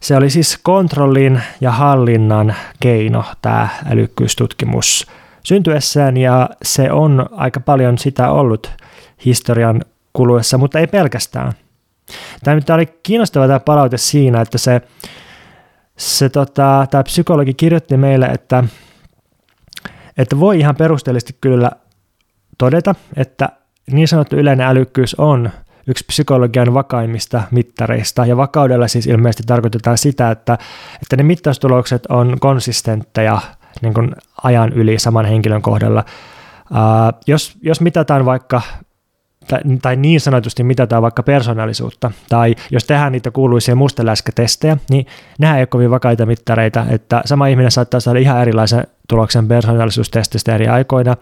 se 0.00 0.16
oli 0.16 0.30
siis 0.30 0.58
kontrollin 0.62 1.42
ja 1.60 1.70
hallinnan 1.70 2.54
keino 2.80 3.24
tämä 3.42 3.68
älykkyystutkimus 3.90 5.06
syntyessään 5.44 6.16
ja 6.16 6.50
se 6.62 6.92
on 6.92 7.26
aika 7.32 7.60
paljon 7.60 7.98
sitä 7.98 8.30
ollut 8.30 8.70
historian 9.24 9.80
kuluessa, 10.12 10.58
mutta 10.58 10.78
ei 10.78 10.86
pelkästään. 10.86 11.52
Tämä, 12.44 12.60
tämä 12.60 12.74
oli 12.74 12.86
kiinnostava 13.02 13.46
tämä 13.46 13.60
palaute 13.60 13.98
siinä, 13.98 14.40
että 14.40 14.58
se, 14.58 14.80
se 15.96 16.28
tota, 16.28 16.86
tämä 16.90 17.02
psykologi 17.02 17.54
kirjoitti 17.54 17.96
meille, 17.96 18.26
että, 18.26 18.64
että 20.18 20.40
voi 20.40 20.58
ihan 20.58 20.76
perusteellisesti 20.76 21.36
kyllä 21.40 21.70
todeta, 22.58 22.94
että 23.16 23.48
niin 23.90 24.08
sanottu 24.08 24.36
yleinen 24.36 24.66
älykkyys 24.66 25.14
on 25.14 25.50
yksi 25.86 26.04
psykologian 26.04 26.74
vakaimmista 26.74 27.42
mittareista, 27.50 28.26
ja 28.26 28.36
vakaudella 28.36 28.88
siis 28.88 29.06
ilmeisesti 29.06 29.42
tarkoitetaan 29.46 29.98
sitä, 29.98 30.30
että, 30.30 30.58
että 31.02 31.16
ne 31.16 31.22
mittaustulokset 31.22 32.06
on 32.06 32.36
konsistentteja 32.40 33.40
niin 33.82 33.94
kuin 33.94 34.16
ajan 34.42 34.72
yli 34.72 34.98
saman 34.98 35.24
henkilön 35.24 35.62
kohdalla. 35.62 36.04
Uh, 36.70 37.20
jos, 37.26 37.56
jos 37.62 37.80
mitataan 37.80 38.24
vaikka 38.24 38.62
tai, 39.82 39.96
niin 39.96 40.20
sanotusti 40.20 40.62
mitataan 40.62 41.02
vaikka 41.02 41.22
persoonallisuutta, 41.22 42.10
tai 42.28 42.54
jos 42.70 42.84
tehdään 42.84 43.12
niitä 43.12 43.30
kuuluisia 43.30 43.76
musteläskätestejä, 43.76 44.76
niin 44.90 45.06
nehän 45.38 45.56
ei 45.56 45.60
ole 45.60 45.66
kovin 45.66 45.90
vakaita 45.90 46.26
mittareita, 46.26 46.86
että 46.88 47.22
sama 47.24 47.46
ihminen 47.46 47.70
saattaa 47.70 48.00
saada 48.00 48.18
ihan 48.18 48.42
erilaisen 48.42 48.86
tuloksen 49.08 49.48
persoonallisuustestistä 49.48 50.54
eri 50.54 50.68
aikoina, 50.68 51.16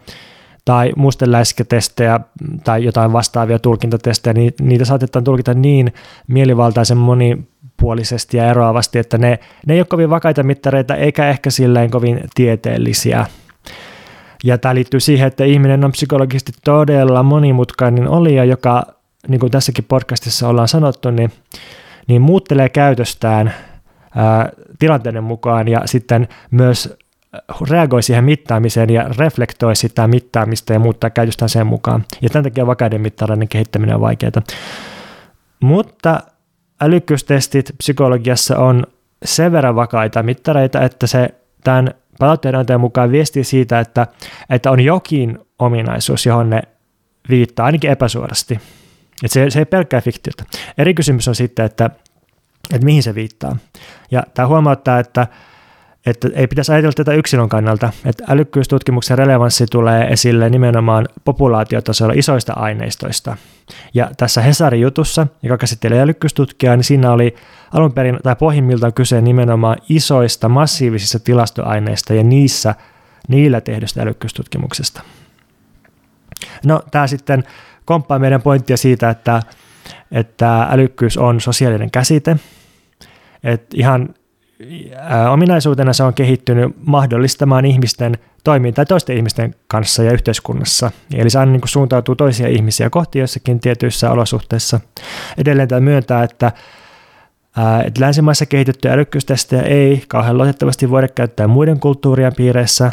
tai 0.64 0.92
musteläskätestejä 0.96 2.20
tai 2.64 2.84
jotain 2.84 3.12
vastaavia 3.12 3.58
tulkintatestejä, 3.58 4.34
niin 4.34 4.54
niitä 4.60 4.84
saatetaan 4.84 5.24
tulkita 5.24 5.54
niin 5.54 5.92
mielivaltaisen 6.26 6.96
moni 6.96 7.38
puolisesti 7.76 8.36
ja 8.36 8.50
eroavasti, 8.50 8.98
että 8.98 9.18
ne, 9.18 9.38
ne 9.66 9.74
ei 9.74 9.80
ole 9.80 9.86
kovin 9.86 10.10
vakaita 10.10 10.42
mittareita 10.42 10.96
eikä 10.96 11.28
ehkä 11.28 11.50
silleen 11.50 11.90
kovin 11.90 12.20
tieteellisiä. 12.34 13.26
Ja 14.44 14.58
tämä 14.58 14.74
liittyy 14.74 15.00
siihen, 15.00 15.26
että 15.26 15.44
ihminen 15.44 15.84
on 15.84 15.92
psykologisesti 15.92 16.52
todella 16.64 17.22
monimutkainen 17.22 18.08
olija, 18.08 18.44
joka, 18.44 18.82
niin 19.28 19.40
kuin 19.40 19.52
tässäkin 19.52 19.84
podcastissa 19.84 20.48
ollaan 20.48 20.68
sanottu, 20.68 21.10
niin, 21.10 21.32
niin 22.06 22.22
muuttelee 22.22 22.68
käytöstään 22.68 23.54
ää, 24.16 24.48
tilanteiden 24.78 25.24
mukaan 25.24 25.68
ja 25.68 25.82
sitten 25.84 26.28
myös 26.50 26.96
reagoi 27.70 28.02
siihen 28.02 28.24
mittaamiseen 28.24 28.90
ja 28.90 29.08
reflektoi 29.18 29.76
sitä 29.76 30.06
mittaamista 30.06 30.72
ja 30.72 30.78
muuttaa 30.78 31.10
käytöstään 31.10 31.48
sen 31.48 31.66
mukaan. 31.66 32.04
Ja 32.22 32.30
tämän 32.30 32.44
takia 32.44 32.66
vakaiden 32.66 33.00
mittareiden 33.00 33.48
kehittäminen 33.48 33.94
on 33.94 34.00
vaikeaa. 34.00 34.42
Mutta 35.60 36.20
älykkyystestit 36.80 37.72
psykologiassa 37.78 38.58
on 38.58 38.86
sen 39.24 39.52
verran 39.52 39.76
vakaita 39.76 40.22
mittareita, 40.22 40.82
että 40.82 41.06
se 41.06 41.34
tämän 41.64 41.94
palautteenantajan 42.20 42.80
mukaan 42.80 43.12
viestii 43.12 43.44
siitä, 43.44 43.80
että, 43.80 44.06
että 44.50 44.70
on 44.70 44.80
jokin 44.80 45.38
ominaisuus, 45.58 46.26
johon 46.26 46.50
ne 46.50 46.62
viittaa 47.30 47.66
ainakin 47.66 47.90
epäsuorasti. 47.90 48.54
Että 49.24 49.34
se, 49.34 49.50
se 49.50 49.58
ei 49.58 49.64
pelkkää 49.64 50.00
fiktiota. 50.00 50.44
Eri 50.78 50.94
kysymys 50.94 51.28
on 51.28 51.34
sitten, 51.34 51.64
että, 51.64 51.90
että 52.74 52.84
mihin 52.84 53.02
se 53.02 53.14
viittaa. 53.14 53.56
Ja 54.10 54.22
tämä 54.34 54.48
huomauttaa, 54.48 54.98
että 54.98 55.26
että 56.06 56.28
ei 56.34 56.46
pitäisi 56.46 56.72
ajatella 56.72 56.92
tätä 56.92 57.12
yksilön 57.12 57.48
kannalta, 57.48 57.92
että 58.04 58.24
älykkyystutkimuksen 58.28 59.18
relevanssi 59.18 59.66
tulee 59.66 60.04
esille 60.04 60.50
nimenomaan 60.50 61.08
populaatiotasolla 61.24 62.12
isoista 62.16 62.52
aineistoista. 62.52 63.36
Ja 63.94 64.10
tässä 64.16 64.40
Hesarin 64.42 64.80
jutussa, 64.80 65.26
joka 65.42 65.58
käsittelee 65.58 66.00
älykkyystutkijaa, 66.00 66.76
niin 66.76 66.84
siinä 66.84 67.12
oli 67.12 67.34
alun 67.72 67.92
perin 67.92 68.18
tai 68.22 68.36
pohjimmiltaan 68.36 68.92
kyse 68.92 69.20
nimenomaan 69.20 69.76
isoista 69.88 70.48
massiivisista 70.48 71.18
tilastoaineista 71.18 72.14
ja 72.14 72.22
niissä, 72.22 72.74
niillä 73.28 73.60
tehdystä 73.60 74.02
älykkyystutkimuksesta. 74.02 75.02
No 76.64 76.82
tämä 76.90 77.06
sitten 77.06 77.44
komppaa 77.84 78.18
meidän 78.18 78.42
pointtia 78.42 78.76
siitä, 78.76 79.10
että, 79.10 79.42
että 80.12 80.62
älykkyys 80.70 81.16
on 81.18 81.40
sosiaalinen 81.40 81.90
käsite, 81.90 82.36
että 83.44 83.76
ihan 83.78 84.14
ominaisuutena 85.32 85.92
se 85.92 86.02
on 86.02 86.14
kehittynyt 86.14 86.76
mahdollistamaan 86.86 87.64
ihmisten 87.64 88.18
toimintaa 88.44 88.84
toisten 88.84 89.16
ihmisten 89.16 89.54
kanssa 89.68 90.02
ja 90.02 90.12
yhteiskunnassa. 90.12 90.90
Eli 91.14 91.30
se 91.30 91.38
aina 91.38 91.52
niin 91.52 91.60
suuntautuu 91.64 92.16
toisia 92.16 92.48
ihmisiä 92.48 92.90
kohti 92.90 93.18
jossakin 93.18 93.60
tietyissä 93.60 94.10
olosuhteissa. 94.10 94.80
Edelleen 95.38 95.68
tämä 95.68 95.80
myöntää, 95.80 96.22
että 96.22 96.52
että 97.84 98.00
länsimaissa 98.00 98.46
kehitettyjä 98.46 98.94
älykkyystestejä 98.94 99.62
ei 99.62 100.04
kauhean 100.08 100.38
luotettavasti 100.38 100.90
voida 100.90 101.08
käyttää 101.08 101.46
muiden 101.46 101.80
kulttuurien 101.80 102.32
piireissä, 102.36 102.92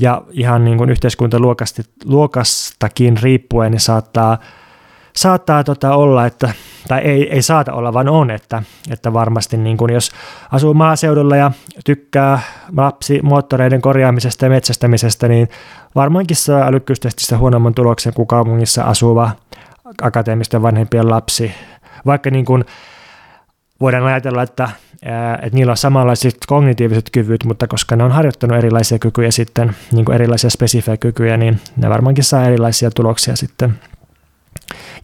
ja 0.00 0.22
ihan 0.30 0.64
niin 0.64 0.78
kuin 0.78 0.90
yhteiskuntaluokastakin 0.90 3.18
riippuen 3.22 3.72
niin 3.72 3.80
saattaa 3.80 4.38
saattaa 5.16 5.64
tota 5.64 5.94
olla, 5.94 6.26
että, 6.26 6.52
tai 6.88 7.00
ei, 7.00 7.30
ei 7.30 7.42
saata 7.42 7.72
olla, 7.72 7.92
vaan 7.92 8.08
on, 8.08 8.30
että, 8.30 8.62
että 8.90 9.12
varmasti 9.12 9.56
niin 9.56 9.76
kun 9.76 9.92
jos 9.92 10.10
asuu 10.52 10.74
maaseudulla 10.74 11.36
ja 11.36 11.50
tykkää 11.84 12.40
lapsi 12.76 13.20
moottoreiden 13.22 13.80
korjaamisesta 13.80 14.44
ja 14.44 14.50
metsästämisestä, 14.50 15.28
niin 15.28 15.48
varmaankin 15.94 16.36
saa 16.36 16.66
älykkyystestissä 16.66 17.38
huonomman 17.38 17.74
tuloksen 17.74 18.14
kuin 18.14 18.28
kaupungissa 18.28 18.82
asuva 18.82 19.30
akateemisten 20.02 20.62
vanhempien 20.62 21.10
lapsi. 21.10 21.52
Vaikka 22.06 22.30
niin 22.30 22.44
kun 22.44 22.64
voidaan 23.80 24.04
ajatella, 24.04 24.42
että, 24.42 24.68
että 25.42 25.56
niillä 25.56 25.70
on 25.70 25.76
samanlaiset 25.76 26.36
kognitiiviset 26.46 27.10
kyvyt, 27.12 27.44
mutta 27.44 27.66
koska 27.66 27.96
ne 27.96 28.04
on 28.04 28.12
harjoittanut 28.12 28.58
erilaisia 28.58 28.98
kykyjä 28.98 29.30
sitten, 29.30 29.76
niin 29.92 30.04
kuin 30.04 30.14
erilaisia 30.14 30.50
spesifejä 30.50 30.96
kykyjä, 30.96 31.36
niin 31.36 31.60
ne 31.76 31.90
varmaankin 31.90 32.24
saa 32.24 32.44
erilaisia 32.44 32.90
tuloksia 32.90 33.36
sitten. 33.36 33.74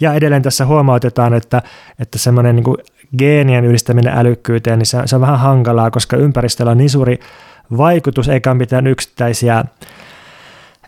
Ja 0.00 0.14
edelleen 0.14 0.42
tässä 0.42 0.66
huomautetaan, 0.66 1.34
että, 1.34 1.62
että 1.98 2.18
semmoinen 2.18 2.56
niin 2.56 2.76
geenien 3.18 3.64
yhdistäminen 3.64 4.18
älykkyyteen, 4.18 4.78
niin 4.78 4.86
se, 4.86 4.98
se 5.04 5.16
on 5.16 5.22
vähän 5.22 5.38
hankalaa, 5.38 5.90
koska 5.90 6.16
ympäristöllä 6.16 6.72
on 6.72 6.78
niin 6.78 6.90
suuri 6.90 7.18
vaikutus, 7.76 8.28
eikä 8.28 8.54
mitään 8.54 8.86
yksittäisiä 8.86 9.64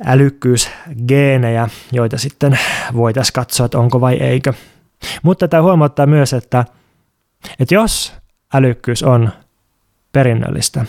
älykkyysgeenejä, 0.07 1.69
joita 1.93 2.19
sitten 2.19 2.59
voitaisiin 2.97 3.33
katsoa, 3.35 3.67
että 3.67 3.79
onko 3.79 4.01
vai 4.01 4.15
eikö. 4.15 4.53
Mutta 5.23 5.49
tämä 5.49 5.63
huomauttaa 5.63 6.07
myös, 6.07 6.33
että, 6.33 6.65
että 7.61 7.75
jos 7.75 8.13
älykkyys 8.55 9.03
on 9.03 9.31
perinnöllistä, 10.13 10.85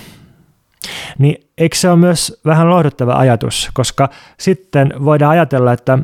niin 1.17 1.49
eikö 1.57 1.75
se 1.75 1.89
ole 1.89 1.97
myös 1.97 2.41
vähän 2.45 2.69
lohduttava 2.69 3.13
ajatus, 3.13 3.69
koska 3.73 4.09
sitten 4.39 4.93
voidaan 5.05 5.31
ajatella, 5.31 5.73
että 5.73 5.99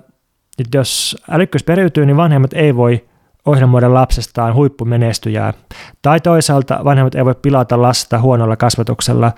jos 0.73 1.17
älykkyys 1.31 1.63
periytyy, 1.63 2.05
niin 2.05 2.17
vanhemmat 2.17 2.53
ei 2.53 2.75
voi 2.75 3.05
ohjelmoida 3.45 3.93
lapsestaan 3.93 4.53
huippumenestyjää. 4.53 5.53
Tai 6.01 6.19
toisaalta 6.19 6.79
vanhemmat 6.83 7.15
ei 7.15 7.25
voi 7.25 7.35
pilata 7.35 7.81
lasta 7.81 8.19
huonolla 8.19 8.55
kasvatuksella, 8.55 9.31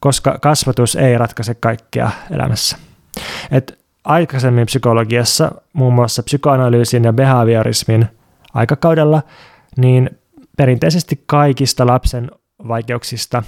koska 0.00 0.38
kasvatus 0.42 0.96
ei 0.96 1.18
ratkaise 1.18 1.54
kaikkea 1.54 2.10
elämässä. 2.30 2.76
Et 3.50 3.78
aikaisemmin 4.04 4.66
psykologiassa, 4.66 5.52
muun 5.72 5.94
muassa 5.94 6.22
psykoanalyysin 6.22 7.04
ja 7.04 7.12
behaviorismin 7.12 8.06
aikakaudella, 8.54 9.22
niin 9.76 10.10
perinteisesti 10.56 11.22
kaikista 11.26 11.86
lapsen 11.86 12.30
vaikeuksista 12.68 13.42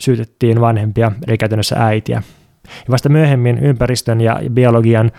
syytettiin 0.00 0.60
vanhempia, 0.60 1.12
eli 1.26 1.38
käytännössä 1.38 1.76
äitiä. 1.78 2.22
Ja 2.64 2.90
vasta 2.90 3.08
myöhemmin 3.08 3.58
ympäristön 3.58 4.20
ja 4.20 4.40
biologian 4.52 5.12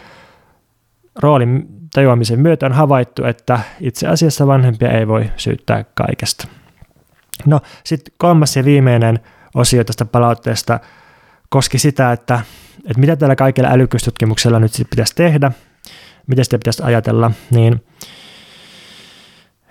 roolin 1.20 1.68
tajuamisen 1.94 2.40
myötä 2.40 2.66
on 2.66 2.74
havaittu, 2.74 3.26
että 3.26 3.60
itse 3.80 4.08
asiassa 4.08 4.48
vanhempia 4.48 4.92
ei 4.92 5.08
voi 5.08 5.32
syyttää 5.38 5.86
kaikesta. 5.94 6.48
No 7.46 7.60
sitten 7.84 8.14
kolmas 8.18 8.56
ja 8.56 8.66
viimeinen 8.66 9.20
osio 9.56 9.84
tästä 9.84 10.06
palautteesta 10.06 10.80
koski 11.50 11.78
sitä, 11.78 12.12
että, 12.12 12.42
että 12.78 13.00
mitä 13.00 13.16
tällä 13.16 13.36
kaikella 13.36 13.70
älykkyystutkimuksella 13.70 14.60
nyt 14.60 14.72
sitten 14.72 14.90
pitäisi 14.90 15.16
tehdä, 15.16 15.52
miten 16.28 16.46
sitä 16.46 16.58
pitäisi 16.58 16.84
ajatella, 16.84 17.32
niin, 17.52 17.86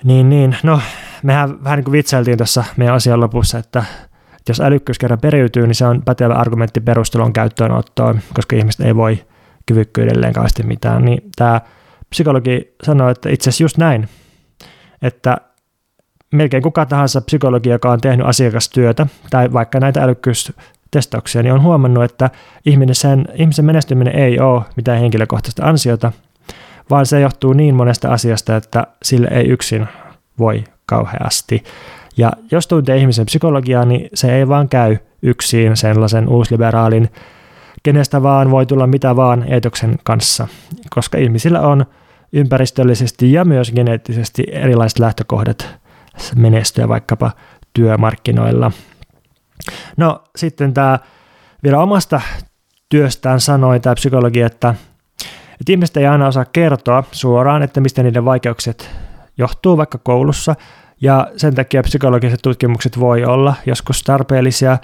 niin, 0.04 0.28
niin 0.28 0.56
no 0.62 0.80
mehän 1.22 1.64
vähän 1.64 1.76
niin 1.76 1.84
kuin 1.84 1.92
vitsailtiin 1.92 2.38
tuossa 2.38 2.64
meidän 2.76 2.94
asian 2.94 3.20
lopussa, 3.20 3.58
että, 3.58 3.84
että 4.36 4.50
jos 4.50 4.60
älykkyys 4.60 4.98
kerran 4.98 5.20
periytyy, 5.20 5.66
niin 5.66 5.74
se 5.74 5.86
on 5.86 6.02
pätevä 6.02 6.34
argumentti 6.34 6.80
perustelun 6.80 7.32
käyttöönottoon, 7.32 8.20
koska 8.34 8.56
ihmiset 8.56 8.80
ei 8.86 8.96
voi 8.96 9.24
kyvykkyydelleen 9.66 10.32
kauheasti 10.32 10.62
mitään, 10.62 11.04
niin 11.04 11.30
tämä 11.36 11.60
psykologi 12.10 12.74
sanoi, 12.82 13.12
että 13.12 13.28
itse 13.28 13.50
asiassa 13.50 13.64
just 13.64 13.78
näin, 13.78 14.08
että 15.02 15.36
melkein 16.32 16.62
kuka 16.62 16.86
tahansa 16.86 17.20
psykologi, 17.20 17.68
joka 17.68 17.90
on 17.90 18.00
tehnyt 18.00 18.26
asiakastyötä 18.26 19.06
tai 19.30 19.52
vaikka 19.52 19.80
näitä 19.80 20.02
älykkyystestauksia, 20.02 21.42
niin 21.42 21.52
on 21.52 21.62
huomannut, 21.62 22.04
että 22.04 22.30
ihminen 22.66 22.94
sen, 22.94 23.28
ihmisen 23.34 23.64
menestyminen 23.64 24.14
ei 24.14 24.40
ole 24.40 24.62
mitään 24.76 24.98
henkilökohtaista 24.98 25.64
ansiota, 25.64 26.12
vaan 26.90 27.06
se 27.06 27.20
johtuu 27.20 27.52
niin 27.52 27.74
monesta 27.74 28.08
asiasta, 28.08 28.56
että 28.56 28.86
sille 29.02 29.28
ei 29.30 29.48
yksin 29.48 29.86
voi 30.38 30.64
kauheasti. 30.86 31.64
Ja 32.16 32.32
jos 32.50 32.66
tuntee 32.66 32.96
ihmisen 32.96 33.26
psykologiaa, 33.26 33.84
niin 33.84 34.08
se 34.14 34.38
ei 34.38 34.48
vaan 34.48 34.68
käy 34.68 34.96
yksin 35.22 35.76
sellaisen 35.76 36.28
uusliberaalin 36.28 37.10
kenestä 37.86 38.22
vaan 38.22 38.50
voi 38.50 38.66
tulla 38.66 38.86
mitä 38.86 39.16
vaan 39.16 39.44
eetoksen 39.52 39.98
kanssa, 40.04 40.48
koska 40.90 41.18
ihmisillä 41.18 41.60
on 41.60 41.86
ympäristöllisesti 42.32 43.32
ja 43.32 43.44
myös 43.44 43.72
geneettisesti 43.72 44.44
erilaiset 44.52 44.98
lähtökohdat 44.98 45.68
menestyä 46.36 46.88
vaikkapa 46.88 47.30
työmarkkinoilla. 47.72 48.72
No 49.96 50.24
sitten 50.36 50.74
tämä 50.74 50.98
vielä 51.62 51.78
omasta 51.78 52.20
työstään 52.88 53.40
sanoi 53.40 53.80
tämä 53.80 53.94
psykologi, 53.94 54.40
että, 54.40 54.74
että 55.60 55.72
ihmiset 55.72 55.96
ei 55.96 56.06
aina 56.06 56.26
osaa 56.26 56.44
kertoa 56.44 57.04
suoraan, 57.12 57.62
että 57.62 57.80
mistä 57.80 58.02
niiden 58.02 58.24
vaikeukset 58.24 58.90
johtuu 59.38 59.76
vaikka 59.76 59.98
koulussa, 59.98 60.54
ja 61.00 61.28
sen 61.36 61.54
takia 61.54 61.82
psykologiset 61.82 62.40
tutkimukset 62.42 63.00
voi 63.00 63.24
olla 63.24 63.54
joskus 63.66 64.02
tarpeellisia, 64.02 64.78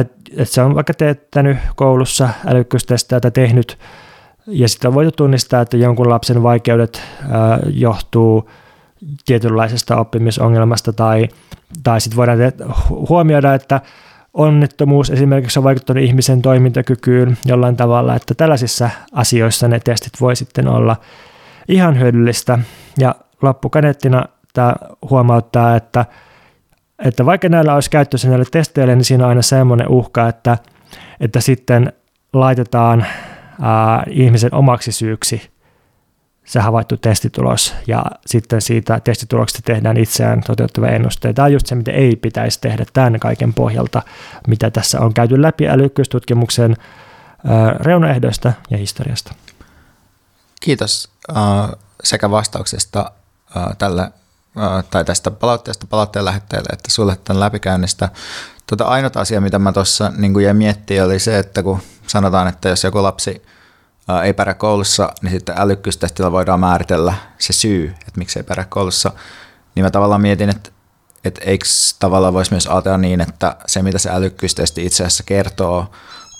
että 0.00 0.16
et 0.36 0.48
se 0.48 0.62
on 0.62 0.74
vaikka 0.74 0.94
teettänyt 0.94 1.58
koulussa 1.76 2.28
älykkyystestejä 2.46 3.20
tai 3.20 3.30
tehnyt, 3.30 3.78
ja 4.46 4.68
sitten 4.68 4.88
on 4.88 4.94
voitu 4.94 5.10
tunnistaa, 5.10 5.60
että 5.60 5.76
jonkun 5.76 6.10
lapsen 6.10 6.42
vaikeudet 6.42 7.02
ää, 7.30 7.58
johtuu 7.66 8.50
tietynlaisesta 9.26 9.96
oppimisongelmasta, 9.96 10.92
tai, 10.92 11.28
tai 11.82 12.00
sitten 12.00 12.16
voidaan 12.16 12.38
te- 12.38 12.52
huomioida, 13.08 13.54
että 13.54 13.80
onnettomuus 14.34 15.10
esimerkiksi 15.10 15.58
on 15.58 15.64
vaikuttanut 15.64 16.04
ihmisen 16.04 16.42
toimintakykyyn 16.42 17.38
jollain 17.44 17.76
tavalla, 17.76 18.14
että 18.14 18.34
tällaisissa 18.34 18.90
asioissa 19.12 19.68
ne 19.68 19.80
testit 19.80 20.12
voi 20.20 20.36
sitten 20.36 20.68
olla 20.68 20.96
ihan 21.68 21.98
hyödyllistä. 21.98 22.58
Ja 22.98 23.14
loppukaneettina 23.42 24.24
tämä 24.52 24.74
huomauttaa, 25.10 25.76
että 25.76 26.04
että 26.98 27.26
vaikka 27.26 27.48
näillä 27.48 27.74
olisi 27.74 27.90
käyttössä 27.90 28.28
näille 28.28 28.44
testeille, 28.50 28.96
niin 28.96 29.04
siinä 29.04 29.24
on 29.24 29.28
aina 29.28 29.42
semmoinen 29.42 29.88
uhka, 29.88 30.28
että, 30.28 30.58
että 31.20 31.40
sitten 31.40 31.92
laitetaan 32.32 33.06
ää, 33.62 34.04
ihmisen 34.10 34.54
omaksi 34.54 34.92
syyksi 34.92 35.50
se 36.44 36.60
havaittu 36.60 36.96
testitulos 36.96 37.74
ja 37.86 38.04
sitten 38.26 38.60
siitä 38.60 39.00
testituloksesta 39.00 39.62
tehdään 39.64 39.96
itseään 39.96 40.40
toteuttava 40.46 40.86
ennuste. 40.86 41.32
Tämä 41.32 41.46
on 41.46 41.52
just 41.52 41.66
se, 41.66 41.74
mitä 41.74 41.92
ei 41.92 42.16
pitäisi 42.16 42.60
tehdä 42.60 42.86
tämän 42.92 43.20
kaiken 43.20 43.54
pohjalta, 43.54 44.02
mitä 44.46 44.70
tässä 44.70 45.00
on 45.00 45.14
käyty 45.14 45.42
läpi 45.42 45.68
älykkyystutkimuksen 45.68 46.76
reunaehdoista 47.80 48.52
ja 48.70 48.78
historiasta. 48.78 49.34
Kiitos 50.60 51.10
sekä 52.02 52.30
vastauksesta 52.30 53.10
tälle 53.78 54.10
tai 54.90 55.04
tästä 55.04 55.30
palautteesta 55.30 55.86
palautteen 55.86 56.24
lähettäjälle, 56.24 56.68
että 56.72 56.90
sulle 56.90 57.16
tämän 57.24 57.40
läpikäynnistä. 57.40 58.08
Tota, 58.66 58.84
ainut 58.84 59.16
asia, 59.16 59.40
mitä 59.40 59.58
mä 59.58 59.72
tuossa 59.72 60.12
niin 60.16 60.40
jäin 60.40 60.56
miettimään, 60.56 61.06
oli 61.06 61.18
se, 61.18 61.38
että 61.38 61.62
kun 61.62 61.80
sanotaan, 62.06 62.48
että 62.48 62.68
jos 62.68 62.84
joku 62.84 63.02
lapsi 63.02 63.42
ei 64.24 64.32
pärjää 64.32 64.54
koulussa, 64.54 65.12
niin 65.22 65.32
sitten 65.32 65.54
älykkyystestillä 65.58 66.32
voidaan 66.32 66.60
määritellä 66.60 67.14
se 67.38 67.52
syy, 67.52 67.94
että 68.00 68.18
miksi 68.18 68.38
ei 68.38 68.42
pärjää 68.42 68.66
koulussa. 68.68 69.12
Niin 69.74 69.84
mä 69.84 69.90
tavallaan 69.90 70.20
mietin, 70.20 70.50
että, 70.50 70.70
että 71.24 71.40
eikö 71.44 71.66
tavallaan 71.98 72.34
voisi 72.34 72.52
myös 72.52 72.66
ajatella 72.66 72.98
niin, 72.98 73.20
että 73.20 73.56
se 73.66 73.82
mitä 73.82 73.98
se 73.98 74.10
älykkyystesti 74.10 74.86
itse 74.86 75.04
asiassa 75.04 75.24
kertoo, 75.24 75.90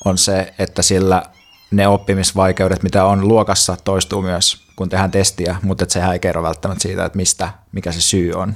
on 0.05 0.19
se, 0.19 0.55
että 0.59 0.83
sillä 0.83 1.23
ne 1.71 1.89
oppimisvaikeudet, 1.89 2.83
mitä 2.83 3.05
on 3.05 3.29
luokassa, 3.29 3.77
toistuu 3.85 4.23
myös, 4.23 4.66
kun 4.77 4.89
tehdään 4.89 5.11
testiä, 5.11 5.57
mutta 5.63 5.85
että 5.85 5.93
sehän 5.93 6.13
ei 6.13 6.19
kerro 6.19 6.43
välttämättä 6.43 6.83
siitä, 6.83 7.05
että 7.05 7.17
mistä, 7.17 7.49
mikä 7.73 7.93
se 7.93 8.01
syy 8.01 8.33
on. 8.33 8.55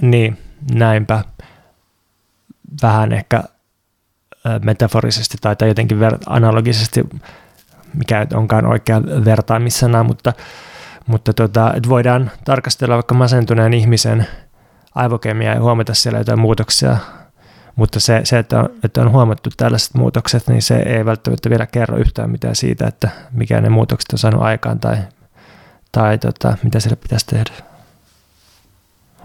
Niin, 0.00 0.38
näinpä. 0.74 1.24
Vähän 2.82 3.12
ehkä 3.12 3.44
metaforisesti 4.62 5.38
tai, 5.40 5.56
jotenkin 5.68 5.98
analogisesti, 6.26 7.08
mikä 7.94 8.26
onkaan 8.34 8.66
oikea 8.66 9.02
vertaamissana, 9.02 10.02
mutta, 10.02 10.32
mutta 11.06 11.32
tota, 11.32 11.74
että 11.74 11.88
voidaan 11.88 12.30
tarkastella 12.44 12.94
vaikka 12.94 13.14
masentuneen 13.14 13.74
ihmisen 13.74 14.26
aivokemiaa 14.94 15.54
ja 15.54 15.60
huomata 15.60 15.94
siellä 15.94 16.18
jotain 16.18 16.40
muutoksia 16.40 16.96
mutta 17.80 18.00
se, 18.00 18.20
se 18.24 18.38
että, 18.38 18.60
on, 18.60 18.68
että 18.84 19.00
on 19.00 19.10
huomattu 19.10 19.50
tällaiset 19.56 19.94
muutokset, 19.94 20.48
niin 20.48 20.62
se 20.62 20.76
ei 20.76 21.04
välttämättä 21.04 21.50
vielä 21.50 21.66
kerro 21.66 21.96
yhtään 21.98 22.30
mitään 22.30 22.56
siitä, 22.56 22.86
että 22.86 23.10
mikä 23.32 23.60
ne 23.60 23.68
muutokset 23.68 24.12
on 24.12 24.18
saanut 24.18 24.42
aikaan 24.42 24.80
tai, 24.80 24.96
tai 25.92 26.18
tota, 26.18 26.56
mitä 26.62 26.80
sille 26.80 26.96
pitäisi 26.96 27.26
tehdä. 27.26 27.52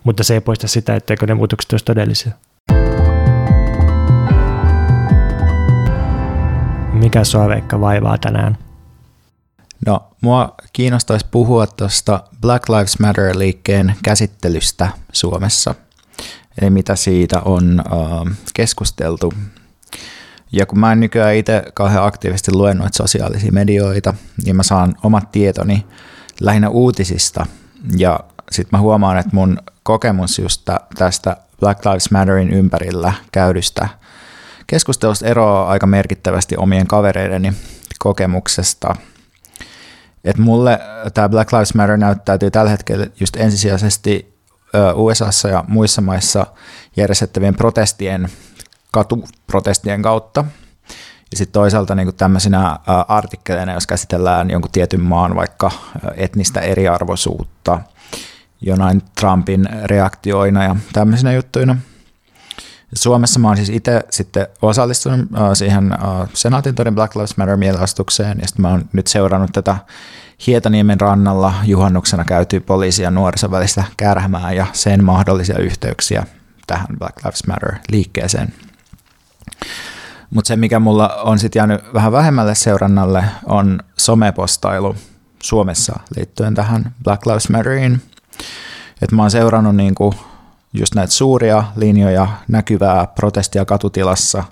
Mutta 0.03 0.23
se 0.23 0.33
ei 0.33 0.41
poista 0.41 0.67
sitä, 0.67 0.95
etteikö 0.95 1.27
ne 1.27 1.33
muutokset 1.33 1.71
olisi 1.73 1.85
todellisia. 1.85 2.31
Mikä 6.93 7.23
sua 7.23 7.47
Veikka 7.47 7.81
vaivaa 7.81 8.17
tänään? 8.17 8.57
No, 9.85 10.07
mua 10.21 10.55
kiinnostaisi 10.73 11.25
puhua 11.31 11.67
tuosta 11.67 12.23
Black 12.41 12.69
Lives 12.69 12.99
Matter-liikkeen 12.99 13.95
käsittelystä 14.03 14.89
Suomessa. 15.11 15.75
Eli 16.61 16.69
mitä 16.69 16.95
siitä 16.95 17.39
on 17.39 17.83
uh, 17.91 18.31
keskusteltu. 18.53 19.33
Ja 20.51 20.65
kun 20.65 20.79
mä 20.79 20.91
en 20.91 20.99
nykyään 20.99 21.35
itse 21.35 21.63
kauhean 21.73 22.05
aktiivisesti 22.05 22.51
lue 22.51 22.73
noita 22.73 22.97
sosiaalisia 22.97 23.51
medioita, 23.51 24.13
niin 24.45 24.55
mä 24.55 24.63
saan 24.63 24.95
omat 25.03 25.31
tietoni 25.31 25.85
lähinnä 26.39 26.69
uutisista. 26.69 27.45
Ja 27.97 28.19
sitten 28.51 28.77
mä 28.77 28.81
huomaan, 28.81 29.17
että 29.17 29.35
mun 29.35 29.57
kokemus 29.83 30.39
just 30.39 30.69
tästä 30.95 31.37
Black 31.59 31.85
Lives 31.85 32.11
Matterin 32.11 32.49
ympärillä 32.49 33.13
käydystä 33.31 33.89
keskustelusta 34.67 35.27
eroaa 35.27 35.67
aika 35.67 35.87
merkittävästi 35.87 36.57
omien 36.57 36.87
kavereideni 36.87 37.53
kokemuksesta. 37.99 38.95
Et 40.23 40.37
mulle 40.37 40.79
tämä 41.13 41.29
Black 41.29 41.53
Lives 41.53 41.73
Matter 41.75 41.97
näyttäytyy 41.97 42.51
tällä 42.51 42.71
hetkellä 42.71 43.07
just 43.19 43.35
ensisijaisesti 43.35 44.34
USAssa 44.95 45.47
ja 45.47 45.63
muissa 45.67 46.01
maissa 46.01 46.45
järjestettävien 46.97 47.55
protestien, 47.55 48.29
katuprotestien 48.91 50.01
kautta. 50.01 50.45
Ja 51.31 51.37
sitten 51.37 51.53
toisaalta 51.53 51.95
niin 51.95 52.15
tämmöisinä 52.15 52.79
artikkeleina, 53.07 53.73
jos 53.73 53.87
käsitellään 53.87 54.49
jonkun 54.49 54.71
tietyn 54.71 55.01
maan 55.01 55.35
vaikka 55.35 55.71
etnistä 56.15 56.59
eriarvoisuutta, 56.59 57.79
jonain 58.61 59.01
Trumpin 59.19 59.69
reaktioina 59.83 60.63
ja 60.63 60.75
tämmöisinä 60.93 61.33
juttuina– 61.33 61.77
Suomessa 62.93 63.39
mä 63.39 63.47
oon 63.47 63.57
siis 63.57 63.69
itse 63.69 64.03
sitten 64.09 64.47
osallistunut 64.61 65.29
siihen 65.53 65.91
Senaatin 66.33 66.75
toden 66.75 66.95
Black 66.95 67.15
Lives 67.15 67.37
Matter 67.37 67.57
mielenostukseen 67.57 68.37
ja 68.41 68.47
sitten 68.47 68.61
mä 68.61 68.69
oon 68.69 68.89
nyt 68.93 69.07
seurannut 69.07 69.51
tätä 69.53 69.77
Hietaniemen 70.47 71.01
rannalla 71.01 71.53
juhannuksena 71.63 72.23
käytyy 72.23 72.59
poliisi- 72.59 73.03
ja 73.03 73.11
nuorison 73.11 73.51
välistä 73.51 73.83
kärhmää 73.97 74.53
ja 74.53 74.65
sen 74.73 75.03
mahdollisia 75.03 75.57
yhteyksiä 75.57 76.25
tähän 76.67 76.87
Black 76.99 77.17
Lives 77.25 77.47
Matter-liikkeeseen. 77.47 78.53
Mutta 80.29 80.47
se, 80.47 80.55
mikä 80.55 80.79
mulla 80.79 81.07
on 81.07 81.39
sitten 81.39 81.59
jäänyt 81.59 81.81
vähän 81.93 82.11
vähemmälle 82.11 82.55
seurannalle, 82.55 83.23
on 83.45 83.79
somepostailu 83.97 84.95
Suomessa 85.43 85.99
liittyen 86.15 86.55
tähän 86.55 86.93
Black 87.03 87.25
Lives 87.25 87.49
Matteriin. 87.49 88.01
Et 89.01 89.11
mä 89.11 89.21
oon 89.21 89.31
seurannut 89.31 89.75
niinku 89.75 90.13
just 90.73 90.95
näitä 90.95 91.13
suuria 91.13 91.63
linjoja, 91.75 92.27
näkyvää 92.47 93.07
protestia 93.07 93.65
katutilassa, 93.65 94.43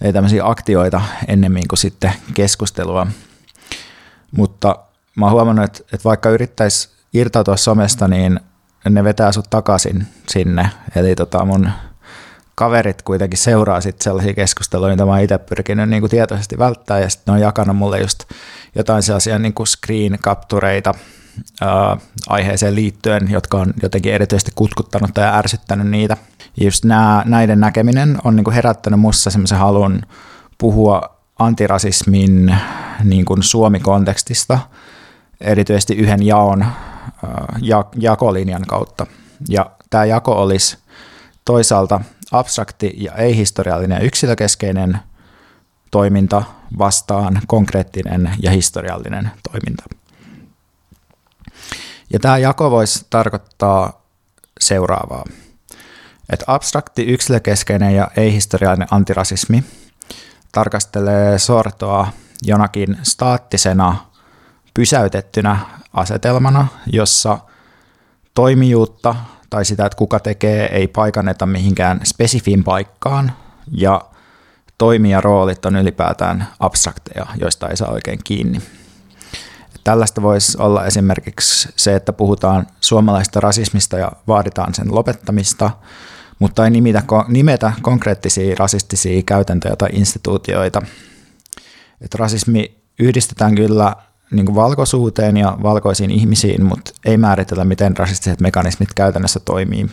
ei 0.00 0.12
tämmöisiä 0.12 0.46
aktioita 0.46 1.00
ennemmin 1.28 1.68
kuin 1.68 1.78
sitten 1.78 2.12
keskustelua. 2.34 3.06
Mutta 4.36 4.78
mä 5.16 5.24
oon 5.24 5.32
huomannut, 5.32 5.64
että, 5.64 5.78
että 5.92 6.04
vaikka 6.04 6.30
yrittäisi 6.30 6.88
irtautua 7.14 7.56
somesta, 7.56 8.08
niin 8.08 8.40
ne 8.90 9.04
vetää 9.04 9.32
sut 9.32 9.50
takaisin 9.50 10.06
sinne. 10.28 10.70
Eli 10.96 11.14
tota 11.14 11.44
mun 11.44 11.70
kaverit 12.54 13.02
kuitenkin 13.02 13.38
seuraa 13.38 13.80
sitten 13.80 14.04
sellaisia 14.04 14.34
keskusteluja, 14.34 14.92
mitä 14.92 15.04
mä 15.04 15.12
oon 15.12 15.20
itse 15.20 15.38
pyrkinyt 15.38 15.88
niin 15.88 16.02
kuin 16.02 16.10
tietoisesti 16.10 16.58
välttää, 16.58 17.00
ja 17.00 17.10
sitten 17.10 17.32
ne 17.32 17.36
on 17.36 17.40
jakanut 17.42 17.76
mulle 17.76 18.00
just 18.00 18.24
jotain 18.74 19.02
sellaisia 19.02 19.38
niin 19.38 19.54
kuin 19.54 19.66
screen-kaptureita, 19.66 20.94
ää, 21.60 21.96
aiheeseen 22.28 22.74
liittyen, 22.74 23.30
jotka 23.30 23.58
on 23.58 23.74
jotenkin 23.82 24.12
erityisesti 24.12 24.52
kutkuttanut 24.54 25.14
tai 25.14 25.24
ärsyttänyt 25.38 25.86
niitä. 25.86 26.16
Ja 26.56 26.64
just 26.64 26.84
nää, 26.84 27.22
näiden 27.26 27.60
näkeminen 27.60 28.18
on 28.24 28.36
niin 28.36 28.44
kuin 28.44 28.54
herättänyt 28.54 29.00
musta 29.00 29.30
semmoisen 29.30 29.58
halun 29.58 30.02
puhua 30.58 31.21
antirasismin 31.44 32.56
niin 33.04 33.24
kuin 33.24 33.42
Suomi-kontekstista, 33.42 34.58
erityisesti 35.40 35.94
yhden 35.94 36.26
jaon, 36.26 36.66
ja, 37.62 37.84
jakolinjan 37.96 38.62
kautta. 38.68 39.06
Ja 39.48 39.70
tämä 39.90 40.04
jako 40.04 40.42
olisi 40.42 40.78
toisaalta 41.44 42.00
abstrakti 42.32 42.92
ja 42.96 43.12
ei-historiallinen 43.12 43.96
ja 43.96 44.04
yksilökeskeinen 44.04 44.98
toiminta 45.90 46.42
vastaan 46.78 47.40
konkreettinen 47.46 48.30
ja 48.42 48.50
historiallinen 48.50 49.30
toiminta. 49.50 49.84
Ja 52.12 52.18
tämä 52.18 52.38
jako 52.38 52.70
voisi 52.70 53.06
tarkoittaa 53.10 54.02
seuraavaa. 54.60 55.24
Että 56.32 56.44
abstrakti, 56.46 57.02
yksilökeskeinen 57.02 57.94
ja 57.94 58.10
ei-historiallinen 58.16 58.88
antirasismi 58.90 59.64
tarkastelee 60.52 61.38
sortoa 61.38 62.08
jonakin 62.42 62.98
staattisena, 63.02 63.96
pysäytettynä 64.74 65.58
asetelmana, 65.92 66.66
jossa 66.86 67.38
toimijuutta 68.34 69.14
tai 69.50 69.64
sitä, 69.64 69.86
että 69.86 69.96
kuka 69.96 70.20
tekee, 70.20 70.76
ei 70.76 70.88
paikanneta 70.88 71.46
mihinkään 71.46 72.00
spesifiin 72.04 72.64
paikkaan 72.64 73.32
ja 73.70 74.00
toimijaroolit 74.78 75.66
on 75.66 75.76
ylipäätään 75.76 76.48
abstrakteja, 76.60 77.26
joista 77.40 77.68
ei 77.68 77.76
saa 77.76 77.90
oikein 77.90 78.18
kiinni. 78.24 78.62
Tällaista 79.84 80.22
voisi 80.22 80.58
olla 80.60 80.86
esimerkiksi 80.86 81.68
se, 81.76 81.96
että 81.96 82.12
puhutaan 82.12 82.66
suomalaista 82.80 83.40
rasismista 83.40 83.98
ja 83.98 84.12
vaaditaan 84.28 84.74
sen 84.74 84.94
lopettamista, 84.94 85.70
mutta 86.42 86.64
ei 86.64 86.70
nimetä, 86.70 87.02
nimetä 87.28 87.72
konkreettisia 87.82 88.54
rasistisia 88.58 89.22
käytäntöjä 89.26 89.76
tai 89.76 89.88
instituutioita. 89.92 90.82
Et 92.00 92.14
rasismi 92.14 92.76
yhdistetään 92.98 93.54
kyllä 93.54 93.96
niin 94.30 94.46
kuin 94.46 94.56
valkoisuuteen 94.56 95.36
ja 95.36 95.58
valkoisiin 95.62 96.10
ihmisiin, 96.10 96.64
mutta 96.64 96.92
ei 97.04 97.16
määritellä, 97.16 97.64
miten 97.64 97.96
rasistiset 97.96 98.40
mekanismit 98.40 98.88
käytännössä 98.94 99.40
toimii. 99.40 99.86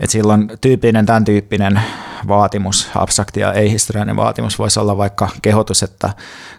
Et 0.00 0.10
silloin 0.10 0.48
tyypillinen, 0.60 1.06
tämän 1.06 1.24
tyyppinen 1.24 1.80
vaatimus, 2.28 2.88
abstrakti 2.94 3.40
ja 3.40 3.52
ei-historiallinen 3.52 4.16
vaatimus 4.16 4.58
voisi 4.58 4.80
olla 4.80 4.96
vaikka 4.96 5.28
kehotus, 5.42 5.82
että 5.82 6.10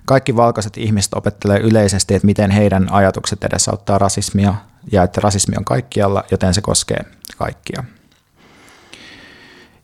kaikki 0.05 0.36
valkoiset 0.36 0.77
ihmiset 0.77 1.13
opettelee 1.13 1.60
yleisesti, 1.60 2.15
että 2.15 2.25
miten 2.25 2.51
heidän 2.51 2.88
ajatukset 2.91 3.43
edesauttaa 3.43 3.97
rasismia 3.97 4.53
ja 4.91 5.03
että 5.03 5.21
rasismi 5.21 5.55
on 5.57 5.65
kaikkialla, 5.65 6.23
joten 6.31 6.53
se 6.53 6.62
koskee 6.62 7.05
kaikkia. 7.38 7.83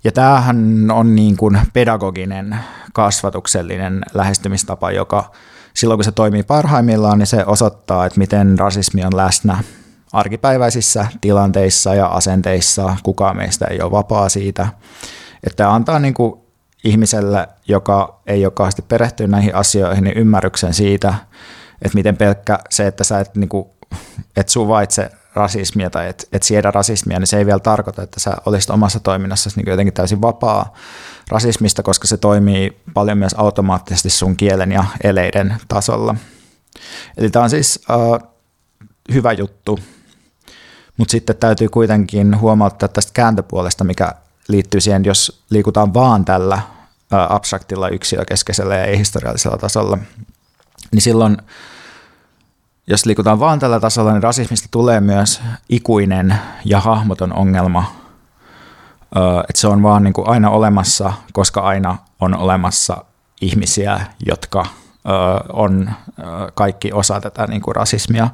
Ja 0.03 0.11
tämähän 0.11 0.91
on 0.91 1.15
niin 1.15 1.37
kuin 1.37 1.59
pedagoginen, 1.73 2.57
kasvatuksellinen 2.93 4.01
lähestymistapa, 4.13 4.91
joka 4.91 5.31
silloin 5.73 5.97
kun 5.97 6.03
se 6.03 6.11
toimii 6.11 6.43
parhaimmillaan, 6.43 7.19
niin 7.19 7.27
se 7.27 7.45
osoittaa, 7.45 8.05
että 8.05 8.19
miten 8.19 8.59
rasismi 8.59 9.05
on 9.05 9.17
läsnä 9.17 9.63
arkipäiväisissä 10.13 11.07
tilanteissa 11.21 11.95
ja 11.95 12.05
asenteissa. 12.07 12.95
Kukaan 13.03 13.37
meistä 13.37 13.65
ei 13.65 13.81
ole 13.81 13.91
vapaa 13.91 14.29
siitä. 14.29 14.67
Että 15.47 15.73
antaa 15.73 15.99
niin 15.99 16.13
kuin 16.13 16.41
ihmiselle, 16.83 17.47
joka 17.67 18.21
ei 18.27 18.45
ole 18.45 18.51
kauheasti 18.51 18.81
perehtynyt 18.81 19.31
näihin 19.31 19.55
asioihin, 19.55 20.03
niin 20.03 20.17
ymmärryksen 20.17 20.73
siitä, 20.73 21.13
että 21.81 21.95
miten 21.95 22.17
pelkkä 22.17 22.59
se, 22.69 22.87
että 22.87 23.03
sä 23.03 23.19
et, 23.19 23.35
niin 23.35 23.49
kuin, 23.49 23.65
et 24.35 24.49
suvaitse 24.49 25.11
rasismia 25.35 25.89
tai 25.89 26.09
et, 26.09 26.27
et 26.33 26.43
siedä 26.43 26.71
rasismia, 26.71 27.19
niin 27.19 27.27
se 27.27 27.37
ei 27.37 27.45
vielä 27.45 27.59
tarkoita, 27.59 28.03
että 28.03 28.19
sä 28.19 28.37
olisit 28.45 28.69
omassa 28.69 28.99
toiminnassa 28.99 29.49
niin 29.55 29.69
jotenkin 29.69 29.93
täysin 29.93 30.21
vapaa 30.21 30.73
rasismista, 31.29 31.83
koska 31.83 32.07
se 32.07 32.17
toimii 32.17 32.81
paljon 32.93 33.17
myös 33.17 33.35
automaattisesti 33.37 34.09
sun 34.09 34.37
kielen 34.37 34.71
ja 34.71 34.85
eleiden 35.03 35.55
tasolla. 35.67 36.15
Eli 37.17 37.29
tämä 37.29 37.43
on 37.43 37.49
siis 37.49 37.79
uh, 37.89 38.29
hyvä 39.13 39.31
juttu, 39.31 39.79
mutta 40.97 41.11
sitten 41.11 41.37
täytyy 41.37 41.69
kuitenkin 41.69 42.39
huomauttaa 42.39 42.89
tästä 42.89 43.11
kääntöpuolesta, 43.13 43.83
mikä 43.83 44.13
liittyy 44.47 44.81
siihen, 44.81 45.05
jos 45.05 45.43
liikutaan 45.49 45.93
vaan 45.93 46.25
tällä 46.25 46.61
abstraktilla 47.11 47.89
yksilökeskeisellä 47.89 48.75
ja 48.75 48.85
ei-historiallisella 48.85 49.57
tasolla, 49.57 49.97
niin 50.91 51.01
silloin, 51.01 51.37
jos 52.87 53.05
liikutaan 53.05 53.39
vaan 53.39 53.59
tällä 53.59 53.79
tasolla, 53.79 54.11
niin 54.11 54.23
rasismista 54.23 54.67
tulee 54.71 55.01
myös 55.01 55.41
ikuinen 55.69 56.35
ja 56.65 56.79
hahmoton 56.79 57.33
ongelma. 57.33 57.85
Että 59.49 59.61
se 59.61 59.67
on 59.67 59.83
vaan 59.83 60.03
niin 60.03 60.13
kuin 60.13 60.27
aina 60.27 60.49
olemassa, 60.49 61.13
koska 61.33 61.61
aina 61.61 61.97
on 62.19 62.35
olemassa 62.35 63.05
ihmisiä, 63.41 63.99
jotka 64.25 64.65
on 65.53 65.91
kaikki 66.53 66.93
osa 66.93 67.21
tätä 67.21 67.47
niin 67.47 67.61
kuin 67.61 67.75
rasismia. 67.75 68.29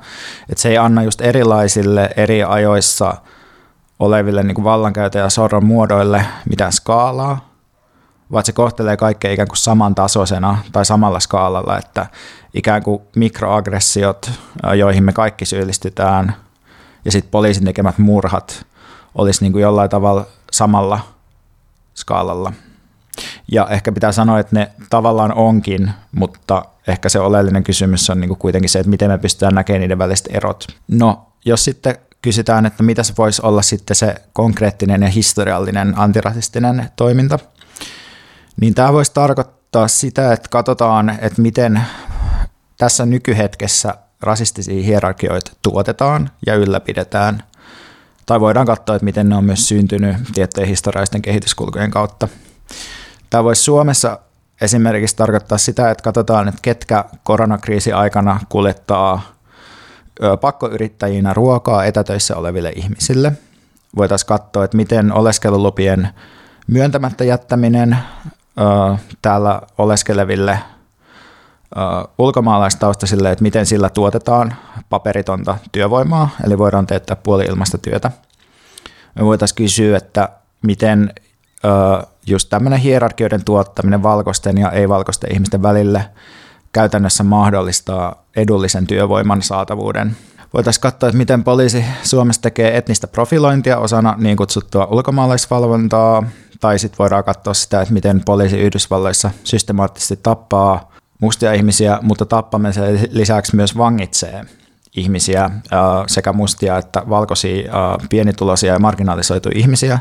Et 0.49 0.57
se 0.57 0.69
ei 0.69 0.77
anna 0.77 1.03
just 1.03 1.21
erilaisille 1.21 2.09
eri 2.17 2.43
ajoissa 2.43 3.13
oleville 3.99 4.43
niin 4.43 4.63
vallankäytön 4.63 5.21
ja 5.21 5.29
sorron 5.29 5.65
muodoille 5.65 6.25
mitään 6.49 6.71
skaalaa, 6.71 7.48
vaan 8.31 8.45
se 8.45 8.51
kohtelee 8.51 8.97
kaikkea 8.97 9.31
ikään 9.31 9.47
kuin 9.47 9.57
samantasoisena 9.57 10.57
tai 10.71 10.85
samalla 10.85 11.19
skaalalla, 11.19 11.77
että 11.77 12.07
ikään 12.53 12.83
kuin 12.83 13.01
mikroaggressiot, 13.15 14.31
joihin 14.77 15.03
me 15.03 15.13
kaikki 15.13 15.45
syyllistytään, 15.45 16.35
ja 17.05 17.11
sitten 17.11 17.31
poliisin 17.31 17.65
tekemät 17.65 17.97
murhat 17.97 18.65
olisi 19.15 19.43
niin 19.43 19.51
kuin 19.51 19.61
jollain 19.61 19.89
tavalla 19.89 20.25
samalla 20.51 20.99
skaalalla. 21.93 22.53
Ja 23.51 23.67
ehkä 23.69 23.91
pitää 23.91 24.11
sanoa, 24.11 24.39
että 24.39 24.55
ne 24.55 24.71
tavallaan 24.89 25.33
onkin, 25.33 25.91
mutta 26.11 26.65
ehkä 26.87 27.09
se 27.09 27.19
oleellinen 27.19 27.63
kysymys 27.63 28.09
on 28.09 28.21
niin 28.21 28.27
kuin 28.27 28.37
kuitenkin 28.37 28.69
se, 28.69 28.79
että 28.79 28.89
miten 28.89 29.11
me 29.11 29.17
pystytään 29.17 29.55
näkemään 29.55 29.81
niiden 29.81 29.97
väliset 29.97 30.27
erot. 30.31 30.67
No, 30.87 31.25
jos 31.45 31.65
sitten 31.65 31.95
kysytään, 32.21 32.65
että 32.65 32.83
mitä 32.83 33.03
se 33.03 33.13
voisi 33.17 33.41
olla 33.45 33.61
sitten 33.61 33.95
se 33.95 34.15
konkreettinen 34.33 35.01
ja 35.01 35.07
historiallinen 35.07 35.93
antirasistinen 35.97 36.89
toiminta, 36.95 37.39
niin 38.61 38.75
tämä 38.75 38.93
voisi 38.93 39.13
tarkoittaa 39.13 39.87
sitä, 39.87 40.33
että 40.33 40.49
katsotaan, 40.49 41.09
että 41.09 41.41
miten 41.41 41.81
tässä 42.77 43.05
nykyhetkessä 43.05 43.95
rasistisia 44.21 44.83
hierarkioita 44.83 45.51
tuotetaan 45.61 46.29
ja 46.45 46.55
ylläpidetään. 46.55 47.43
Tai 48.25 48.39
voidaan 48.39 48.65
katsoa, 48.65 48.95
että 48.95 49.05
miten 49.05 49.29
ne 49.29 49.35
on 49.35 49.43
myös 49.43 49.67
syntynyt 49.67 50.17
tiettyjen 50.33 50.69
historiallisten 50.69 51.21
kehityskulkujen 51.21 51.91
kautta. 51.91 52.27
Tämä 53.29 53.43
voisi 53.43 53.63
Suomessa 53.63 54.19
esimerkiksi 54.61 55.15
tarkoittaa 55.15 55.57
sitä, 55.57 55.91
että 55.91 56.03
katsotaan, 56.03 56.47
että 56.47 56.59
ketkä 56.61 57.05
koronakriisi 57.23 57.93
aikana 57.93 58.39
kuljettaa 58.49 59.21
pakkoyrittäjinä 60.41 61.33
ruokaa 61.33 61.85
etätöissä 61.85 62.37
oleville 62.37 62.73
ihmisille. 62.75 63.31
Voitaisiin 63.95 64.27
katsoa, 64.27 64.63
että 64.63 64.77
miten 64.77 65.13
oleskelulupien 65.13 66.09
myöntämättä 66.67 67.23
jättäminen 67.23 67.97
täällä 69.21 69.61
oleskeleville 69.77 70.59
ulkomaalaistaustaisille, 72.17 73.31
että 73.31 73.43
miten 73.43 73.65
sillä 73.65 73.89
tuotetaan 73.89 74.55
paperitonta 74.89 75.57
työvoimaa, 75.71 76.29
eli 76.45 76.57
voidaan 76.57 76.87
teettää 76.87 77.15
puoli 77.15 77.45
ilmasta 77.45 77.77
työtä. 77.77 78.11
Me 79.15 79.25
voitaisiin 79.25 79.55
kysyä, 79.55 79.97
että 79.97 80.29
miten 80.61 81.13
just 82.27 82.49
tämmöinen 82.49 82.79
hierarkioiden 82.79 83.45
tuottaminen 83.45 84.03
valkoisten 84.03 84.57
ja 84.57 84.71
ei-valkoisten 84.71 85.33
ihmisten 85.33 85.63
välille 85.63 86.05
käytännössä 86.73 87.23
mahdollistaa 87.23 88.23
edullisen 88.35 88.87
työvoiman 88.87 89.41
saatavuuden. 89.41 90.17
Voitaisiin 90.53 90.81
katsoa, 90.81 91.09
että 91.09 91.17
miten 91.17 91.43
poliisi 91.43 91.85
Suomessa 92.03 92.41
tekee 92.41 92.77
etnistä 92.77 93.07
profilointia 93.07 93.77
osana 93.77 94.15
niin 94.17 94.37
kutsuttua 94.37 94.85
ulkomaalaisvalvontaa, 94.85 96.23
tai 96.59 96.79
sitten 96.79 96.97
voidaan 96.99 97.23
katsoa 97.23 97.53
sitä, 97.53 97.81
että 97.81 97.93
miten 97.93 98.21
poliisi 98.25 98.57
Yhdysvalloissa 98.57 99.31
systemaattisesti 99.43 100.19
tappaa 100.23 100.91
mustia 101.21 101.53
ihmisiä, 101.53 101.99
mutta 102.01 102.25
tappamisen 102.25 103.09
lisäksi 103.11 103.55
myös 103.55 103.77
vangitsee 103.77 104.45
ihmisiä, 104.95 105.49
sekä 106.07 106.33
mustia 106.33 106.77
että 106.77 107.03
valkoisia, 107.09 107.71
pienituloisia 108.09 108.73
ja 108.73 108.79
marginalisoituja 108.79 109.59
ihmisiä, 109.59 109.99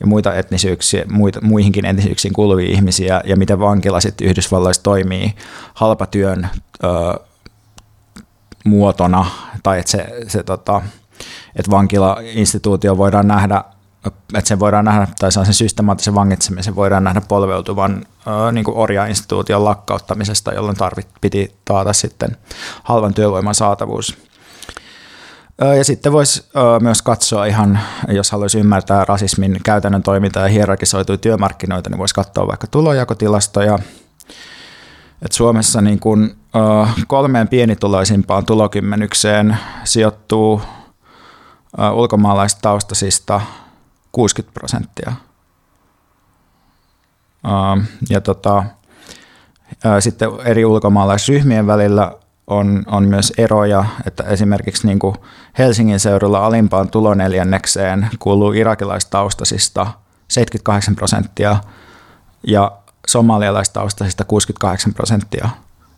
ja 0.00 0.06
muita 0.06 0.34
etnisyyksiä, 0.34 1.04
muita, 1.10 1.40
muihinkin 1.40 1.84
etnisyyksiin 1.84 2.34
kuuluvia 2.34 2.70
ihmisiä, 2.70 3.20
ja 3.24 3.36
miten 3.36 3.60
vankila 3.60 4.00
sitten 4.00 4.28
Yhdysvalloissa 4.28 4.82
toimii 4.82 5.34
halpatyön 5.74 6.48
ö, 6.84 6.88
muotona, 8.64 9.26
tai 9.62 9.78
että 9.78 9.90
se, 9.90 10.06
se 10.28 10.42
tota, 10.42 10.82
että 11.56 11.70
vankila-instituutio 11.70 12.96
voidaan 12.96 13.28
nähdä, 13.28 13.64
että 14.06 14.48
sen 14.48 14.60
voidaan 14.60 14.84
nähdä, 14.84 15.08
tai 15.18 15.32
sen 15.32 15.54
systemaattisen 15.54 16.14
vangitsemisen 16.14 16.76
voidaan 16.76 17.04
nähdä 17.04 17.20
polveutuvan 17.20 18.04
niin 18.52 18.64
orja-instituution 18.68 19.64
lakkauttamisesta, 19.64 20.52
jolloin 20.52 20.76
tarvit, 20.76 21.08
piti 21.20 21.54
taata 21.64 21.92
sitten 21.92 22.36
halvan 22.82 23.14
työvoiman 23.14 23.54
saatavuus. 23.54 24.18
Ja 25.76 25.84
sitten 25.84 26.12
voisi 26.12 26.50
myös 26.80 27.02
katsoa 27.02 27.44
ihan, 27.44 27.80
jos 28.08 28.30
haluaisi 28.30 28.58
ymmärtää 28.58 29.04
rasismin 29.04 29.60
käytännön 29.64 30.02
toimintaa 30.02 30.42
ja 30.42 30.48
hierarkisoituja 30.48 31.18
työmarkkinoita, 31.18 31.90
niin 31.90 31.98
voisi 31.98 32.14
katsoa 32.14 32.46
vaikka 32.46 32.66
tulojakotilastoja. 32.66 33.78
Et 35.22 35.32
Suomessa 35.32 35.80
niin 35.80 36.00
kun, 36.00 36.36
kolmeen 37.06 37.48
pienituloisimpaan 37.48 38.46
tulokymmenykseen 38.46 39.58
sijoittuu 39.84 40.62
ulkomaalaistaustaisista 41.92 43.40
60 44.18 44.54
prosenttia. 44.54 45.12
Ja 48.10 48.20
tota, 48.20 48.64
sitten 50.00 50.30
eri 50.44 50.64
ulkomaalaisryhmien 50.64 51.66
välillä 51.66 52.12
on, 52.46 52.82
on 52.86 53.04
myös 53.04 53.32
eroja, 53.38 53.84
että 54.06 54.22
esimerkiksi 54.22 54.86
niin 54.86 54.98
kuin 54.98 55.16
Helsingin 55.58 56.00
seudulla 56.00 56.46
alimpaan 56.46 56.90
tuloneljännekseen 56.90 58.08
kuuluu 58.18 58.52
irakilaistaustaisista 58.52 59.86
78 60.28 60.96
prosenttia 60.96 61.56
ja 62.46 62.72
somalialaistaustaisista 63.06 64.24
68 64.24 64.94
prosenttia. 64.94 65.48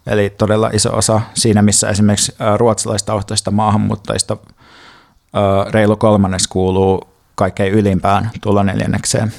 Eli 0.06 0.30
todella 0.30 0.70
iso 0.72 0.96
osa 0.96 1.20
siinä, 1.34 1.62
missä 1.62 1.88
esimerkiksi 1.88 2.34
ruotsalaistaustaisista 2.56 3.50
maahanmuuttajista 3.50 4.36
reilu 5.72 5.96
kolmannes 5.96 6.48
kuuluu 6.48 7.09
kaikkein 7.40 7.72
ylimpään 7.72 8.30
tuloneljännekseen. 8.42 9.32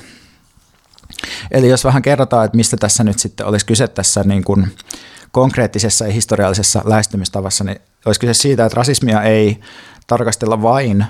Eli 1.52 1.70
jos 1.70 1.86
vähän 1.86 2.02
kerrotaan, 2.02 2.46
että 2.46 2.58
mistä 2.58 2.78
tässä 2.78 3.04
nyt 3.04 3.20
sitten 3.20 3.46
olisi 3.46 3.66
kyse 3.66 3.88
tässä 3.88 4.24
niin 4.24 4.44
kuin 4.44 4.76
konkreettisessa 5.32 6.06
ja 6.06 6.12
historiallisessa 6.12 6.82
lähestymistavassa, 6.86 7.64
niin 7.64 7.82
olisi 8.06 8.20
kyse 8.20 8.34
siitä, 8.34 8.66
että 8.66 8.76
rasismia 8.76 9.24
ei 9.24 9.60
tarkastella 10.08 10.62
vain 10.62 11.06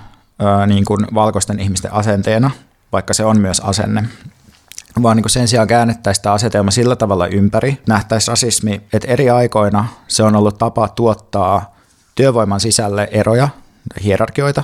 niin 0.68 0.86
kuin 0.86 1.08
valkoisten 1.14 1.60
ihmisten 1.60 1.94
asenteena, 1.94 2.52
vaikka 2.92 3.14
se 3.14 3.26
on 3.26 3.40
myös 3.40 3.60
asenne, 3.60 4.04
vaan 5.04 5.18
niin 5.18 5.24
kuin 5.24 5.32
sen 5.32 5.48
sijaan 5.48 5.68
käännettäisiin 5.68 6.20
sitä 6.20 6.34
asetelma 6.34 6.72
sillä 6.72 6.96
tavalla 6.96 7.28
ympäri, 7.28 7.82
nähtäisiin 7.88 8.32
rasismi, 8.32 8.82
että 8.94 9.08
eri 9.08 9.30
aikoina 9.30 9.88
se 10.08 10.24
on 10.24 10.36
ollut 10.36 10.58
tapa 10.58 10.88
tuottaa 10.88 11.76
työvoiman 12.16 12.60
sisälle 12.60 13.08
eroja, 13.12 13.50
hierarkioita, 14.04 14.64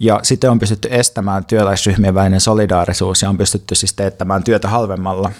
ja 0.00 0.20
sitten 0.22 0.50
on 0.50 0.58
pystytty 0.58 0.88
estämään 0.90 1.44
työläisryhmien 1.44 2.14
välinen 2.14 2.40
solidaarisuus 2.40 3.22
ja 3.22 3.28
on 3.28 3.38
pystytty 3.38 3.74
siis 3.74 3.92
teettämään 3.92 4.44
työtä 4.44 4.68
halvemmalla 4.68 5.32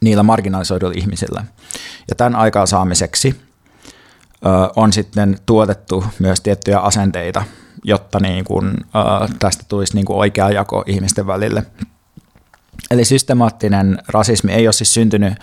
niillä 0.00 0.22
marginalisoiduilla 0.22 0.98
ihmisillä. 0.98 1.44
Ja 2.08 2.16
tämän 2.16 2.36
aikaansaamiseksi 2.36 3.40
on 4.76 4.92
sitten 4.92 5.38
tuotettu 5.46 6.04
myös 6.18 6.40
tiettyjä 6.40 6.78
asenteita, 6.78 7.44
jotta 7.84 8.20
niin 8.20 8.44
kuin, 8.44 8.68
ö, 8.68 9.34
tästä 9.38 9.64
tulisi 9.68 9.94
niin 9.94 10.04
kuin 10.04 10.18
oikea 10.18 10.50
jako 10.50 10.84
ihmisten 10.86 11.26
välille. 11.26 11.62
Eli 12.90 13.04
systemaattinen 13.04 13.98
rasismi 14.08 14.52
ei 14.52 14.66
ole 14.66 14.72
siis 14.72 14.94
syntynyt 14.94 15.34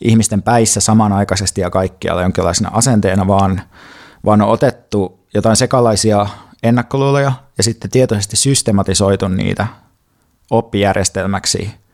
ihmisten 0.00 0.42
päissä 0.42 0.80
samanaikaisesti 0.80 1.60
ja 1.60 1.70
kaikkialla 1.70 2.22
jonkinlaisena 2.22 2.70
asenteena, 2.72 3.26
vaan, 3.26 3.60
vaan 4.24 4.42
on 4.42 4.48
otettu 4.48 5.26
jotain 5.34 5.56
sekalaisia 5.56 6.26
ennakkoluuloja 6.62 7.32
ja 7.58 7.64
sitten 7.64 7.90
tietoisesti 7.90 8.36
systematisoitu 8.36 9.28
niitä 9.28 9.66
oppijärjestelmäksi– 10.50 11.70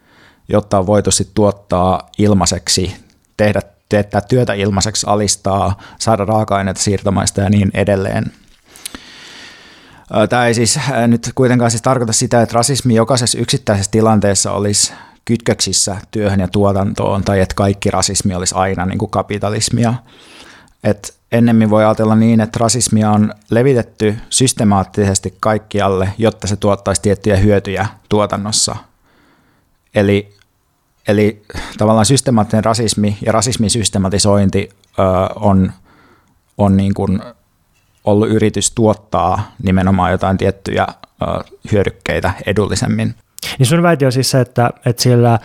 jotta 0.51 0.79
on 0.79 0.87
voitu 0.87 1.11
sitten 1.11 1.35
tuottaa 1.35 2.11
ilmaiseksi, 2.19 2.97
tehdä, 3.37 3.61
teettää 3.89 4.21
työtä 4.21 4.53
ilmaiseksi, 4.53 5.07
alistaa, 5.07 5.79
saada 5.99 6.25
raaka-aineita 6.25 6.81
siirtomaista 6.81 7.41
ja 7.41 7.51
niin 7.51 7.71
edelleen. 7.75 8.33
Tämä 10.29 10.47
ei 10.47 10.55
siis 10.55 10.79
nyt 11.07 11.31
kuitenkaan 11.35 11.71
siis 11.71 11.83
tarkoita 11.83 12.13
sitä, 12.13 12.43
että 12.43 12.55
rasismi 12.55 12.95
jokaisessa 12.95 13.39
yksittäisessä 13.39 13.91
tilanteessa 13.91 14.53
olisi 14.53 14.93
kytköksissä 15.25 15.97
työhön 16.11 16.41
ja 16.41 16.49
tuotantoon, 16.49 17.25
tai 17.25 17.41
että 17.41 17.55
kaikki 17.55 17.91
rasismi 17.91 18.35
olisi 18.35 18.55
aina 18.55 18.87
niin 18.87 18.99
kuin 18.99 19.11
kapitalismia. 19.11 19.95
Et 20.85 21.15
ennemmin 21.33 21.71
voi 21.71 21.85
ajatella 21.85 22.17
niin, 22.17 22.41
että 22.41 22.59
rasismia 22.59 23.11
on 23.11 23.35
levitetty 23.51 24.17
systemaattisesti 24.31 25.35
kaikkialle, 25.41 26.13
jotta 26.19 26.47
se 26.47 26.57
tuottaisi 26.57 27.03
tiettyjä 27.03 27.37
hyötyjä 27.37 27.87
tuotannossa. 28.09 28.77
Eli 29.95 30.41
Eli 31.09 31.43
tavallaan 31.79 32.07
systemaattinen 32.07 32.65
rasismi 32.65 33.19
ja 33.27 33.33
rasismin 33.33 33.71
systematisointi 33.71 34.69
ö, 34.99 35.03
on, 35.35 35.73
on 36.59 36.77
niin 36.77 36.95
kuin 36.95 37.23
ollut 38.05 38.29
yritys 38.29 38.71
tuottaa 38.71 39.53
nimenomaan 39.63 40.13
jotain 40.13 40.39
tiettyjä 40.39 40.87
ö, 40.89 41.27
hyödykkeitä 41.73 42.33
edullisemmin. 42.47 43.15
Niin 43.59 43.67
sun 43.67 43.83
väite 43.83 44.07
on 44.07 44.13
siis 44.13 44.31
se, 44.31 44.41
että, 44.41 44.71
että 44.87 45.03
sillä 45.03 45.39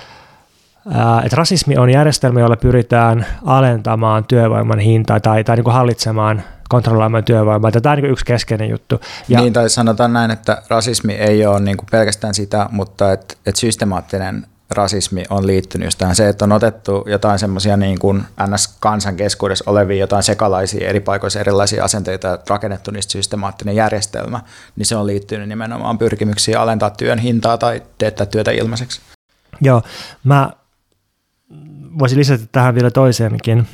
että 1.23 1.35
rasismi 1.35 1.77
on 1.77 1.89
järjestelmä, 1.89 2.39
jolla 2.39 2.57
pyritään 2.57 3.25
alentamaan 3.45 4.25
työvoiman 4.25 4.79
hintaa 4.79 5.19
tai, 5.19 5.43
tai 5.43 5.55
niin 5.55 5.63
kuin 5.63 5.73
hallitsemaan, 5.73 6.43
kontrolloimaan 6.69 7.23
työvoimaa. 7.23 7.71
Tämä 7.71 7.93
on 7.93 8.01
niin 8.01 8.11
yksi 8.11 8.25
keskeinen 8.25 8.69
juttu. 8.69 9.01
Ja, 9.27 9.41
niin, 9.41 9.53
tai 9.53 9.69
sanotaan 9.69 10.13
näin, 10.13 10.31
että 10.31 10.61
rasismi 10.69 11.13
ei 11.13 11.45
ole 11.45 11.59
niin 11.59 11.77
kuin 11.77 11.87
pelkästään 11.91 12.33
sitä, 12.33 12.69
mutta 12.71 13.11
että, 13.11 13.35
että 13.45 13.59
systemaattinen 13.59 14.47
rasismi 14.69 15.23
on 15.29 15.47
liittynyt 15.47 15.85
just 15.85 15.97
tähän. 15.97 16.15
Se, 16.15 16.29
että 16.29 16.45
on 16.45 16.51
otettu 16.51 17.05
jotain 17.07 17.39
semmoisia 17.39 17.77
niin 17.77 17.99
kuin 17.99 18.23
NS-kansan 18.47 19.15
keskuudessa 19.15 19.71
olevia 19.71 19.99
jotain 19.99 20.23
sekalaisia 20.23 20.89
eri 20.89 20.99
paikoissa 20.99 21.39
erilaisia 21.39 21.83
asenteita 21.83 22.27
ja 22.27 22.37
rakennettu 22.49 22.91
niistä 22.91 23.11
systemaattinen 23.11 23.75
järjestelmä, 23.75 24.39
niin 24.75 24.85
se 24.85 24.95
on 24.95 25.07
liittynyt 25.07 25.49
nimenomaan 25.49 25.97
pyrkimyksiin 25.97 26.57
alentaa 26.57 26.89
työn 26.89 27.19
hintaa 27.19 27.57
tai 27.57 27.81
teettää 27.97 28.25
työtä 28.25 28.51
ilmaiseksi. 28.51 29.01
Joo, 29.61 29.81
mä 30.23 30.49
voisin 31.99 32.19
lisätä 32.19 32.43
tähän 32.51 32.75
vielä 32.75 32.91
toiseenkin. 32.91 33.67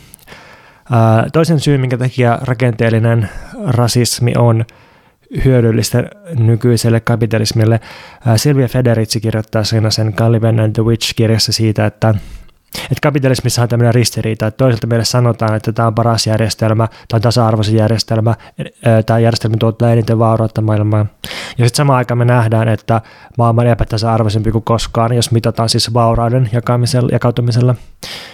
Ää, 0.92 1.26
toisen 1.34 1.60
syyn, 1.60 1.82
minkä 1.82 1.98
takia 1.98 2.40
rakenteellinen 2.42 3.30
rasismi 3.68 4.34
on 4.38 4.66
hyödyllistä 5.46 6.04
nykyiselle 6.40 7.00
kapitalismille. 7.00 7.80
Silvia 8.36 8.68
Federici 8.68 9.20
kirjoittaa 9.22 9.64
siinä 9.64 9.90
sen 9.90 10.14
Caliban 10.14 10.60
and 10.60 10.74
the 10.74 10.84
Witch-kirjassa 10.84 11.52
siitä, 11.52 11.86
että 11.86 12.16
että 12.76 13.02
kapitalismissa 13.02 13.62
on 13.62 13.70
tämmöinen 13.70 13.94
ristiriita, 13.94 14.48
että 14.48 14.58
toisaalta 14.58 14.88
meille 14.88 15.06
sanotaan, 15.06 15.56
että 15.56 15.72
tämä 15.72 15.88
on 15.88 15.96
paras 15.96 16.28
järjestelmä, 16.28 16.88
tämä 16.88 17.18
on 17.18 17.22
tasa-arvoisin 17.22 17.76
järjestelmä, 17.76 18.36
tämä 19.06 19.20
järjestelmä 19.20 19.58
tuottaa 19.60 19.92
eniten 19.92 20.20
vaurautta 20.20 20.62
maailmaan. 20.62 21.10
Ja 21.58 21.66
sitten 21.66 21.78
samaan 21.78 21.98
aikaan 21.98 22.18
me 22.18 22.26
nähdään, 22.26 22.68
että 22.68 23.02
maailma 23.38 23.62
on 23.62 23.68
epätasa-arvoisempi 23.68 24.52
kuin 24.52 24.64
koskaan, 24.64 25.14
jos 25.14 25.32
mitataan 25.32 25.70
siis 25.70 25.94
vaurauden 25.94 26.50
jakautumisella. 27.12 27.76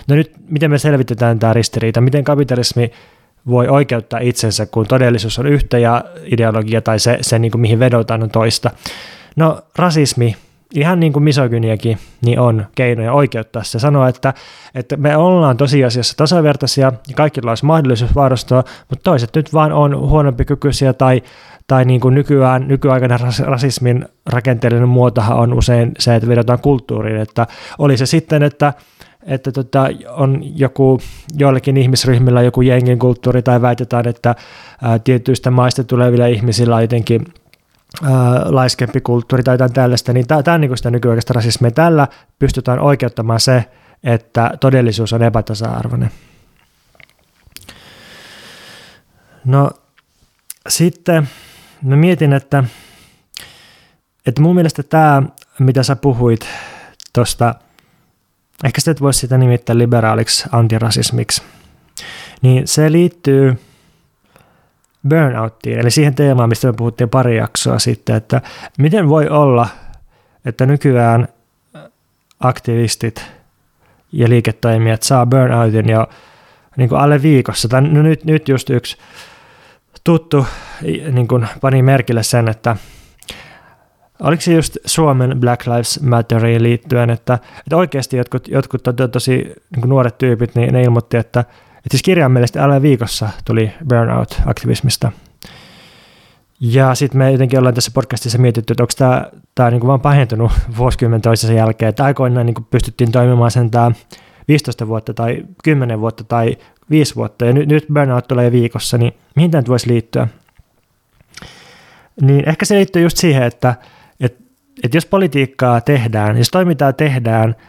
No 0.07 0.15
nyt, 0.15 0.31
miten 0.49 0.71
me 0.71 0.77
selvitetään 0.77 1.39
tämä 1.39 1.53
ristiriita? 1.53 2.01
Miten 2.01 2.23
kapitalismi 2.23 2.91
voi 3.47 3.67
oikeuttaa 3.67 4.19
itsensä, 4.19 4.65
kun 4.65 4.87
todellisuus 4.87 5.39
on 5.39 5.47
yhtä 5.47 5.77
ja 5.77 6.03
ideologia 6.23 6.81
tai 6.81 6.99
se, 6.99 7.17
se 7.21 7.39
niin 7.39 7.51
kuin 7.51 7.61
mihin 7.61 7.79
vedotaan 7.79 8.23
on 8.23 8.29
toista? 8.29 8.71
No 9.35 9.61
rasismi 9.75 10.35
ihan 10.75 10.99
niin 10.99 11.13
kuin 11.13 11.23
misogyniakin, 11.23 11.97
niin 12.21 12.39
on 12.39 12.65
keinoja 12.75 13.13
oikeuttaa 13.13 13.63
se. 13.63 13.79
Sanoa, 13.79 14.07
että, 14.07 14.33
että 14.75 14.97
me 14.97 15.17
ollaan 15.17 15.57
tosiasiassa 15.57 16.17
tasavertaisia 16.17 16.91
ja 17.07 17.13
kaikilla 17.15 17.51
olisi 17.51 17.65
mahdollisuus 17.65 18.15
varustaa, 18.15 18.63
mutta 18.89 19.03
toiset 19.03 19.35
nyt 19.35 19.53
vaan 19.53 19.71
on 19.71 19.99
huonompi 19.99 20.45
kykyisiä 20.45 20.93
tai, 20.93 21.21
tai 21.67 21.85
niin 21.85 21.99
kuin 21.99 22.15
nykyään, 22.15 22.67
nykyaikana 22.67 23.17
rasismin 23.43 24.05
rakenteellinen 24.25 24.89
muotohan 24.89 25.37
on 25.37 25.53
usein 25.53 25.91
se, 25.99 26.15
että 26.15 26.27
vedotaan 26.27 26.59
kulttuuriin, 26.59 27.21
että 27.21 27.47
oli 27.77 27.97
se 27.97 28.05
sitten, 28.05 28.43
että 28.43 28.73
että 29.27 29.51
tota, 29.51 29.89
on 30.09 30.41
joku, 30.55 30.99
joillakin 31.37 31.77
ihmisryhmillä 31.77 32.41
joku 32.41 32.61
jengin 32.61 32.99
kulttuuri 32.99 33.41
tai 33.41 33.61
väitetään, 33.61 34.07
että 34.07 34.35
ää, 34.83 34.99
tietyistä 34.99 35.51
maista 35.51 35.83
tulevilla 35.83 36.25
ihmisillä 36.25 36.75
on 36.75 36.81
jotenkin 36.81 37.25
laiskempi 38.45 39.01
kulttuuri 39.01 39.43
tai 39.43 39.53
jotain 39.53 39.73
tällaista, 39.73 40.13
niin 40.13 40.27
tämä 40.27 40.55
on 40.55 40.61
niin 40.61 40.77
sitä 40.77 40.91
nykyaikaista 40.91 41.33
rasismia. 41.33 41.71
Tällä 41.71 42.07
pystytään 42.39 42.79
oikeuttamaan 42.79 43.39
se, 43.39 43.65
että 44.03 44.51
todellisuus 44.59 45.13
on 45.13 45.23
epätasa-arvoinen. 45.23 46.11
No 49.45 49.69
sitten 50.67 51.29
mä 51.81 51.95
mietin, 51.95 52.33
että, 52.33 52.63
että 54.25 54.41
mun 54.41 54.55
mielestä 54.55 54.83
tämä, 54.83 55.23
mitä 55.59 55.83
sä 55.83 55.95
puhuit 55.95 56.47
tuosta, 57.13 57.55
ehkä 58.63 58.81
sitä 58.81 59.01
voisi 59.01 59.19
sitä 59.19 59.37
nimittää 59.37 59.77
liberaaliksi 59.77 60.49
antirasismiksi, 60.51 61.41
niin 62.41 62.67
se 62.67 62.91
liittyy– 62.91 63.53
burnouttiin, 65.09 65.79
eli 65.79 65.91
siihen 65.91 66.15
teemaan, 66.15 66.49
mistä 66.49 66.67
me 66.67 66.73
puhuttiin 66.73 67.09
pari 67.09 67.37
jaksoa 67.37 67.79
sitten, 67.79 68.15
että 68.15 68.41
miten 68.77 69.09
voi 69.09 69.29
olla, 69.29 69.67
että 70.45 70.65
nykyään 70.65 71.27
aktivistit 72.39 73.25
ja 74.11 74.29
liiketoimijat 74.29 75.03
saa 75.03 75.25
burnoutin 75.25 75.89
jo 75.89 76.07
niin 76.77 76.89
kuin 76.89 77.01
alle 77.01 77.21
viikossa. 77.21 77.67
Tai 77.67 77.81
no 77.81 78.01
nyt, 78.01 78.25
nyt 78.25 78.49
just 78.49 78.69
yksi 78.69 78.97
tuttu 80.03 80.47
niin 81.11 81.27
kuin 81.27 81.47
pani 81.61 81.81
merkille 81.81 82.23
sen, 82.23 82.49
että 82.49 82.75
oliko 84.19 84.41
se 84.41 84.53
just 84.53 84.77
Suomen 84.85 85.39
Black 85.39 85.67
Lives 85.67 86.01
Matteriin 86.01 86.63
liittyen, 86.63 87.09
että, 87.09 87.39
että 87.59 87.77
oikeasti 87.77 88.17
jotkut, 88.17 88.47
jotkut 88.47 88.83
to, 88.83 89.07
tosi 89.07 89.31
niin 89.71 89.81
kuin 89.81 89.89
nuoret 89.89 90.17
tyypit, 90.17 90.55
niin 90.55 90.73
ne 90.73 90.81
ilmoitti, 90.81 91.17
että 91.17 91.45
et 91.87 91.91
siis 91.91 92.03
kirjaimellisesti 92.03 92.59
alle 92.59 92.81
viikossa 92.81 93.29
tuli 93.45 93.71
burnout-aktivismista. 93.89 95.11
Ja 96.59 96.95
sitten 96.95 97.17
me 97.17 97.31
jotenkin 97.31 97.59
ollaan 97.59 97.75
tässä 97.75 97.91
podcastissa 97.93 98.37
mietitty, 98.37 98.73
että 98.73 98.83
onko 98.83 98.93
tämä, 98.97 99.25
tämä 99.55 99.71
niin 99.71 99.87
vaan 99.87 100.01
pahentunut 100.01 100.51
vuosikymmen 100.77 101.21
toisensa 101.21 101.53
jälkeen, 101.53 101.89
että 101.89 102.03
aikoinaan 102.03 102.45
niin 102.45 102.65
pystyttiin 102.69 103.11
toimimaan 103.11 103.51
sen 103.51 103.71
tämä 103.71 103.91
15 104.47 104.87
vuotta 104.87 105.13
tai 105.13 105.43
10 105.63 105.99
vuotta 105.99 106.23
tai 106.23 106.57
5 106.89 107.15
vuotta, 107.15 107.45
ja 107.45 107.53
nyt, 107.53 107.69
nyt 107.69 107.85
burnout 107.93 108.27
tulee 108.27 108.51
viikossa, 108.51 108.97
niin 108.97 109.13
mihin 109.35 109.51
tämä 109.51 109.63
voisi 109.67 109.87
liittyä? 109.87 110.27
Niin 112.21 112.49
ehkä 112.49 112.65
se 112.65 112.75
liittyy 112.75 113.01
just 113.01 113.17
siihen, 113.17 113.43
että, 113.43 113.75
että, 114.19 114.43
että 114.83 114.97
jos 114.97 115.05
politiikkaa 115.05 115.81
tehdään, 115.81 116.37
jos 116.37 116.49
toimintaa 116.49 116.93
tehdään– 116.93 117.55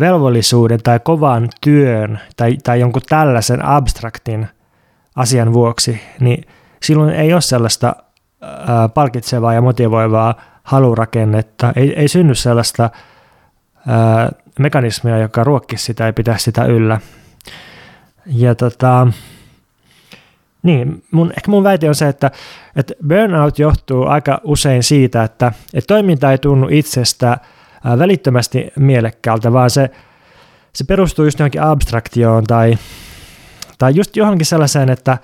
velvollisuuden 0.00 0.82
tai 0.82 1.00
kovan 1.00 1.48
työn 1.60 2.20
tai, 2.36 2.56
tai 2.64 2.80
jonkun 2.80 3.02
tällaisen 3.08 3.64
abstraktin 3.64 4.48
asian 5.16 5.52
vuoksi, 5.52 6.00
niin 6.20 6.44
silloin 6.82 7.14
ei 7.14 7.32
ole 7.32 7.40
sellaista 7.40 7.96
ää, 8.40 8.88
palkitsevaa 8.88 9.54
ja 9.54 9.60
motivoivaa 9.60 10.34
halurakennetta, 10.62 11.72
ei, 11.76 11.94
ei 11.94 12.08
synny 12.08 12.34
sellaista 12.34 12.90
ää, 13.86 14.32
mekanismia, 14.58 15.18
joka 15.18 15.44
ruokkisi 15.44 15.84
sitä 15.84 16.06
ja 16.06 16.12
pitäisi 16.12 16.44
sitä 16.44 16.64
yllä. 16.64 17.00
Ja 18.26 18.54
tota, 18.54 19.06
niin, 20.62 21.02
mun, 21.10 21.30
ehkä 21.30 21.50
mun 21.50 21.64
väite 21.64 21.88
on 21.88 21.94
se, 21.94 22.08
että, 22.08 22.30
että 22.76 22.94
burnout 23.08 23.58
johtuu 23.58 24.06
aika 24.06 24.40
usein 24.44 24.82
siitä, 24.82 25.22
että, 25.22 25.52
että 25.74 25.94
toiminta 25.94 26.32
ei 26.32 26.38
tunnu 26.38 26.68
itsestä– 26.70 27.38
välittömästi 27.84 28.72
mielekkäältä, 28.76 29.52
vaan 29.52 29.70
se, 29.70 29.90
se 30.72 30.84
perustuu 30.84 31.24
just 31.24 31.38
johonkin 31.38 31.62
abstraktioon 31.62 32.44
tai, 32.44 32.78
tai 33.78 33.92
just 33.94 34.16
johonkin 34.16 34.46
sellaiseen, 34.46 34.90
että 34.90 35.18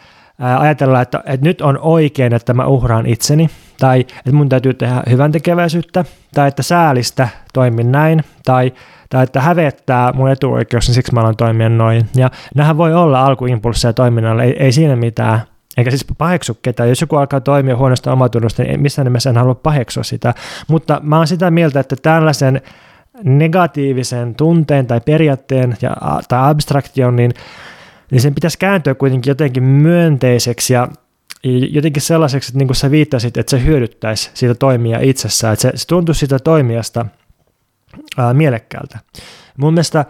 ajatellaan, 0.59 1.03
että, 1.03 1.23
että 1.27 1.47
nyt 1.47 1.61
on 1.61 1.79
oikein, 1.79 2.35
että 2.35 2.55
mä 2.55 2.67
uhraan 2.67 3.07
itseni, 3.07 3.51
tai 3.81 4.01
että 4.01 4.33
mun 4.33 4.49
täytyy 4.49 4.75
tehdä 4.75 5.03
hyvän 5.11 5.33
tekeväisyyttä, 5.33 6.05
tai 6.35 6.49
että 6.49 6.63
säälistä 6.63 7.29
toimin 7.53 7.93
näin, 7.93 8.25
tai, 8.45 8.73
tai 9.11 9.23
että 9.23 9.41
hävettää 9.41 10.13
mun 10.13 10.31
etuoikeus, 10.31 10.89
niin 10.89 10.95
siksi 10.95 11.15
mä 11.15 11.21
alan 11.21 11.37
toimia 11.37 11.69
noin. 11.69 12.09
Ja 12.15 12.31
nämähän 12.55 12.79
voi 12.79 12.95
olla 12.95 13.27
alkuimpulsseja 13.27 13.93
toiminnalle, 13.93 14.45
ei, 14.45 14.57
ei 14.59 14.73
siinä 14.73 14.97
mitään. 14.97 15.41
Eikä 15.77 15.91
siis 15.91 16.07
paheksu 16.19 16.59
ketään. 16.63 16.89
Jos 16.89 17.01
joku 17.01 17.17
alkaa 17.17 17.41
toimia 17.41 17.77
huonosta 17.77 18.13
omatunnosta, 18.13 18.63
niin 18.63 18.81
missään 18.81 19.07
nimessä 19.07 19.31
en 19.31 19.37
halua 19.37 19.55
paheksua 19.55 20.03
sitä. 20.03 20.35
Mutta 20.69 21.01
mä 21.03 21.17
oon 21.17 21.27
sitä 21.27 21.51
mieltä, 21.51 21.81
että 21.81 21.97
tällaisen 21.97 22.61
negatiivisen 23.25 24.35
tunteen 24.35 24.87
tai 24.87 25.01
periaatteen 25.01 25.77
ja, 25.83 25.97
tai 26.29 26.51
abstraktion, 26.51 27.17
niin, 27.17 27.35
niin 28.11 28.21
sen 28.21 28.35
pitäisi 28.35 28.59
kääntyä 28.59 28.95
kuitenkin 28.95 29.31
jotenkin 29.31 29.63
myönteiseksi 29.63 30.73
ja 30.73 30.89
jotenkin 31.71 32.03
sellaiseksi, 32.03 32.51
että 32.51 32.59
niin 32.59 32.69
kuin 32.69 32.77
sä 32.77 32.91
viittasit, 32.91 33.37
että 33.37 33.51
se 33.51 33.65
hyödyttäisi 33.65 34.31
siitä 34.35 34.55
toimia 34.55 34.99
itsessään, 35.01 35.53
että 35.53 35.63
se, 35.63 35.73
se 35.75 35.87
tuntuisi 35.87 36.19
siitä 36.19 36.39
toimijasta 36.39 37.07
ää, 38.19 38.35
mielekkäältä. 38.35 38.99
Mun 39.57 39.75
mielestä 39.75 40.05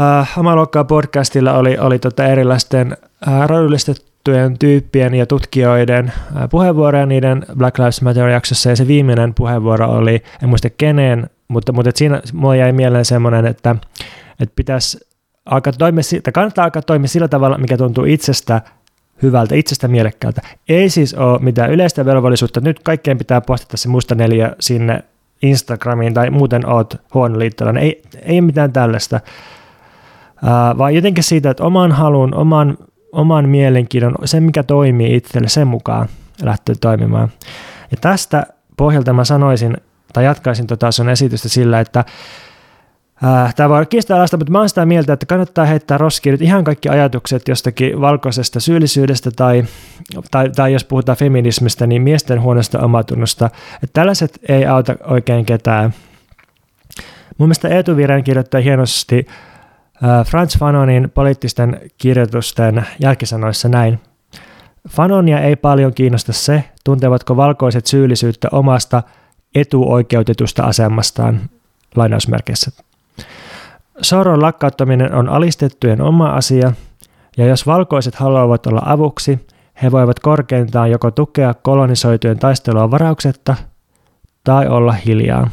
ää, 0.00 0.26
oma 0.36 0.56
luokkaa 0.56 0.84
podcastilla 0.84 1.52
oli, 1.52 1.78
oli 1.78 1.98
tota 1.98 2.26
erilaisten 2.26 2.96
ää, 3.26 3.46
tunnettujen 4.24 4.58
tyyppien 4.58 5.14
ja 5.14 5.26
tutkijoiden 5.26 6.12
puheenvuoroja 6.50 7.06
niiden 7.06 7.46
Black 7.58 7.78
Lives 7.78 8.02
Matter-jaksossa, 8.02 8.70
ja 8.70 8.76
se 8.76 8.86
viimeinen 8.86 9.34
puheenvuoro 9.34 9.90
oli, 9.90 10.22
en 10.42 10.48
muista 10.48 10.70
keneen, 10.70 11.30
mutta, 11.48 11.72
mutta 11.72 11.90
siinä 11.94 12.22
mulla 12.32 12.56
jäi 12.56 12.72
mieleen 12.72 13.04
semmoinen, 13.04 13.46
että, 13.46 13.76
että 14.40 14.52
pitäisi 14.56 15.00
alkaa 15.46 15.72
toimia, 15.72 16.02
tai 16.22 16.32
kannattaa 16.32 16.64
alkaa 16.64 16.82
toimia 16.82 17.08
sillä 17.08 17.28
tavalla, 17.28 17.58
mikä 17.58 17.76
tuntuu 17.76 18.04
itsestä 18.04 18.62
hyvältä, 19.22 19.54
itsestä 19.54 19.88
mielekkäältä. 19.88 20.42
Ei 20.68 20.90
siis 20.90 21.14
ole 21.14 21.38
mitään 21.38 21.70
yleistä 21.70 22.04
velvollisuutta, 22.04 22.60
nyt 22.60 22.80
kaikkeen 22.82 23.18
pitää 23.18 23.40
postata 23.40 23.76
se 23.76 23.88
musta 23.88 24.14
neljä 24.14 24.52
sinne 24.60 25.04
Instagramiin 25.42 26.14
tai 26.14 26.30
muuten 26.30 26.66
oot 26.66 26.94
huono 27.14 27.38
liittolainen. 27.38 27.82
Ei, 27.82 28.02
ei 28.22 28.40
mitään 28.40 28.72
tällaista, 28.72 29.20
vaan 30.78 30.94
jotenkin 30.94 31.24
siitä, 31.24 31.50
että 31.50 31.64
oman 31.64 31.92
halun, 31.92 32.34
oman 32.34 32.76
oman 33.12 33.48
mielenkiinnon, 33.48 34.14
se 34.24 34.40
mikä 34.40 34.62
toimii 34.62 35.16
itselle, 35.16 35.48
sen 35.48 35.66
mukaan 35.66 36.08
lähteä 36.42 36.74
toimimaan. 36.80 37.28
Ja 37.90 37.96
tästä 38.00 38.46
pohjalta 38.76 39.12
mä 39.12 39.24
sanoisin, 39.24 39.76
tai 40.12 40.24
jatkaisin 40.24 40.66
tota 40.66 40.92
sun 40.92 41.08
esitystä 41.08 41.48
sillä, 41.48 41.80
että 41.80 42.04
Tämä 43.56 43.68
voi 43.68 43.76
olla 43.76 43.86
kiistanalaista, 43.86 44.36
mutta 44.36 44.52
mä 44.52 44.58
oon 44.58 44.68
sitä 44.68 44.86
mieltä, 44.86 45.12
että 45.12 45.26
kannattaa 45.26 45.64
heittää 45.64 45.98
roskiin 45.98 46.32
nyt 46.32 46.42
ihan 46.42 46.64
kaikki 46.64 46.88
ajatukset 46.88 47.48
jostakin 47.48 48.00
valkoisesta 48.00 48.60
syyllisyydestä 48.60 49.30
tai, 49.30 49.64
tai, 50.30 50.50
tai 50.50 50.72
jos 50.72 50.84
puhutaan 50.84 51.18
feminismistä, 51.18 51.86
niin 51.86 52.02
miesten 52.02 52.42
huonosta 52.42 52.78
omatunnosta. 52.78 53.46
Että 53.74 53.92
tällaiset 53.92 54.38
ei 54.48 54.66
auta 54.66 54.96
oikein 55.04 55.44
ketään. 55.44 55.94
Mun 57.38 57.48
mielestä 57.48 57.68
Eetu 57.68 57.96
Viren 57.96 58.24
kirjoittaa 58.24 58.60
hienosti 58.60 59.26
Äh, 59.26 59.49
Franz 60.26 60.58
Fanonin 60.58 61.10
poliittisten 61.14 61.80
kirjoitusten 61.98 62.86
jälkisanoissa 63.00 63.68
näin. 63.68 64.00
Fanonia 64.88 65.40
ei 65.40 65.56
paljon 65.56 65.94
kiinnosta 65.94 66.32
se, 66.32 66.64
tuntevatko 66.84 67.36
valkoiset 67.36 67.86
syyllisyyttä 67.86 68.48
omasta 68.52 69.02
etuoikeutetusta 69.54 70.62
asemastaan. 70.62 71.40
Lainausmerkeissä. 71.96 72.70
Soron 74.02 74.42
lakkauttaminen 74.42 75.14
on 75.14 75.28
alistettujen 75.28 76.00
oma 76.02 76.30
asia, 76.30 76.72
ja 77.36 77.46
jos 77.46 77.66
valkoiset 77.66 78.14
haluavat 78.14 78.66
olla 78.66 78.82
avuksi, 78.84 79.46
he 79.82 79.92
voivat 79.92 80.20
korkeintaan 80.20 80.90
joko 80.90 81.10
tukea 81.10 81.54
kolonisoitujen 81.54 82.38
taistelua 82.38 82.90
varauksetta 82.90 83.56
tai 84.44 84.68
olla 84.68 84.92
hiljaa. 84.92 85.50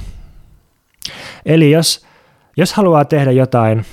Eli 1.45 1.71
jos, 1.71 2.05
jos 2.57 2.73
haluaa 2.73 3.05
tehdä 3.05 3.31
jotain, 3.31 3.85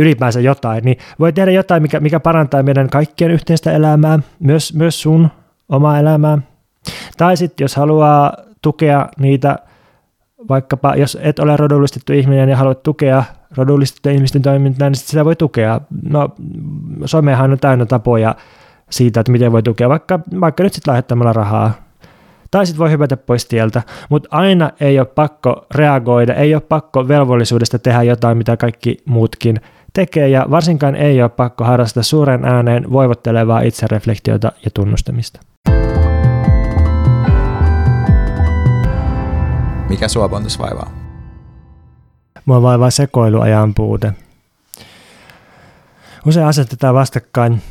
ylipäänsä 0.00 0.40
jotain, 0.40 0.84
niin 0.84 0.98
voi 1.18 1.32
tehdä 1.32 1.50
jotain, 1.50 1.82
mikä, 1.82 2.00
mikä 2.00 2.20
parantaa 2.20 2.62
meidän 2.62 2.88
kaikkien 2.88 3.30
yhteistä 3.30 3.72
elämää, 3.72 4.18
myös, 4.38 4.74
myös 4.74 5.02
sun 5.02 5.28
omaa 5.68 5.98
elämää. 5.98 6.38
Tai 7.16 7.36
sitten 7.36 7.64
jos 7.64 7.76
haluaa 7.76 8.32
tukea 8.62 9.08
niitä, 9.18 9.58
vaikkapa 10.48 10.96
jos 10.96 11.18
et 11.20 11.38
ole 11.38 11.56
rodullistettu 11.56 12.12
ihminen 12.12 12.48
ja 12.48 12.56
haluat 12.56 12.82
tukea 12.82 13.24
rodullistettujen 13.56 14.16
ihmisten 14.16 14.42
toimintaa, 14.42 14.90
niin 14.90 14.96
sitä 14.96 15.24
voi 15.24 15.36
tukea. 15.36 15.80
No, 16.08 16.30
somehan 17.04 17.52
on 17.52 17.58
täynnä 17.58 17.86
tapoja 17.86 18.34
siitä, 18.90 19.20
että 19.20 19.32
miten 19.32 19.52
voi 19.52 19.62
tukea, 19.62 19.88
vaikka, 19.88 20.20
vaikka 20.40 20.62
nyt 20.62 20.72
sitten 20.72 20.92
lähettämällä 20.92 21.32
rahaa. 21.32 21.72
Tai 22.50 22.66
sitten 22.66 22.78
voi 22.78 22.90
hypätä 22.90 23.16
pois 23.16 23.46
tieltä, 23.46 23.82
mutta 24.08 24.28
aina 24.32 24.70
ei 24.80 24.98
ole 24.98 25.06
pakko 25.06 25.66
reagoida, 25.74 26.34
ei 26.34 26.54
ole 26.54 26.62
pakko 26.68 27.08
velvollisuudesta 27.08 27.78
tehdä 27.78 28.02
jotain, 28.02 28.38
mitä 28.38 28.56
kaikki 28.56 28.96
muutkin 29.04 29.60
tekee, 29.92 30.28
ja 30.28 30.46
varsinkaan 30.50 30.94
ei 30.94 31.22
ole 31.22 31.30
pakko 31.30 31.64
harrastaa 31.64 32.02
suuren 32.02 32.44
ääneen 32.44 32.92
voivottelevaa 32.92 33.60
itsereflektiota 33.60 34.52
ja 34.64 34.70
tunnustamista. 34.74 35.40
Mikä 39.88 40.08
sua 40.08 40.28
Pontus 40.28 40.58
vaivaa? 40.58 40.90
Mua 42.44 42.62
vaivaa 42.62 42.90
sekoiluajan 42.90 43.74
puute. 43.74 44.12
Usein 46.26 46.46
asetetaan 46.46 46.94
vastakkain 46.94 47.62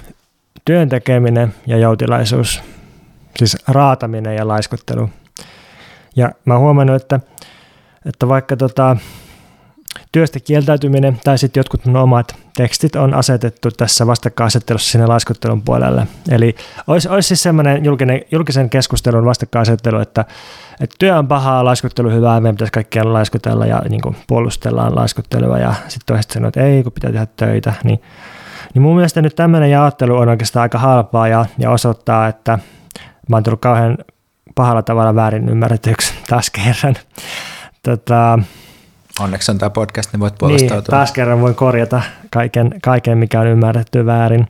työn 0.65 0.89
tekeminen 0.89 1.53
ja 1.67 1.78
joutilaisuus, 1.78 2.61
siis 3.38 3.57
raataminen 3.67 4.36
ja 4.36 4.47
laiskuttelu. 4.47 5.09
Ja 6.15 6.32
mä 6.45 6.53
oon 6.53 6.63
huomannut, 6.63 7.01
että, 7.01 7.20
että 8.05 8.28
vaikka 8.28 8.57
tota, 8.57 8.97
työstä 10.11 10.39
kieltäytyminen 10.39 11.19
tai 11.23 11.37
sitten 11.37 11.59
jotkut 11.59 11.85
mun 11.85 11.95
omat 11.95 12.35
tekstit 12.55 12.95
on 12.95 13.13
asetettu 13.13 13.71
tässä 13.71 14.07
vastakkainasettelussa 14.07 14.91
sinne 14.91 15.07
laiskuttelun 15.07 15.61
puolelle. 15.61 16.07
Eli 16.31 16.55
olisi, 16.87 17.09
olisi 17.09 17.27
siis 17.27 17.43
semmoinen 17.43 17.83
julkisen 18.31 18.69
keskustelun 18.69 19.25
vastakkainasettelu, 19.25 19.99
että, 19.99 20.25
että 20.79 20.95
työ 20.99 21.17
on 21.17 21.27
pahaa, 21.27 21.65
laiskuttelu 21.65 22.09
hyvää, 22.09 22.39
meidän 22.39 22.55
pitäisi 22.55 22.71
kaikkien 22.71 23.13
laiskutella 23.13 23.65
ja 23.65 23.81
niin 23.89 24.01
kuin 24.01 24.15
puolustellaan 24.27 24.95
laiskuttelua 24.95 25.59
ja 25.59 25.73
sitten 25.87 26.05
toiset 26.05 26.31
sanoo, 26.31 26.47
että 26.47 26.61
ei, 26.61 26.83
kun 26.83 26.91
pitää 26.91 27.11
tehdä 27.11 27.27
töitä. 27.37 27.73
Niin, 27.83 28.01
niin 28.73 28.81
mun 28.81 28.95
mielestä 28.95 29.21
nyt 29.21 29.35
tämmöinen 29.35 29.71
jaottelu 29.71 30.17
on 30.17 30.29
oikeastaan 30.29 30.61
aika 30.61 30.77
halpaa 30.77 31.27
ja, 31.27 31.45
ja 31.57 31.71
osoittaa, 31.71 32.27
että 32.27 32.59
mä 33.29 33.35
oon 33.35 33.43
tullut 33.43 33.61
kauhean 33.61 33.97
pahalla 34.55 34.83
tavalla 34.83 35.15
väärin 35.15 35.49
ymmärretyksi 35.49 36.13
taas 36.29 36.49
kerran. 36.49 36.95
Tota, 37.83 38.39
Onneksi 39.20 39.51
on 39.51 39.57
tämä 39.57 39.70
podcast, 39.70 40.13
niin 40.13 40.20
voit 40.20 40.34
niin, 40.34 40.39
puolustautua. 40.39 40.91
taas 40.91 41.11
kerran 41.11 41.41
voin 41.41 41.55
korjata 41.55 42.01
kaiken, 42.32 42.76
kaiken 42.84 43.17
mikä 43.17 43.39
on 43.39 43.47
ymmärretty 43.47 44.05
väärin. 44.05 44.47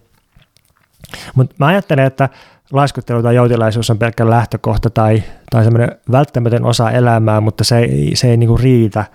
Mutta 1.36 1.56
mä 1.60 1.66
ajattelen, 1.66 2.06
että 2.06 2.30
laiskuttelu 2.72 3.24
tai 3.24 3.36
joutilaisuus 3.36 3.90
on 3.90 4.00
pelkkä 4.00 4.30
lähtökohta 4.30 4.90
tai, 4.90 5.24
tai 5.52 5.64
semmoinen 5.64 5.96
välttämätön 6.12 6.66
osa 6.66 6.92
elämää, 6.92 7.42
mutta 7.42 7.64
se 7.64 7.78
ei, 7.78 8.12
se 8.14 8.30
ei 8.30 8.38
niinku 8.38 8.58
riitä 8.58 9.06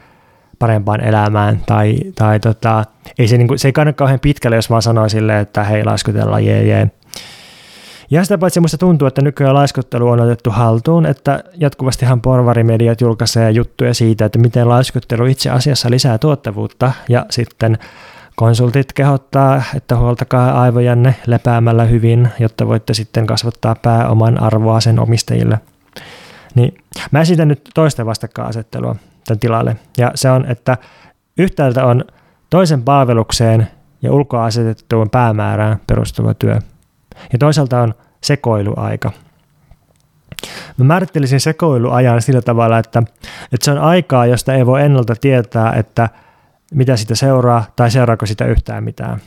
parempaan 0.58 1.00
elämään. 1.00 1.60
Tai, 1.66 1.96
tai 2.14 2.40
tota, 2.40 2.84
ei 3.18 3.28
se, 3.28 3.38
niinku, 3.38 3.58
se 3.58 3.68
ei 3.68 3.72
kannata 3.72 3.96
kauhean 3.96 4.20
pitkälle, 4.20 4.56
jos 4.56 4.70
vaan 4.70 4.82
sanoo 4.82 5.08
silleen, 5.08 5.38
että 5.38 5.64
hei 5.64 5.84
laiskutellaan, 5.84 6.44
jee 6.46 6.64
jee. 6.64 6.90
Ja 8.10 8.22
sitä 8.24 8.38
paitsi 8.38 8.60
minusta 8.60 8.78
tuntuu, 8.78 9.08
että 9.08 9.22
nykyään 9.22 9.54
laiskuttelu 9.54 10.08
on 10.08 10.20
otettu 10.20 10.50
haltuun, 10.50 11.06
että 11.06 11.44
jatkuvastihan 11.56 12.20
porvarimediat 12.20 13.00
julkaisee 13.00 13.50
juttuja 13.50 13.94
siitä, 13.94 14.24
että 14.24 14.38
miten 14.38 14.68
laiskuttelu 14.68 15.26
itse 15.26 15.50
asiassa 15.50 15.90
lisää 15.90 16.18
tuottavuutta 16.18 16.92
ja 17.08 17.26
sitten 17.30 17.78
konsultit 18.36 18.92
kehottaa, 18.92 19.62
että 19.74 19.96
huoltakaa 19.96 20.62
aivojanne 20.62 21.14
lepäämällä 21.26 21.84
hyvin, 21.84 22.28
jotta 22.38 22.66
voitte 22.66 22.94
sitten 22.94 23.26
kasvattaa 23.26 23.74
pääoman 23.74 24.42
arvoa 24.42 24.80
sen 24.80 25.00
omistajille. 25.00 25.60
Niin 26.54 26.74
mä 27.10 27.20
esitän 27.20 27.48
nyt 27.48 27.70
toista 27.74 28.06
vastakkainasettelua 28.06 28.96
tämän 29.26 29.38
tilalle. 29.38 29.76
Ja 29.98 30.12
se 30.14 30.30
on, 30.30 30.44
että 30.48 30.76
yhtäältä 31.38 31.86
on 31.86 32.04
toisen 32.50 32.82
palvelukseen 32.82 33.68
ja 34.02 34.12
ulkoa 34.12 34.44
asetettuun 34.44 35.10
päämäärään 35.10 35.80
perustuva 35.86 36.34
työ– 36.34 36.58
ja 37.32 37.38
toisaalta 37.38 37.80
on 37.80 37.94
sekoiluaika. 38.20 39.12
Mä 40.76 40.84
määrittelisin 40.84 41.40
sekoiluajan 41.40 42.22
sillä 42.22 42.42
tavalla, 42.42 42.78
että, 42.78 43.02
että 43.52 43.64
se 43.64 43.70
on 43.70 43.78
aikaa, 43.78 44.26
josta 44.26 44.54
ei 44.54 44.66
voi 44.66 44.82
ennalta 44.82 45.14
tietää, 45.20 45.72
että 45.72 46.08
mitä 46.74 46.96
sitä 46.96 47.14
seuraa 47.14 47.64
tai 47.76 47.90
seuraako 47.90 48.26
sitä 48.26 48.44
yhtään 48.44 48.84
mitään. 48.84 49.20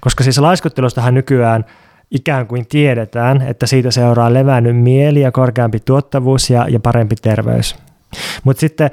Koska 0.00 0.24
siis 0.24 0.38
laiskuttelustahan 0.38 1.14
nykyään 1.14 1.64
ikään 2.10 2.46
kuin 2.46 2.66
tiedetään, 2.66 3.42
että 3.42 3.66
siitä 3.66 3.90
seuraa 3.90 4.34
levännyt 4.34 4.76
mieli 4.76 5.20
ja 5.20 5.32
korkeampi 5.32 5.80
tuottavuus 5.80 6.50
ja, 6.50 6.66
ja 6.68 6.80
parempi 6.80 7.16
terveys. 7.16 7.76
Mutta 8.44 8.60
sitten 8.60 8.90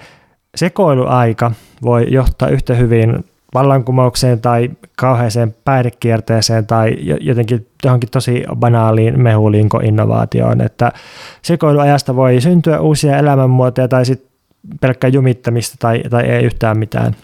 sekoiluaika 0.55 1.51
voi 1.83 2.07
johtaa 2.09 2.49
yhtä 2.49 2.73
hyvin 2.73 3.25
vallankumoukseen 3.53 4.41
tai 4.41 4.69
kauheeseen 4.97 5.55
päihdekierteeseen 5.65 6.67
tai 6.67 6.95
jotenkin 7.21 7.67
johonkin 7.83 8.09
tosi 8.09 8.43
banaaliin 8.55 9.19
mehulinko-innovaatioon, 9.21 10.61
että 10.61 10.91
sekoiluajasta 11.41 12.15
voi 12.15 12.41
syntyä 12.41 12.79
uusia 12.79 13.17
elämänmuotoja 13.17 13.87
tai 13.87 14.05
sitten 14.05 14.31
pelkkää 14.81 15.07
jumittamista 15.07 15.75
tai, 15.79 16.03
tai 16.09 16.23
ei 16.23 16.43
yhtään 16.43 16.77
mitään. 16.77 17.15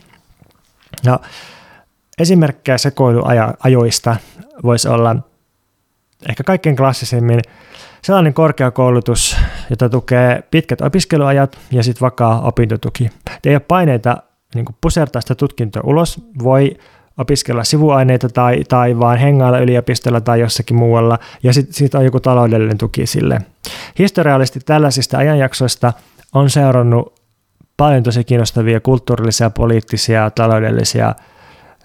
Ja 1.05 1.19
esimerkkejä 2.19 2.77
sekoiluajoista 2.77 4.15
voisi 4.63 4.87
olla 4.87 5.15
ehkä 6.29 6.43
kaikkein 6.43 6.75
klassisimmin 6.75 7.41
sellainen 8.01 8.33
korkeakoulutus, 8.33 9.37
jota 9.69 9.89
tukee 9.89 10.43
pitkät 10.51 10.81
opiskeluajat 10.81 11.57
ja 11.71 11.83
sitten 11.83 12.01
vakaa 12.01 12.41
opintotuki. 12.41 13.09
Ei 13.45 13.55
ole 13.55 13.59
paineita 13.59 14.17
niin 14.57 14.75
pusertaa 14.81 15.21
sitä 15.21 15.35
tutkintoa 15.35 15.81
ulos, 15.85 16.21
voi 16.43 16.77
opiskella 17.17 17.63
sivuaineita 17.63 18.29
tai, 18.29 18.63
tai 18.69 18.99
vaan 18.99 19.17
hengailla 19.17 19.59
yliopistolla 19.59 20.21
tai 20.21 20.39
jossakin 20.39 20.77
muualla, 20.77 21.19
ja 21.43 21.53
sitten 21.53 21.73
sit 21.73 21.95
on 21.95 22.05
joku 22.05 22.19
taloudellinen 22.19 22.77
tuki 22.77 23.05
sille. 23.05 23.41
Historiallisesti 23.99 24.59
tällaisista 24.59 25.17
ajanjaksoista 25.17 25.93
on 26.33 26.49
seurannut 26.49 27.13
paljon 27.77 28.03
tosi 28.03 28.23
kiinnostavia 28.23 28.79
kulttuurillisia, 28.79 29.49
poliittisia, 29.49 30.29
taloudellisia 30.29 31.15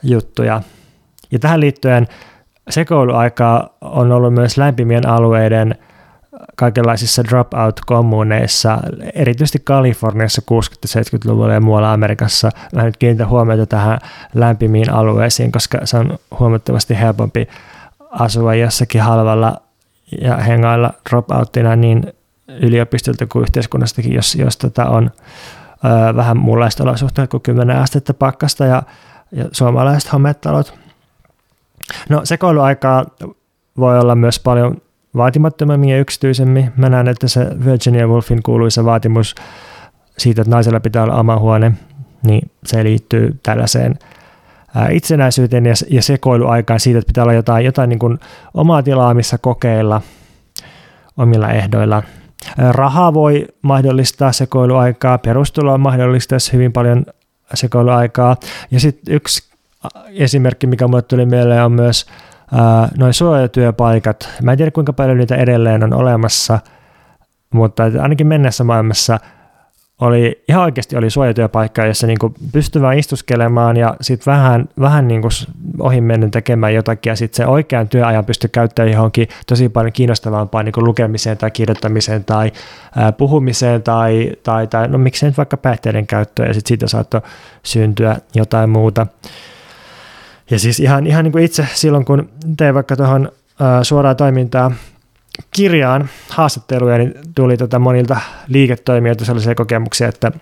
juttuja. 0.03 0.63
Ja 1.31 1.39
tähän 1.39 1.61
liittyen 1.61 2.09
sekoiluaika 2.71 3.71
on 3.81 4.13
ollut 4.13 4.35
myös 4.35 4.57
lämpimien 4.57 5.09
alueiden– 5.09 5.75
kaikenlaisissa 6.57 7.25
dropout-kommuneissa, 7.25 8.79
erityisesti 9.15 9.59
Kaliforniassa 9.65 10.43
60-70-luvulla 10.51 11.53
ja 11.53 11.61
muualla 11.61 11.93
Amerikassa. 11.93 12.51
Mä 12.75 12.83
nyt 12.83 12.97
kiinnitän 12.97 13.29
huomiota 13.29 13.67
tähän 13.67 13.99
lämpimiin 14.35 14.93
alueisiin, 14.93 15.53
koska 15.53 15.79
se 15.85 15.97
on 15.97 16.19
huomattavasti 16.39 16.99
helpompi 16.99 17.49
asua 18.11 18.55
jossakin 18.55 19.03
halvalla 19.03 19.57
ja 20.21 20.37
hengailla 20.37 20.95
dropouttina 21.11 21.77
niin 21.77 22.13
yliopistolta 22.49 23.27
kuin 23.27 23.43
yhteiskunnastakin, 23.43 24.13
jos, 24.13 24.35
jos 24.35 24.57
tota 24.57 24.87
on 24.87 25.11
ö, 25.85 26.17
vähän 26.17 26.37
muunlaista 26.37 26.83
olosuhteet 26.83 27.31
kuin 27.31 27.41
10 27.41 27.77
astetta 27.79 28.15
pakkasta 28.15 28.65
ja, 28.65 28.83
ja 29.33 29.45
suomalaiset 29.53 30.13
hometalot. 30.13 30.75
No 32.09 32.21
sekoiluaikaa 32.25 33.05
voi 33.79 33.99
olla 33.99 34.15
myös 34.15 34.39
paljon 34.41 34.83
vaatimattomammin 35.17 35.91
ja 35.91 35.99
yksityisemmin. 35.99 36.73
Mä 36.77 36.89
näen, 36.89 37.09
että 37.09 37.29
se 37.29 37.47
Virginia 37.65 38.07
Woolfin 38.07 38.43
kuuluisa 38.43 38.85
vaatimus 38.85 39.35
siitä, 40.19 40.43
että 40.43 40.51
naisella 40.51 40.81
pitää 40.81 41.03
olla 41.03 41.15
oma 41.15 41.39
huone, 41.39 41.73
niin 42.23 42.51
se 42.65 42.85
liittyy 42.85 43.41
tällaiseen 43.43 43.99
itsenäisyyteen 44.91 45.67
ja, 45.91 46.03
sekoiluaikaan 46.03 46.81
siitä, 46.81 46.99
että 46.99 47.07
pitää 47.07 47.25
olla 47.25 47.33
jotain, 47.33 47.65
jotain 47.65 47.89
niin 47.89 47.99
kuin 47.99 48.19
omaa 48.55 48.83
tilaa, 48.83 49.15
missä 49.15 49.39
kokeilla 49.39 50.01
omilla 51.17 51.51
ehdoilla. 51.51 52.03
Raha 52.71 53.15
voi 53.15 53.47
mahdollistaa 53.63 54.33
sekoiluaikaa, 54.33 55.19
perustulo 55.19 55.79
mahdollistaisi 55.79 56.53
hyvin 56.53 56.73
paljon 56.73 57.07
sekoiluaikaa. 57.55 58.37
Ja 58.71 58.81
sitten 58.81 59.15
yksi 59.15 59.53
esimerkki, 60.11 60.67
mikä 60.67 60.89
mulle 60.89 61.03
tuli 61.03 61.27
mieleen, 61.27 61.65
on 61.65 61.73
myös 61.73 62.07
noin 62.99 63.15
suojatyöpaikat, 63.15 64.29
mä 64.43 64.53
en 64.53 64.59
tiedä 64.59 64.71
kuinka 64.71 64.93
paljon 64.93 65.19
niitä 65.19 65.37
edelleen 65.37 65.85
on 65.85 65.95
olemassa, 65.95 66.59
mutta 67.51 67.83
ainakin 68.03 68.27
mennessä 68.27 68.65
maailmassa 68.65 69.19
oli, 70.01 70.45
ihan 70.49 70.63
oikeasti 70.63 70.97
oli 70.97 71.11
suojatyöpaikka, 71.11 71.87
jossa 71.87 72.07
niin 72.07 72.19
pystyi 72.53 72.83
vaan 72.83 72.99
istuskelemaan 72.99 73.77
ja 73.77 73.97
sitten 74.01 74.33
vähän, 74.33 74.69
vähän 74.81 75.09
niin 75.09 75.23
kuin 75.23 75.31
ohimennen 75.79 76.31
tekemään 76.31 76.75
jotakin 76.75 77.11
ja 77.11 77.17
sitten 77.17 77.37
se 77.37 77.47
oikean 77.47 77.89
työajan 77.89 78.25
pystyi 78.25 78.51
käyttämään 78.53 78.93
johonkin 78.93 79.29
tosi 79.47 79.69
paljon 79.69 79.93
kiinnostavampaan 79.93 80.65
niin 80.65 80.85
lukemiseen 80.85 81.39
tai 81.39 81.51
kirjoittamiseen 81.51 82.25
tai 82.25 82.53
ää, 82.97 83.13
puhumiseen 83.13 83.83
tai, 83.83 84.33
tai, 84.43 84.67
tai 84.67 84.89
no 84.89 84.99
miksei 84.99 85.29
nyt 85.29 85.37
vaikka 85.37 85.57
päihteiden 85.57 86.07
käyttöön 86.07 86.49
ja 86.49 86.55
sitten 86.55 86.69
siitä 86.69 86.87
saattoi 86.87 87.21
syntyä 87.63 88.17
jotain 88.35 88.71
muuta. 88.71 89.07
Ja 90.53 90.59
siis 90.59 90.81
ihan, 90.81 91.07
ihan 91.07 91.25
niin 91.25 91.33
kuin 91.33 91.45
itse 91.45 91.67
silloin, 91.75 92.05
kun 92.05 92.29
tein 92.57 92.75
vaikka 92.75 92.97
tuohon 92.97 93.33
suoraa 93.83 94.15
toimintaa 94.15 94.73
kirjaan 95.51 96.09
haastatteluja, 96.29 96.99
niin 96.99 97.15
tuli 97.35 97.57
tota 97.57 97.79
monilta 97.79 98.21
liiketoimijoilta 98.49 99.25
sellaisia 99.25 99.55
kokemuksia, 99.55 100.09
että 100.09 100.33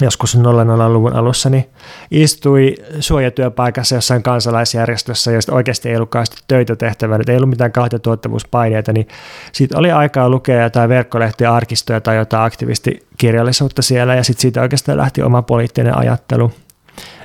joskus 0.00 0.38
00-luvun 0.38 1.12
alussa 1.12 1.50
niin 1.50 1.68
istui 2.10 2.74
suojatyöpaikassa 3.00 3.94
jossain 3.94 4.22
kansalaisjärjestössä, 4.22 5.32
josta 5.32 5.54
oikeasti 5.54 5.88
ei 5.88 5.96
ollut 5.96 6.10
töitä 6.48 6.76
tehtävää, 6.76 7.18
ei 7.28 7.36
ollut 7.36 7.50
mitään 7.50 7.72
kahta 7.72 7.98
tuottavuuspaineita, 7.98 8.92
niin 8.92 9.08
siitä 9.52 9.78
oli 9.78 9.92
aikaa 9.92 10.30
lukea 10.30 10.62
jotain 10.62 10.88
verkkolehtiä, 10.88 11.54
arkistoja 11.54 12.00
tai 12.00 12.16
jotain 12.16 12.44
aktivistikirjallisuutta 12.44 13.82
siellä, 13.82 14.14
ja 14.14 14.24
sitten 14.24 14.42
siitä 14.42 14.62
oikeastaan 14.62 14.98
lähti 14.98 15.22
oma 15.22 15.42
poliittinen 15.42 15.98
ajattelu. 15.98 16.52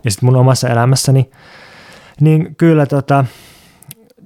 Ja 0.03 0.11
sitten 0.11 0.27
mun 0.27 0.35
omassa 0.35 0.69
elämässäni, 0.69 1.29
niin 2.21 2.55
kyllä 2.55 2.85
tota, 2.85 3.25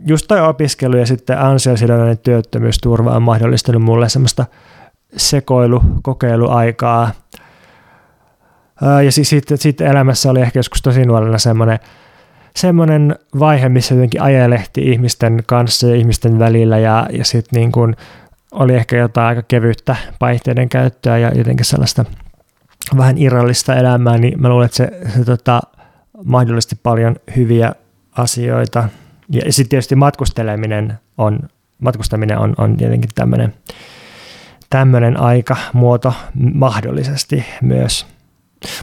just 0.06 0.26
toi 0.28 0.42
opiskelu 0.42 0.98
ja 0.98 1.06
sitten 1.06 1.40
ansiosidonnainen 1.40 2.18
työttömyysturva 2.18 3.12
on 3.12 3.24
mahdollistanut 3.24 3.82
mulle 3.82 4.10
semmoista 4.10 4.46
sekoilu, 5.18 5.82
kokeiluaikaa. 6.04 7.12
Ja 9.06 9.12
siis 9.12 9.30
sitten, 9.30 9.58
sitten 9.58 9.88
elämässä 9.88 10.32
oli 10.32 10.42
ehkä 10.42 10.60
joskus 10.60 10.82
tosi 10.82 11.06
nuorena 11.06 11.38
semmoinen, 11.38 11.80
semmoinen 12.56 13.16
vaihe, 13.40 13.70
missä 13.70 13.96
jotenkin 13.96 14.22
ajelehti 14.22 14.82
ihmisten 14.82 15.44
kanssa 15.46 15.88
ja 15.88 15.96
ihmisten 15.96 16.40
välillä 16.40 16.78
ja, 16.78 17.08
ja 17.12 17.26
sitten 17.26 17.60
niin 17.60 17.72
kuin 17.72 17.96
oli 18.52 18.76
ehkä 18.76 18.98
jotain 18.98 19.28
aika 19.28 19.44
kevyttä 19.48 19.96
päihteiden 20.20 20.70
käyttöä 20.70 21.18
ja 21.18 21.32
jotenkin 21.36 21.66
sellaista 21.66 22.06
vähän 22.98 23.18
irrallista 23.18 23.76
elämää, 23.76 24.18
niin 24.18 24.42
mä 24.42 24.50
luulen, 24.50 24.66
että 24.66 24.78
se, 24.78 24.92
se 25.16 25.26
tota, 25.26 25.62
mahdollisti 26.24 26.76
paljon 26.84 27.16
hyviä 27.36 27.76
asioita 28.12 28.90
ja 29.32 29.54
sitten 29.54 29.70
tietysti 29.70 29.96
matkusteleminen 29.96 31.00
on, 31.18 31.40
matkustaminen 31.80 32.40
on, 32.40 32.54
on 32.58 32.78
tietenkin 32.78 33.10
tämmöinen 33.16 33.54
tämmöinen 34.70 35.20
aikamuoto 35.20 36.14
mahdollisesti 36.54 37.46
myös. 37.62 38.06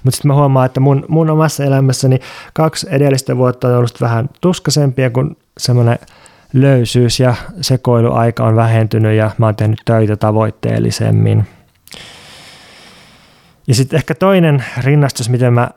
Mutta 0.02 0.16
sitten 0.16 0.28
mä 0.28 0.34
huomaan, 0.34 0.66
että 0.66 0.80
mun, 0.80 1.04
mun 1.08 1.30
omassa 1.30 1.64
elämässäni 1.64 2.18
kaksi 2.52 2.86
edellistä 2.90 3.36
vuotta 3.36 3.68
on 3.68 3.74
ollut 3.74 4.00
vähän 4.00 4.28
tuskasempia, 4.40 5.10
kun 5.10 5.36
semmoinen 5.58 5.98
löysyys 6.52 7.20
ja 7.20 7.34
sekoiluaika 7.60 8.44
on 8.44 8.56
vähentynyt 8.56 9.16
ja 9.16 9.30
mä 9.38 9.46
oon 9.46 9.56
tehnyt 9.56 9.82
töitä 9.84 10.16
tavoitteellisemmin. 10.16 11.46
Ja 13.66 13.74
sitten 13.74 13.96
ehkä 13.96 14.14
toinen 14.14 14.64
rinnastus, 14.78 15.28
miten 15.28 15.52
mä 15.52 15.70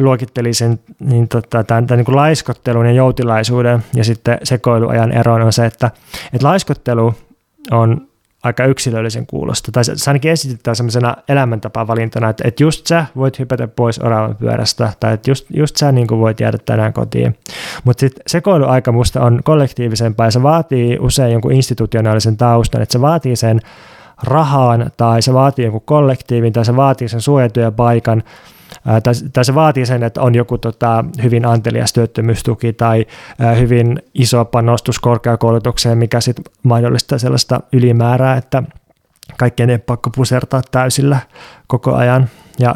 luokitteli 0.00 0.54
sen 0.54 0.80
niin 1.00 1.28
tota, 1.28 1.64
tämän, 1.64 1.86
tämän 1.86 2.04
niin 2.04 2.16
laiskottelun 2.16 2.86
ja 2.86 2.92
joutilaisuuden 2.92 3.84
ja 3.94 4.04
sitten 4.04 4.38
sekoiluajan 4.42 5.12
eron 5.12 5.42
on 5.42 5.52
se, 5.52 5.66
että, 5.66 5.90
että 6.32 6.46
laiskottelu 6.46 7.14
on 7.70 8.06
aika 8.42 8.64
yksilöllisen 8.64 9.26
kuulosta. 9.26 9.72
Tai 9.72 9.84
se, 9.84 9.92
ainakin 10.06 10.30
esitetään 10.30 10.76
sellaisena 10.76 11.16
elämäntapavalintana, 11.28 12.28
että, 12.28 12.48
että 12.48 12.62
just 12.62 12.86
sä 12.86 13.06
voit 13.16 13.38
hypätä 13.38 13.68
pois 13.68 13.98
oravan 13.98 14.36
pyörästä, 14.36 14.92
tai 15.00 15.14
että 15.14 15.30
just, 15.30 15.46
just 15.56 15.76
sä 15.76 15.92
niin 15.92 16.08
voit 16.10 16.40
jäädä 16.40 16.58
tänään 16.58 16.92
kotiin. 16.92 17.38
Mutta 17.84 18.00
sitten 18.00 18.22
sekoiluaika 18.26 18.92
musta 18.92 19.20
on 19.20 19.40
kollektiivisempaa, 19.44 20.26
ja 20.26 20.30
se 20.30 20.42
vaatii 20.42 20.98
usein 21.00 21.32
jonkun 21.32 21.52
institutionaalisen 21.52 22.36
taustan, 22.36 22.82
että 22.82 22.92
se 22.92 23.00
vaatii 23.00 23.36
sen 23.36 23.60
rahaan, 24.22 24.90
tai 24.96 25.22
se 25.22 25.32
vaatii 25.32 25.64
jonkun 25.64 25.82
kollektiivin, 25.84 26.52
tai 26.52 26.64
se 26.64 26.76
vaatii 26.76 27.08
sen 27.08 27.20
suojatyöpaikan, 27.20 28.22
tai, 28.84 29.14
tai 29.32 29.44
se 29.44 29.54
vaatii 29.54 29.86
sen, 29.86 30.02
että 30.02 30.22
on 30.22 30.34
joku 30.34 30.58
tota, 30.58 31.04
hyvin 31.22 31.46
antelias 31.46 31.92
työttömyystuki 31.92 32.72
tai 32.72 33.06
ää, 33.40 33.54
hyvin 33.54 34.02
iso 34.14 34.44
panostus 34.44 34.98
korkeakoulutukseen, 34.98 35.98
mikä 35.98 36.20
sitten 36.20 36.44
mahdollistaa 36.62 37.18
sellaista 37.18 37.60
ylimäärää, 37.72 38.36
että 38.36 38.62
kaikkien 39.38 39.70
ei 39.70 39.78
pakko 39.78 40.10
pusertaa 40.10 40.62
täysillä 40.70 41.18
koko 41.66 41.94
ajan. 41.94 42.28
Ja, 42.58 42.74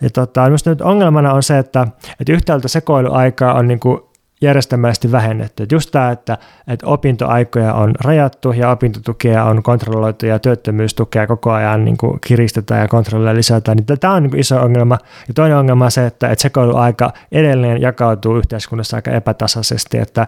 ja 0.00 0.10
tota, 0.10 0.48
nyt 0.66 0.80
ongelmana 0.80 1.32
on 1.32 1.42
se, 1.42 1.58
että, 1.58 1.86
että 2.20 2.32
yhtäältä 2.32 2.68
sekoiluaikaa 2.68 3.54
on 3.54 3.68
niin 3.68 3.80
kuin 3.80 4.00
järjestelmällisesti 4.42 5.12
vähennetty. 5.12 5.66
Just 5.72 5.90
tämä, 5.90 6.10
että, 6.10 6.38
että 6.68 6.86
opintoaikoja 6.86 7.74
on 7.74 7.92
rajattu 8.00 8.52
ja 8.52 8.70
opintotukea 8.70 9.44
on 9.44 9.62
kontrolloitu 9.62 10.26
ja 10.26 10.38
työttömyystukea 10.38 11.26
koko 11.26 11.52
ajan 11.52 11.84
niin 11.84 11.96
kuin 11.96 12.18
kiristetään 12.26 12.80
ja 12.80 12.88
kontrollia 12.88 13.34
lisätään, 13.34 13.76
niin 13.76 13.98
tämä 14.00 14.14
on 14.14 14.22
niin 14.22 14.30
kuin 14.30 14.40
iso 14.40 14.62
ongelma. 14.62 14.98
Ja 15.28 15.34
toinen 15.34 15.56
ongelma 15.58 15.84
on 15.84 15.90
se, 15.90 16.06
että, 16.06 16.28
että 16.28 16.42
sekoiluaika 16.42 17.12
edelleen 17.32 17.80
jakautuu 17.80 18.36
yhteiskunnassa 18.36 18.96
aika 18.96 19.10
epätasaisesti, 19.10 19.98
että 19.98 20.26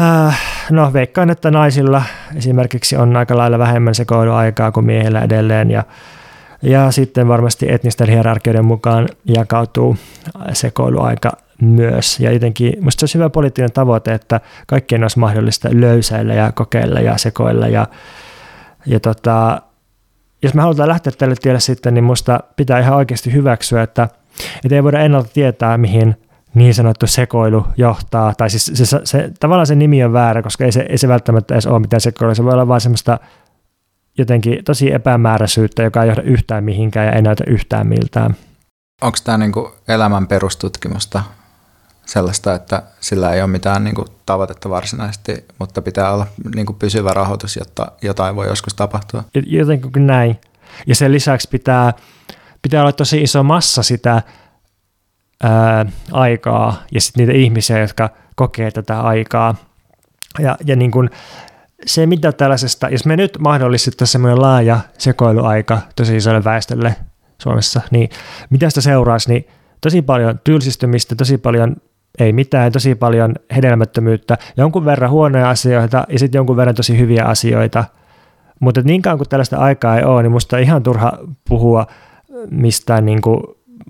Äh, 0.00 0.40
no 0.70 0.92
veikkaan, 0.92 1.30
että 1.30 1.50
naisilla 1.50 2.02
esimerkiksi 2.36 2.96
on 2.96 3.16
aika 3.16 3.36
lailla 3.36 3.58
vähemmän 3.58 3.94
sekoiluaikaa 3.94 4.72
kuin 4.72 4.86
miehillä 4.86 5.20
edelleen 5.20 5.70
ja 5.70 5.84
ja 6.62 6.90
sitten 6.90 7.28
varmasti 7.28 7.72
etnisten 7.72 8.08
hierarkioiden 8.08 8.64
mukaan 8.64 9.08
jakautuu 9.24 9.96
sekoiluaika 10.52 11.32
myös. 11.60 12.20
Ja 12.20 12.32
jotenkin 12.32 12.72
minusta 12.76 13.00
se 13.00 13.04
olisi 13.04 13.18
hyvä 13.18 13.30
poliittinen 13.30 13.72
tavoite, 13.72 14.14
että 14.14 14.40
kaikkien 14.66 15.04
olisi 15.04 15.18
mahdollista 15.18 15.68
löysäillä 15.72 16.34
ja 16.34 16.52
kokeilla 16.52 17.00
ja 17.00 17.18
sekoilla. 17.18 17.68
Ja, 17.68 17.86
ja 18.86 19.00
tota, 19.00 19.62
jos 20.42 20.54
me 20.54 20.62
halutaan 20.62 20.88
lähteä 20.88 21.12
tälle 21.18 21.34
tielle 21.42 21.60
sitten, 21.60 21.94
niin 21.94 22.04
minusta 22.04 22.40
pitää 22.56 22.78
ihan 22.78 22.96
oikeasti 22.96 23.32
hyväksyä, 23.32 23.82
että, 23.82 24.08
että 24.64 24.74
ei 24.74 24.82
voida 24.82 25.00
ennalta 25.00 25.30
tietää, 25.34 25.78
mihin 25.78 26.16
niin 26.54 26.74
sanottu 26.74 27.06
sekoilu 27.06 27.66
johtaa. 27.76 28.34
Tai 28.34 28.50
siis 28.50 28.66
se, 28.74 28.86
se, 28.86 29.00
se, 29.04 29.30
tavallaan 29.40 29.66
se 29.66 29.74
nimi 29.74 30.04
on 30.04 30.12
väärä, 30.12 30.42
koska 30.42 30.64
ei 30.64 30.72
se, 30.72 30.86
ei 30.88 30.98
se 30.98 31.08
välttämättä 31.08 31.54
edes 31.54 31.66
ole 31.66 31.78
mitään 31.78 32.00
sekoilua. 32.00 32.34
Se 32.34 32.44
voi 32.44 32.52
olla 32.52 32.68
vain 32.68 32.80
semmoista 32.80 33.18
jotenkin 34.18 34.64
tosi 34.64 34.92
epämääräisyyttä, 34.92 35.82
joka 35.82 36.02
ei 36.02 36.08
johda 36.08 36.22
yhtään 36.22 36.64
mihinkään 36.64 37.06
ja 37.06 37.12
ei 37.12 37.22
näytä 37.22 37.44
yhtään 37.46 37.86
miltään. 37.86 38.36
Onko 39.02 39.18
tämä 39.24 39.38
niinku 39.38 39.72
elämän 39.88 40.26
perustutkimusta 40.26 41.22
sellaista, 42.06 42.54
että 42.54 42.82
sillä 43.00 43.32
ei 43.32 43.42
ole 43.42 43.50
mitään 43.50 43.84
niin 43.84 43.94
kuin, 43.94 44.08
tavoitetta 44.26 44.70
varsinaisesti, 44.70 45.44
mutta 45.58 45.82
pitää 45.82 46.12
olla 46.12 46.26
niin 46.54 46.66
kuin, 46.66 46.76
pysyvä 46.76 47.14
rahoitus, 47.14 47.56
jotta 47.56 47.92
jotain 48.02 48.36
voi 48.36 48.46
joskus 48.46 48.74
tapahtua. 48.74 49.24
Jotenkin 49.46 50.06
näin. 50.06 50.40
Ja 50.86 50.94
sen 50.94 51.12
lisäksi 51.12 51.48
pitää, 51.48 51.92
pitää 52.62 52.82
olla 52.82 52.92
tosi 52.92 53.22
iso 53.22 53.42
massa 53.42 53.82
sitä 53.82 54.22
ää, 55.42 55.86
aikaa 56.12 56.82
ja 56.92 57.00
sitten 57.00 57.26
niitä 57.26 57.38
ihmisiä, 57.38 57.78
jotka 57.78 58.10
kokee 58.36 58.70
tätä 58.70 59.00
aikaa. 59.00 59.54
Ja, 60.38 60.56
ja 60.64 60.76
niin 60.76 60.90
kuin, 60.90 61.10
se, 61.86 62.06
mitä 62.06 62.32
tällaisesta, 62.32 62.88
jos 62.88 63.06
me 63.06 63.16
nyt 63.16 63.38
mahdollistettaisiin 63.38 64.12
semmoinen 64.12 64.40
laaja 64.40 64.80
sekoiluaika 64.98 65.78
tosi 65.96 66.16
isolle 66.16 66.44
väestölle 66.44 66.96
Suomessa, 67.42 67.80
niin 67.90 68.10
mitä 68.50 68.68
sitä 68.68 68.80
seuraisi, 68.80 69.28
niin 69.32 69.48
tosi 69.80 70.02
paljon 70.02 70.40
tylsistymistä, 70.44 71.14
tosi 71.14 71.38
paljon 71.38 71.76
ei 72.18 72.32
mitään, 72.32 72.72
tosi 72.72 72.94
paljon 72.94 73.34
hedelmättömyyttä, 73.56 74.38
jonkun 74.56 74.84
verran 74.84 75.10
huonoja 75.10 75.50
asioita 75.50 76.04
ja 76.08 76.18
sitten 76.18 76.38
jonkun 76.38 76.56
verran 76.56 76.74
tosi 76.74 76.98
hyviä 76.98 77.24
asioita. 77.24 77.84
Mutta 78.60 78.80
niin 78.84 79.02
kauan 79.02 79.18
kuin 79.18 79.28
tällaista 79.28 79.56
aikaa 79.56 79.98
ei 79.98 80.04
ole, 80.04 80.22
niin 80.22 80.32
musta 80.32 80.56
on 80.56 80.62
ihan 80.62 80.82
turha 80.82 81.12
puhua 81.48 81.86
mistään 82.50 83.06
niin 83.06 83.20
kuin 83.20 83.40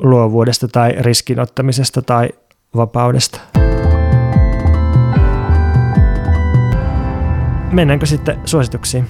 luovuudesta 0.01 0.69
tai 0.69 0.93
riskinottamisesta 0.93 2.03
tai 2.03 2.29
vapaudesta. 2.77 3.41
Mennäänkö 7.73 8.07
sitten 8.07 8.41
suosituksiin? 8.45 9.07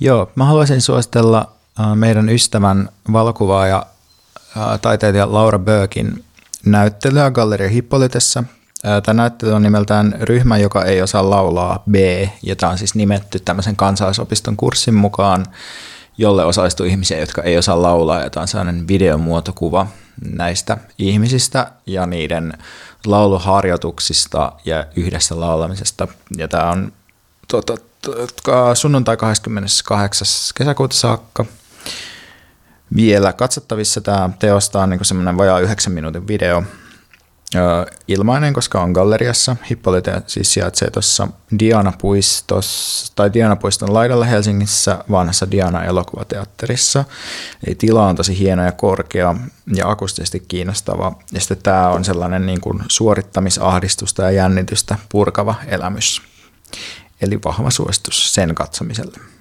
Joo, 0.00 0.30
mä 0.34 0.44
haluaisin 0.44 0.80
suositella 0.80 1.52
meidän 1.94 2.28
ystävän 2.28 2.88
valokuvaaja 3.12 3.86
taiteilija 4.82 5.32
Laura 5.32 5.58
Böökin 5.58 6.24
näyttelyä 6.64 7.30
Galleria 7.30 7.68
Hippolytessa. 7.68 8.44
Tämä 9.04 9.16
näyttely 9.16 9.52
on 9.52 9.62
nimeltään 9.62 10.14
Ryhmä, 10.20 10.58
joka 10.58 10.84
ei 10.84 11.02
osaa 11.02 11.30
laulaa 11.30 11.82
B, 11.90 11.94
ja 12.42 12.56
tämä 12.56 12.72
on 12.72 12.78
siis 12.78 12.94
nimetty 12.94 13.40
tämmöisen 13.40 13.76
kansalaisopiston 13.76 14.56
kurssin 14.56 14.94
mukaan, 14.94 15.46
jolle 16.18 16.44
osallistuu 16.44 16.86
ihmisiä, 16.86 17.18
jotka 17.18 17.42
ei 17.42 17.58
osaa 17.58 17.82
laulaa, 17.82 18.22
ja 18.22 18.30
tämä 18.30 18.42
on 18.42 18.48
sellainen 18.48 18.88
videomuotokuva 18.88 19.86
näistä 20.32 20.78
ihmisistä 20.98 21.72
ja 21.86 22.06
niiden 22.06 22.52
lauluharjoituksista 23.06 24.52
ja 24.64 24.86
yhdessä 24.96 25.40
laulamisesta. 25.40 26.08
Ja 26.36 26.48
tämä 26.48 26.70
on 26.70 26.92
tuota, 27.48 27.74
sunnuntai 28.74 29.16
28. 29.16 30.26
kesäkuuta 30.54 30.96
saakka. 30.96 31.44
Vielä 32.96 33.32
katsottavissa 33.32 34.00
tämä 34.00 34.30
teosta 34.38 34.82
on 34.82 34.90
niin 34.90 35.04
semmoinen 35.04 35.36
vajaa 35.36 35.60
yhdeksän 35.60 35.92
minuutin 35.92 36.28
video, 36.28 36.62
ilmainen, 38.08 38.52
koska 38.52 38.82
on 38.82 38.92
galleriassa. 38.92 39.56
Hippolyte 39.70 40.22
siis 40.26 40.52
sijaitsee 40.52 40.90
tuossa 40.90 41.28
Diana-puistossa, 41.58 43.12
tai 43.16 43.32
Diana-puiston 43.32 43.94
laidalla 43.94 44.24
Helsingissä 44.24 45.04
vanhassa 45.10 45.50
Diana-elokuvateatterissa. 45.50 47.04
Eli 47.66 47.74
tila 47.74 48.06
on 48.06 48.16
tosi 48.16 48.38
hieno 48.38 48.64
ja 48.64 48.72
korkea 48.72 49.34
ja 49.74 49.90
akustisesti 49.90 50.40
kiinnostava. 50.40 51.12
Ja 51.32 51.40
sitten 51.40 51.58
tämä 51.62 51.88
on 51.88 52.04
sellainen 52.04 52.46
niin 52.46 52.60
kuin 52.60 52.82
suorittamisahdistusta 52.88 54.22
ja 54.22 54.30
jännitystä 54.30 54.98
purkava 55.08 55.54
elämys. 55.66 56.22
Eli 57.20 57.38
vahva 57.44 57.70
suositus 57.70 58.34
sen 58.34 58.54
katsomiselle. 58.54 59.37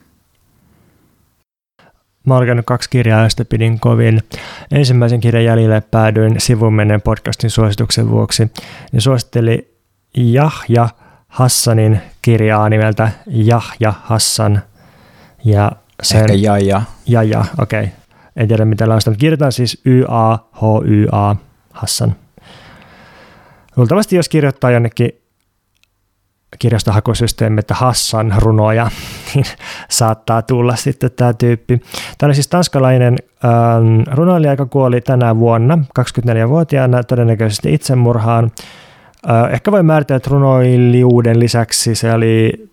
Mä 2.27 2.33
olen 2.35 2.47
lukenut 2.47 2.65
kaksi 2.65 2.89
kirjaa, 2.89 3.21
joista 3.21 3.45
pidin 3.45 3.79
kovin. 3.79 4.23
Ensimmäisen 4.71 5.19
kirjan 5.19 5.45
jäljille 5.45 5.81
päädyin 5.81 6.35
sivumenen 6.37 7.01
podcastin 7.01 7.49
suosituksen 7.49 8.09
vuoksi. 8.09 8.51
Ja 8.93 9.01
suositteli 9.01 9.77
Jahja 10.17 10.89
Hassanin 11.27 11.99
kirjaa 12.21 12.69
nimeltä 12.69 13.11
Jahja 13.27 13.93
Hassan. 14.03 14.61
Ja 15.45 15.71
sen, 16.03 16.21
Ehkä 16.21 16.33
Jaja. 16.33 16.81
Jaja, 17.05 17.45
okei. 17.59 17.83
Okay. 17.83 17.93
En 18.35 18.47
tiedä 18.47 18.65
mitä 18.65 18.89
laista, 18.89 19.11
mutta 19.11 19.19
kirjoitan 19.19 19.51
siis 19.51 19.81
Y-A-H-Y-A 19.85 21.35
Hassan. 21.71 22.15
Luultavasti 23.75 24.15
jos 24.15 24.29
kirjoittaa 24.29 24.71
jonnekin 24.71 25.21
kirjastohakusysteemi, 26.59 27.59
että 27.59 27.73
Hassan 27.73 28.33
runoja, 28.37 28.89
niin 29.35 29.45
saattaa 29.89 30.41
tulla 30.41 30.75
sitten 30.75 31.11
tämä 31.11 31.33
tyyppi. 31.33 31.81
Tämä 32.17 32.27
oli 32.27 32.35
siis 32.35 32.47
tanskalainen 32.47 33.15
ähm, 33.45 34.01
runoilija, 34.11 34.53
joka 34.53 34.65
kuoli 34.65 35.01
tänä 35.01 35.37
vuonna 35.39 35.77
24-vuotiaana 35.99 37.03
todennäköisesti 37.03 37.73
itsemurhaan. 37.73 38.51
Äh, 39.29 39.53
ehkä 39.53 39.71
voi 39.71 39.83
määritellä, 39.83 40.17
että 40.17 40.29
runoilijuuden 40.29 41.39
lisäksi 41.39 41.95
se 41.95 42.13
oli, 42.13 42.69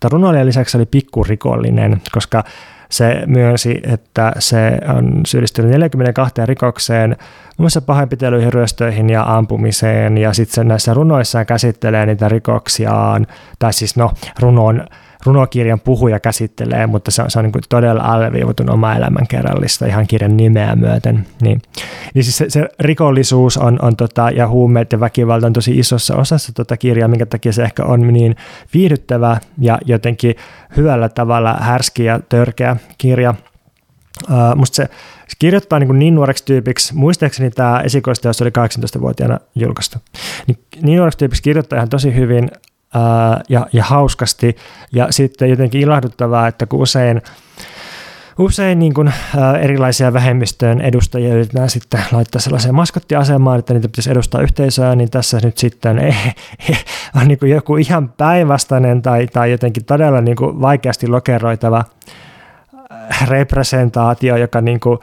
tai 0.00 0.10
runoilijan 0.10 0.46
lisäksi 0.46 0.72
se 0.72 0.78
oli 0.78 0.86
pikkurikollinen, 0.86 2.02
koska 2.12 2.44
se 2.88 3.22
myönsi, 3.26 3.80
että 3.82 4.32
se 4.38 4.78
on 4.96 5.20
syyllistynyt 5.26 5.70
42 5.70 6.46
rikokseen, 6.46 7.10
muun 7.10 7.18
muassa 7.58 7.80
pahoinpitelyihin, 7.80 8.52
ryöstöihin 8.52 9.10
ja 9.10 9.36
ampumiseen, 9.36 10.18
ja 10.18 10.32
sitten 10.32 10.54
se 10.54 10.64
näissä 10.64 10.94
runoissaan 10.94 11.46
käsittelee 11.46 12.06
niitä 12.06 12.28
rikoksiaan, 12.28 13.26
tai 13.58 13.72
siis 13.72 13.96
no, 13.96 14.12
runon 14.40 14.86
runokirjan 15.26 15.80
puhuja 15.80 16.20
käsittelee, 16.20 16.86
mutta 16.86 17.10
se 17.10 17.22
on, 17.22 17.30
se 17.30 17.38
on 17.38 17.44
niin 17.44 17.62
todella 17.68 18.02
alleviivotun 18.02 18.70
oma 18.70 18.94
elämänkerrallista 18.94 19.86
ihan 19.86 20.06
kirjan 20.06 20.36
nimeä 20.36 20.76
myöten. 20.76 21.26
Niin, 21.42 21.62
niin 22.14 22.24
siis 22.24 22.36
se, 22.36 22.50
se 22.50 22.68
rikollisuus 22.80 23.56
on, 23.56 23.78
on 23.82 23.96
tota, 23.96 24.30
ja 24.30 24.48
huumeet 24.48 24.92
ja 24.92 25.00
väkivalta 25.00 25.46
on 25.46 25.52
tosi 25.52 25.78
isossa 25.78 26.16
osassa 26.16 26.52
tota 26.52 26.76
kirjaa, 26.76 27.08
minkä 27.08 27.26
takia 27.26 27.52
se 27.52 27.62
ehkä 27.62 27.84
on 27.84 28.12
niin 28.12 28.36
viihdyttävä 28.74 29.36
ja 29.58 29.78
jotenkin 29.84 30.34
hyvällä 30.76 31.08
tavalla 31.08 31.54
härski 31.54 32.04
ja 32.04 32.20
törkeä 32.28 32.76
kirja. 32.98 33.34
Uh, 34.30 34.56
musta 34.56 34.76
se, 34.76 34.84
se 35.28 35.36
kirjoittaa 35.38 35.78
niin, 35.78 35.98
niin 35.98 36.14
nuoreksi 36.14 36.44
tyypiksi, 36.44 36.94
muistaakseni 36.94 37.50
tämä 37.50 37.80
esikoisteos 37.80 38.42
oli 38.42 38.50
18-vuotiaana 38.50 39.38
julkaistu, 39.54 39.98
niin, 40.46 40.58
niin 40.82 40.96
nuoreksi 40.96 41.18
tyypiksi 41.18 41.42
kirjoittaa 41.42 41.76
ihan 41.76 41.88
tosi 41.88 42.14
hyvin, 42.14 42.50
ja, 43.48 43.66
ja 43.72 43.84
hauskasti. 43.84 44.56
Ja 44.92 45.06
sitten 45.10 45.50
jotenkin 45.50 45.80
ilahduttavaa, 45.80 46.48
että 46.48 46.66
kun 46.66 46.80
usein 46.80 47.22
usein 48.38 48.78
niin 48.78 48.94
kuin, 48.94 49.08
ä, 49.08 49.12
erilaisia 49.58 50.12
vähemmistöjen 50.12 50.80
edustajia 50.80 51.34
yritetään 51.34 51.70
sitten 51.70 52.00
laittaa 52.12 52.40
sellaiseen 52.40 52.74
maskottiasemaan, 52.74 53.58
että 53.58 53.74
niitä 53.74 53.88
pitäisi 53.88 54.10
edustaa 54.10 54.42
yhteisöä, 54.42 54.94
niin 54.94 55.10
tässä 55.10 55.38
nyt 55.42 55.58
sitten 55.58 55.98
ei, 55.98 56.14
ei, 56.68 56.76
on 57.16 57.28
niin 57.28 57.38
kuin 57.38 57.50
joku 57.50 57.76
ihan 57.76 58.08
päinvastainen 58.08 59.02
tai, 59.02 59.26
tai 59.26 59.50
jotenkin 59.50 59.84
todella 59.84 60.20
niin 60.20 60.36
kuin 60.36 60.60
vaikeasti 60.60 61.08
lokeroitava 61.08 61.84
representaatio, 63.28 64.36
joka 64.36 64.60
niin 64.60 64.80
kuin, 64.80 64.98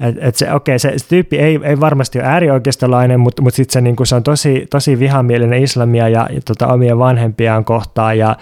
et, 0.00 0.16
et 0.20 0.34
se, 0.34 0.52
okei, 0.52 0.78
se, 0.78 0.92
se 0.96 1.08
tyyppi 1.08 1.38
ei, 1.38 1.60
ei 1.62 1.80
varmasti 1.80 2.18
ole 2.18 2.26
äärioikeistolainen, 2.26 3.20
mutta, 3.20 3.42
mutta 3.42 3.56
sitten 3.56 3.72
se, 3.72 3.80
niin 3.80 3.96
se 4.04 4.14
on 4.14 4.22
tosi, 4.22 4.66
tosi 4.70 4.98
vihamielinen 4.98 5.62
islamia 5.62 6.08
ja, 6.08 6.28
ja 6.30 6.40
tota, 6.44 6.66
omia 6.66 6.98
vanhempiaan 6.98 7.64
kohtaan 7.64 8.18
ja, 8.18 8.36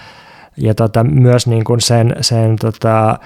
ja 0.56 0.74
tota, 0.74 1.04
myös 1.04 1.46
niin 1.46 1.64
kuin 1.64 1.80
sen, 1.80 2.16
sen 2.20 2.56
tota, 2.56 3.18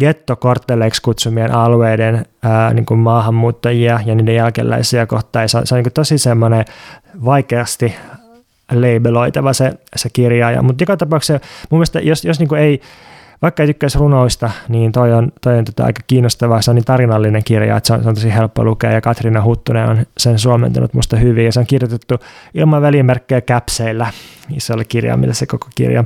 gettokortteleiksi 0.00 1.02
kutsumien 1.02 1.52
alueiden 1.52 2.26
ää, 2.42 2.74
niin 2.74 2.86
kuin 2.86 3.00
maahanmuuttajia 3.00 4.00
ja 4.06 4.14
niiden 4.14 4.34
jälkeläisiä 4.34 5.06
kohtaan. 5.06 5.48
Se 5.48 5.58
on, 5.58 5.66
se 5.66 5.74
on 5.74 5.76
niin 5.76 5.84
kuin 5.84 5.92
tosi 5.92 6.18
semmoinen 6.18 6.64
vaikeasti 7.24 7.94
labeloitava 8.72 9.52
se, 9.52 9.72
se 9.96 10.08
kirja. 10.10 10.62
Mutta 10.62 10.82
joka 10.82 10.96
tapauksessa 10.96 11.46
mun 11.70 11.78
mielestä, 11.78 12.00
jos, 12.00 12.24
jos 12.24 12.38
niin 12.38 12.48
kuin 12.48 12.60
ei, 12.60 12.80
vaikka 13.42 13.62
ei 13.62 13.66
tykkäisi 13.66 13.98
runoista, 13.98 14.50
niin 14.68 14.92
toi 14.92 15.12
on, 15.12 15.32
toi 15.40 15.58
on 15.58 15.64
tota 15.64 15.84
aika 15.84 16.00
kiinnostava. 16.06 16.62
Se 16.62 16.70
on 16.70 16.74
niin 16.74 16.84
tarinallinen 16.84 17.44
kirja, 17.44 17.76
että 17.76 17.86
se 17.86 17.92
on, 17.92 18.02
se 18.02 18.08
on 18.08 18.14
tosi 18.14 18.34
helppo 18.34 18.64
lukea 18.64 18.90
ja 18.90 19.00
Katriina 19.00 19.42
Huttunen 19.42 19.88
on 19.88 20.06
sen 20.18 20.38
suomentanut 20.38 20.94
musta 20.94 21.16
hyvin 21.16 21.44
ja 21.44 21.52
se 21.52 21.60
on 21.60 21.66
kirjoitettu 21.66 22.14
ilman 22.54 22.82
välimerkkejä 22.82 23.40
käpseillä. 23.40 24.12
kirja, 24.88 25.16
millä 25.16 25.34
se 25.34 25.46
koko 25.46 25.68
kirja. 25.74 26.04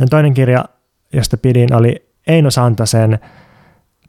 Ja 0.00 0.06
toinen 0.06 0.34
kirja, 0.34 0.64
josta 1.12 1.36
pidin, 1.36 1.74
oli 1.74 2.06
Eino 2.26 2.50
Santasen 2.50 3.18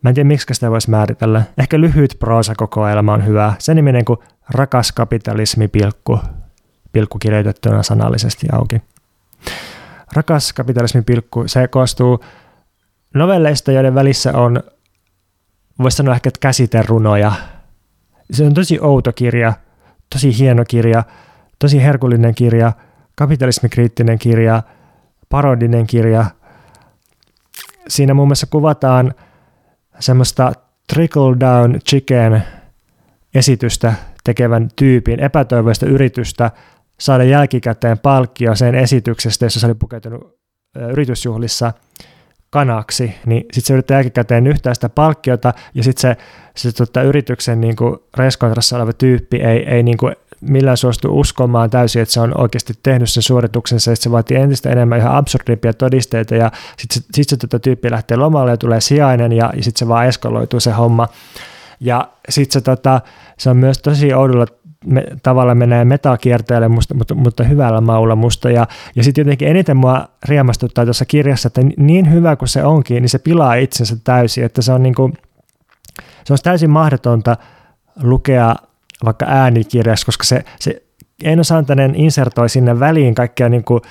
Mä 0.06 0.10
en 0.10 0.16
tiedä, 0.16 0.28
miksi 0.28 0.54
sitä 0.54 0.72
voisi 0.72 0.90
määritellä. 0.90 1.44
Ehkä 1.58 1.80
lyhyt 1.80 2.16
proosakokoelma 2.20 3.14
on 3.14 3.26
hyvä. 3.26 3.54
Se 3.60 3.74
niminen 3.74 4.06
kuin 4.06 4.20
Rakas 4.50 4.92
kapitalismi 4.92 5.68
pilkku, 5.68 6.20
pilkku 6.92 7.20
kirjoitettuna 7.20 7.84
sanallisesti 7.84 8.48
auki. 8.52 8.82
Rakas 10.14 10.54
kapitalismin 10.54 11.06
pilkku, 11.06 11.44
se 11.48 11.68
koostuu 11.68 12.24
novelleista, 13.14 13.72
joiden 13.72 13.96
välissä 13.96 14.38
on, 14.38 14.64
voisi 15.80 15.98
sanoa 15.98 16.16
ehkä 16.16 16.30
käsiterunoja. 16.40 17.32
Se 18.32 18.44
on 18.44 18.54
tosi 18.54 18.80
outo 18.82 19.14
kirja, 19.14 19.54
tosi 20.14 20.40
hieno 20.40 20.64
kirja, 20.68 21.04
tosi 21.60 21.84
herkullinen 21.84 22.36
kirja, 22.36 22.74
kapitalismikriittinen 23.16 24.20
kirja, 24.20 24.64
parodinen 25.30 25.88
kirja. 25.88 26.26
Siinä 27.88 28.14
muun 28.14 28.28
muassa 28.28 28.48
kuvataan 28.48 29.14
semmoista 30.00 30.54
trickle 30.94 31.36
down 31.40 31.80
chicken 31.90 32.44
esitystä 33.36 33.94
tekevän 34.24 34.70
tyypin 34.76 35.20
epätoivoista 35.20 35.86
yritystä– 35.86 36.52
saada 37.00 37.24
jälkikäteen 37.24 38.00
palkkio 38.00 38.56
sen 38.56 38.76
esityksestä, 38.76 39.46
jossa 39.46 39.60
se 39.60 39.66
oli 39.66 39.76
pukeutunut 39.76 40.36
yritysjuhlissa 40.90 41.74
kanaksi, 42.50 43.16
niin 43.26 43.42
sitten 43.42 43.64
se 43.68 43.74
yrittää 43.74 43.96
jälkikäteen 43.96 44.48
yhtää 44.48 44.74
sitä 44.74 44.90
palkkiota, 44.90 45.54
ja 45.74 45.84
sitten 45.84 46.02
se, 46.02 46.18
se 46.56 46.72
tota, 46.72 47.02
yrityksen 47.02 47.62
niin 47.62 47.76
reskontrassa 48.18 48.76
oleva 48.76 48.94
tyyppi 48.94 49.38
ei, 49.38 49.70
ei 49.70 49.84
niin 49.84 49.98
kuin 49.98 50.16
millään 50.42 50.78
suostu 50.78 51.20
uskomaan 51.20 51.70
täysin, 51.70 52.02
että 52.02 52.14
se 52.14 52.20
on 52.20 52.42
oikeasti 52.42 52.74
tehnyt 52.84 53.10
sen 53.10 53.24
suorituksensa, 53.24 53.92
että 53.92 54.04
se 54.04 54.12
vaatii 54.12 54.38
entistä 54.38 54.70
enemmän 54.70 55.00
ihan 55.00 55.16
absurdimpia 55.16 55.74
todisteita, 55.74 56.36
ja 56.36 56.52
sitten 56.78 57.02
se, 57.02 57.08
sit 57.14 57.30
se 57.30 57.38
tota, 57.38 57.60
tyyppi 57.60 57.92
lähtee 57.92 58.18
lomalle 58.18 58.52
ja 58.52 58.58
tulee 58.58 58.82
sijainen, 58.82 59.32
ja, 59.32 59.54
ja 59.56 59.64
sitten 59.64 59.80
se 59.80 59.88
vaan 59.88 60.08
eskaloituu 60.08 60.60
se 60.60 60.72
homma. 60.72 61.08
Ja 61.80 62.08
sitten 62.30 62.54
se, 62.54 62.62
tota, 62.62 63.02
se 63.38 63.50
on 63.50 63.58
myös 63.58 63.78
tosi 63.78 64.14
oudolla 64.14 64.46
me, 64.86 65.04
tavalla 65.24 65.56
menee 65.56 65.86
metakierteelle, 65.86 66.68
musta, 66.68 66.94
mutta, 66.94 67.16
mutta 67.16 67.44
hyvällä 67.44 67.82
maulla 67.82 68.16
musta. 68.16 68.52
Ja, 68.52 68.68
ja 68.96 69.04
sitten 69.04 69.22
jotenkin 69.22 69.48
eniten 69.48 69.78
mua 69.78 70.08
riemastuttaa 70.26 70.86
tuossa 70.86 71.06
kirjassa, 71.06 71.48
että 71.48 71.62
niin 71.78 72.12
hyvä 72.12 72.36
kuin 72.36 72.50
se 72.50 72.64
onkin, 72.64 73.02
niin 73.02 73.10
se 73.10 73.20
pilaa 73.20 73.56
itsensä 73.56 73.98
täysin, 74.04 74.44
että 74.44 74.62
se 74.62 74.72
on, 74.72 74.84
niin 74.84 74.96
kuin, 74.96 75.14
se 76.26 76.34
on 76.34 76.40
täysin 76.44 76.70
mahdotonta 76.70 77.38
lukea 78.04 78.56
vaikka 79.06 79.26
äänikirjassa, 79.30 80.06
koska 80.06 80.24
se, 80.24 80.44
se 80.60 80.82
Eino 81.24 81.44
Santanen 81.44 81.96
insertoi 81.96 82.50
sinne 82.50 82.80
väliin 82.80 83.16
kaikkia 83.16 83.50
niin 83.50 83.64
kuin 83.64 83.82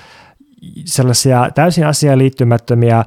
sellaisia 0.85 1.49
täysin 1.55 1.87
asiaan 1.87 2.19
liittymättömiä 2.19 3.05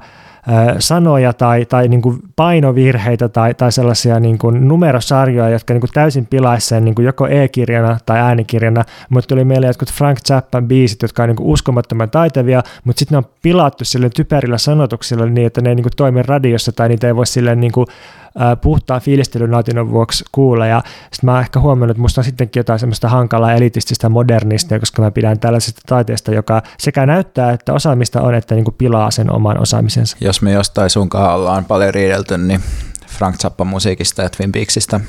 sanoja 0.79 1.33
tai, 1.33 1.65
tai 1.65 1.87
niin 1.87 2.01
kuin 2.01 2.19
painovirheitä 2.35 3.29
tai, 3.29 3.53
tai 3.53 3.71
sellaisia 3.71 4.19
niin 4.19 4.37
kuin 4.37 4.67
numerosarjoja, 4.67 5.49
jotka 5.49 5.73
niin 5.73 5.81
kuin 5.81 5.91
täysin 5.93 6.25
pilaisivat 6.25 6.69
sen 6.69 6.85
niin 6.85 6.95
kuin 6.95 7.05
joko 7.05 7.27
e-kirjana 7.27 7.97
tai 8.05 8.19
äänikirjana, 8.19 8.83
mutta 9.09 9.27
tuli 9.27 9.45
mieleen 9.45 9.69
jotkut 9.69 9.91
Frank 9.91 10.19
Zappan 10.27 10.67
biisit, 10.67 11.01
jotka 11.01 11.23
on 11.23 11.29
niin 11.29 11.35
kuin 11.35 11.47
uskomattoman 11.47 12.09
taitavia, 12.09 12.63
mutta 12.83 12.99
sitten 12.99 13.15
ne 13.15 13.17
on 13.17 13.31
pilattu 13.41 13.85
sille 13.85 14.09
typerillä 14.09 14.57
sanotuksilla 14.57 15.25
niin, 15.25 15.47
että 15.47 15.61
ne 15.61 15.69
ei 15.69 15.75
niin 15.75 15.83
kuin 15.83 15.93
toimi 15.95 16.23
radiossa 16.23 16.71
tai 16.71 16.89
niitä 16.89 17.07
ei 17.07 17.15
voi 17.15 17.27
silleen 17.27 17.59
niin 17.59 17.71
kuin 17.71 17.87
puhtaan 18.61 19.01
fiilistelynautinnon 19.01 19.91
vuoksi 19.91 20.25
kuulla. 20.31 20.65
Ja 20.67 20.83
sitten 21.01 21.27
mä 21.27 21.31
oon 21.31 21.41
ehkä 21.41 21.59
huomannut, 21.59 21.91
että 21.91 22.01
musta 22.01 22.21
on 22.21 22.25
sittenkin 22.25 22.59
jotain 22.59 22.79
semmoista 22.79 23.09
hankalaa 23.09 23.53
elitististä 23.53 24.09
modernistia, 24.09 24.79
koska 24.79 25.01
mä 25.01 25.11
pidän 25.11 25.39
tällaisesta 25.39 25.81
taiteesta, 25.87 26.31
joka 26.31 26.61
sekä 26.77 27.05
näyttää, 27.05 27.51
että 27.51 27.73
osaamista 27.73 28.21
on, 28.21 28.35
että 28.35 28.55
niin 28.55 28.65
kuin 28.65 28.75
pilaa 28.77 29.11
sen 29.11 29.31
oman 29.31 29.61
osaamisensa. 29.61 30.17
Jos 30.21 30.41
me 30.41 30.51
jostain 30.51 30.89
sunkaan 30.89 31.35
ollaan 31.35 31.65
paljon 31.65 31.93
riidelty, 31.93 32.37
niin 32.37 32.61
Frank 33.07 33.35
Zappa 33.37 33.65
musiikista 33.65 34.21
ja 34.21 34.29
Twin 34.29 34.51
Peaksista. 34.51 34.99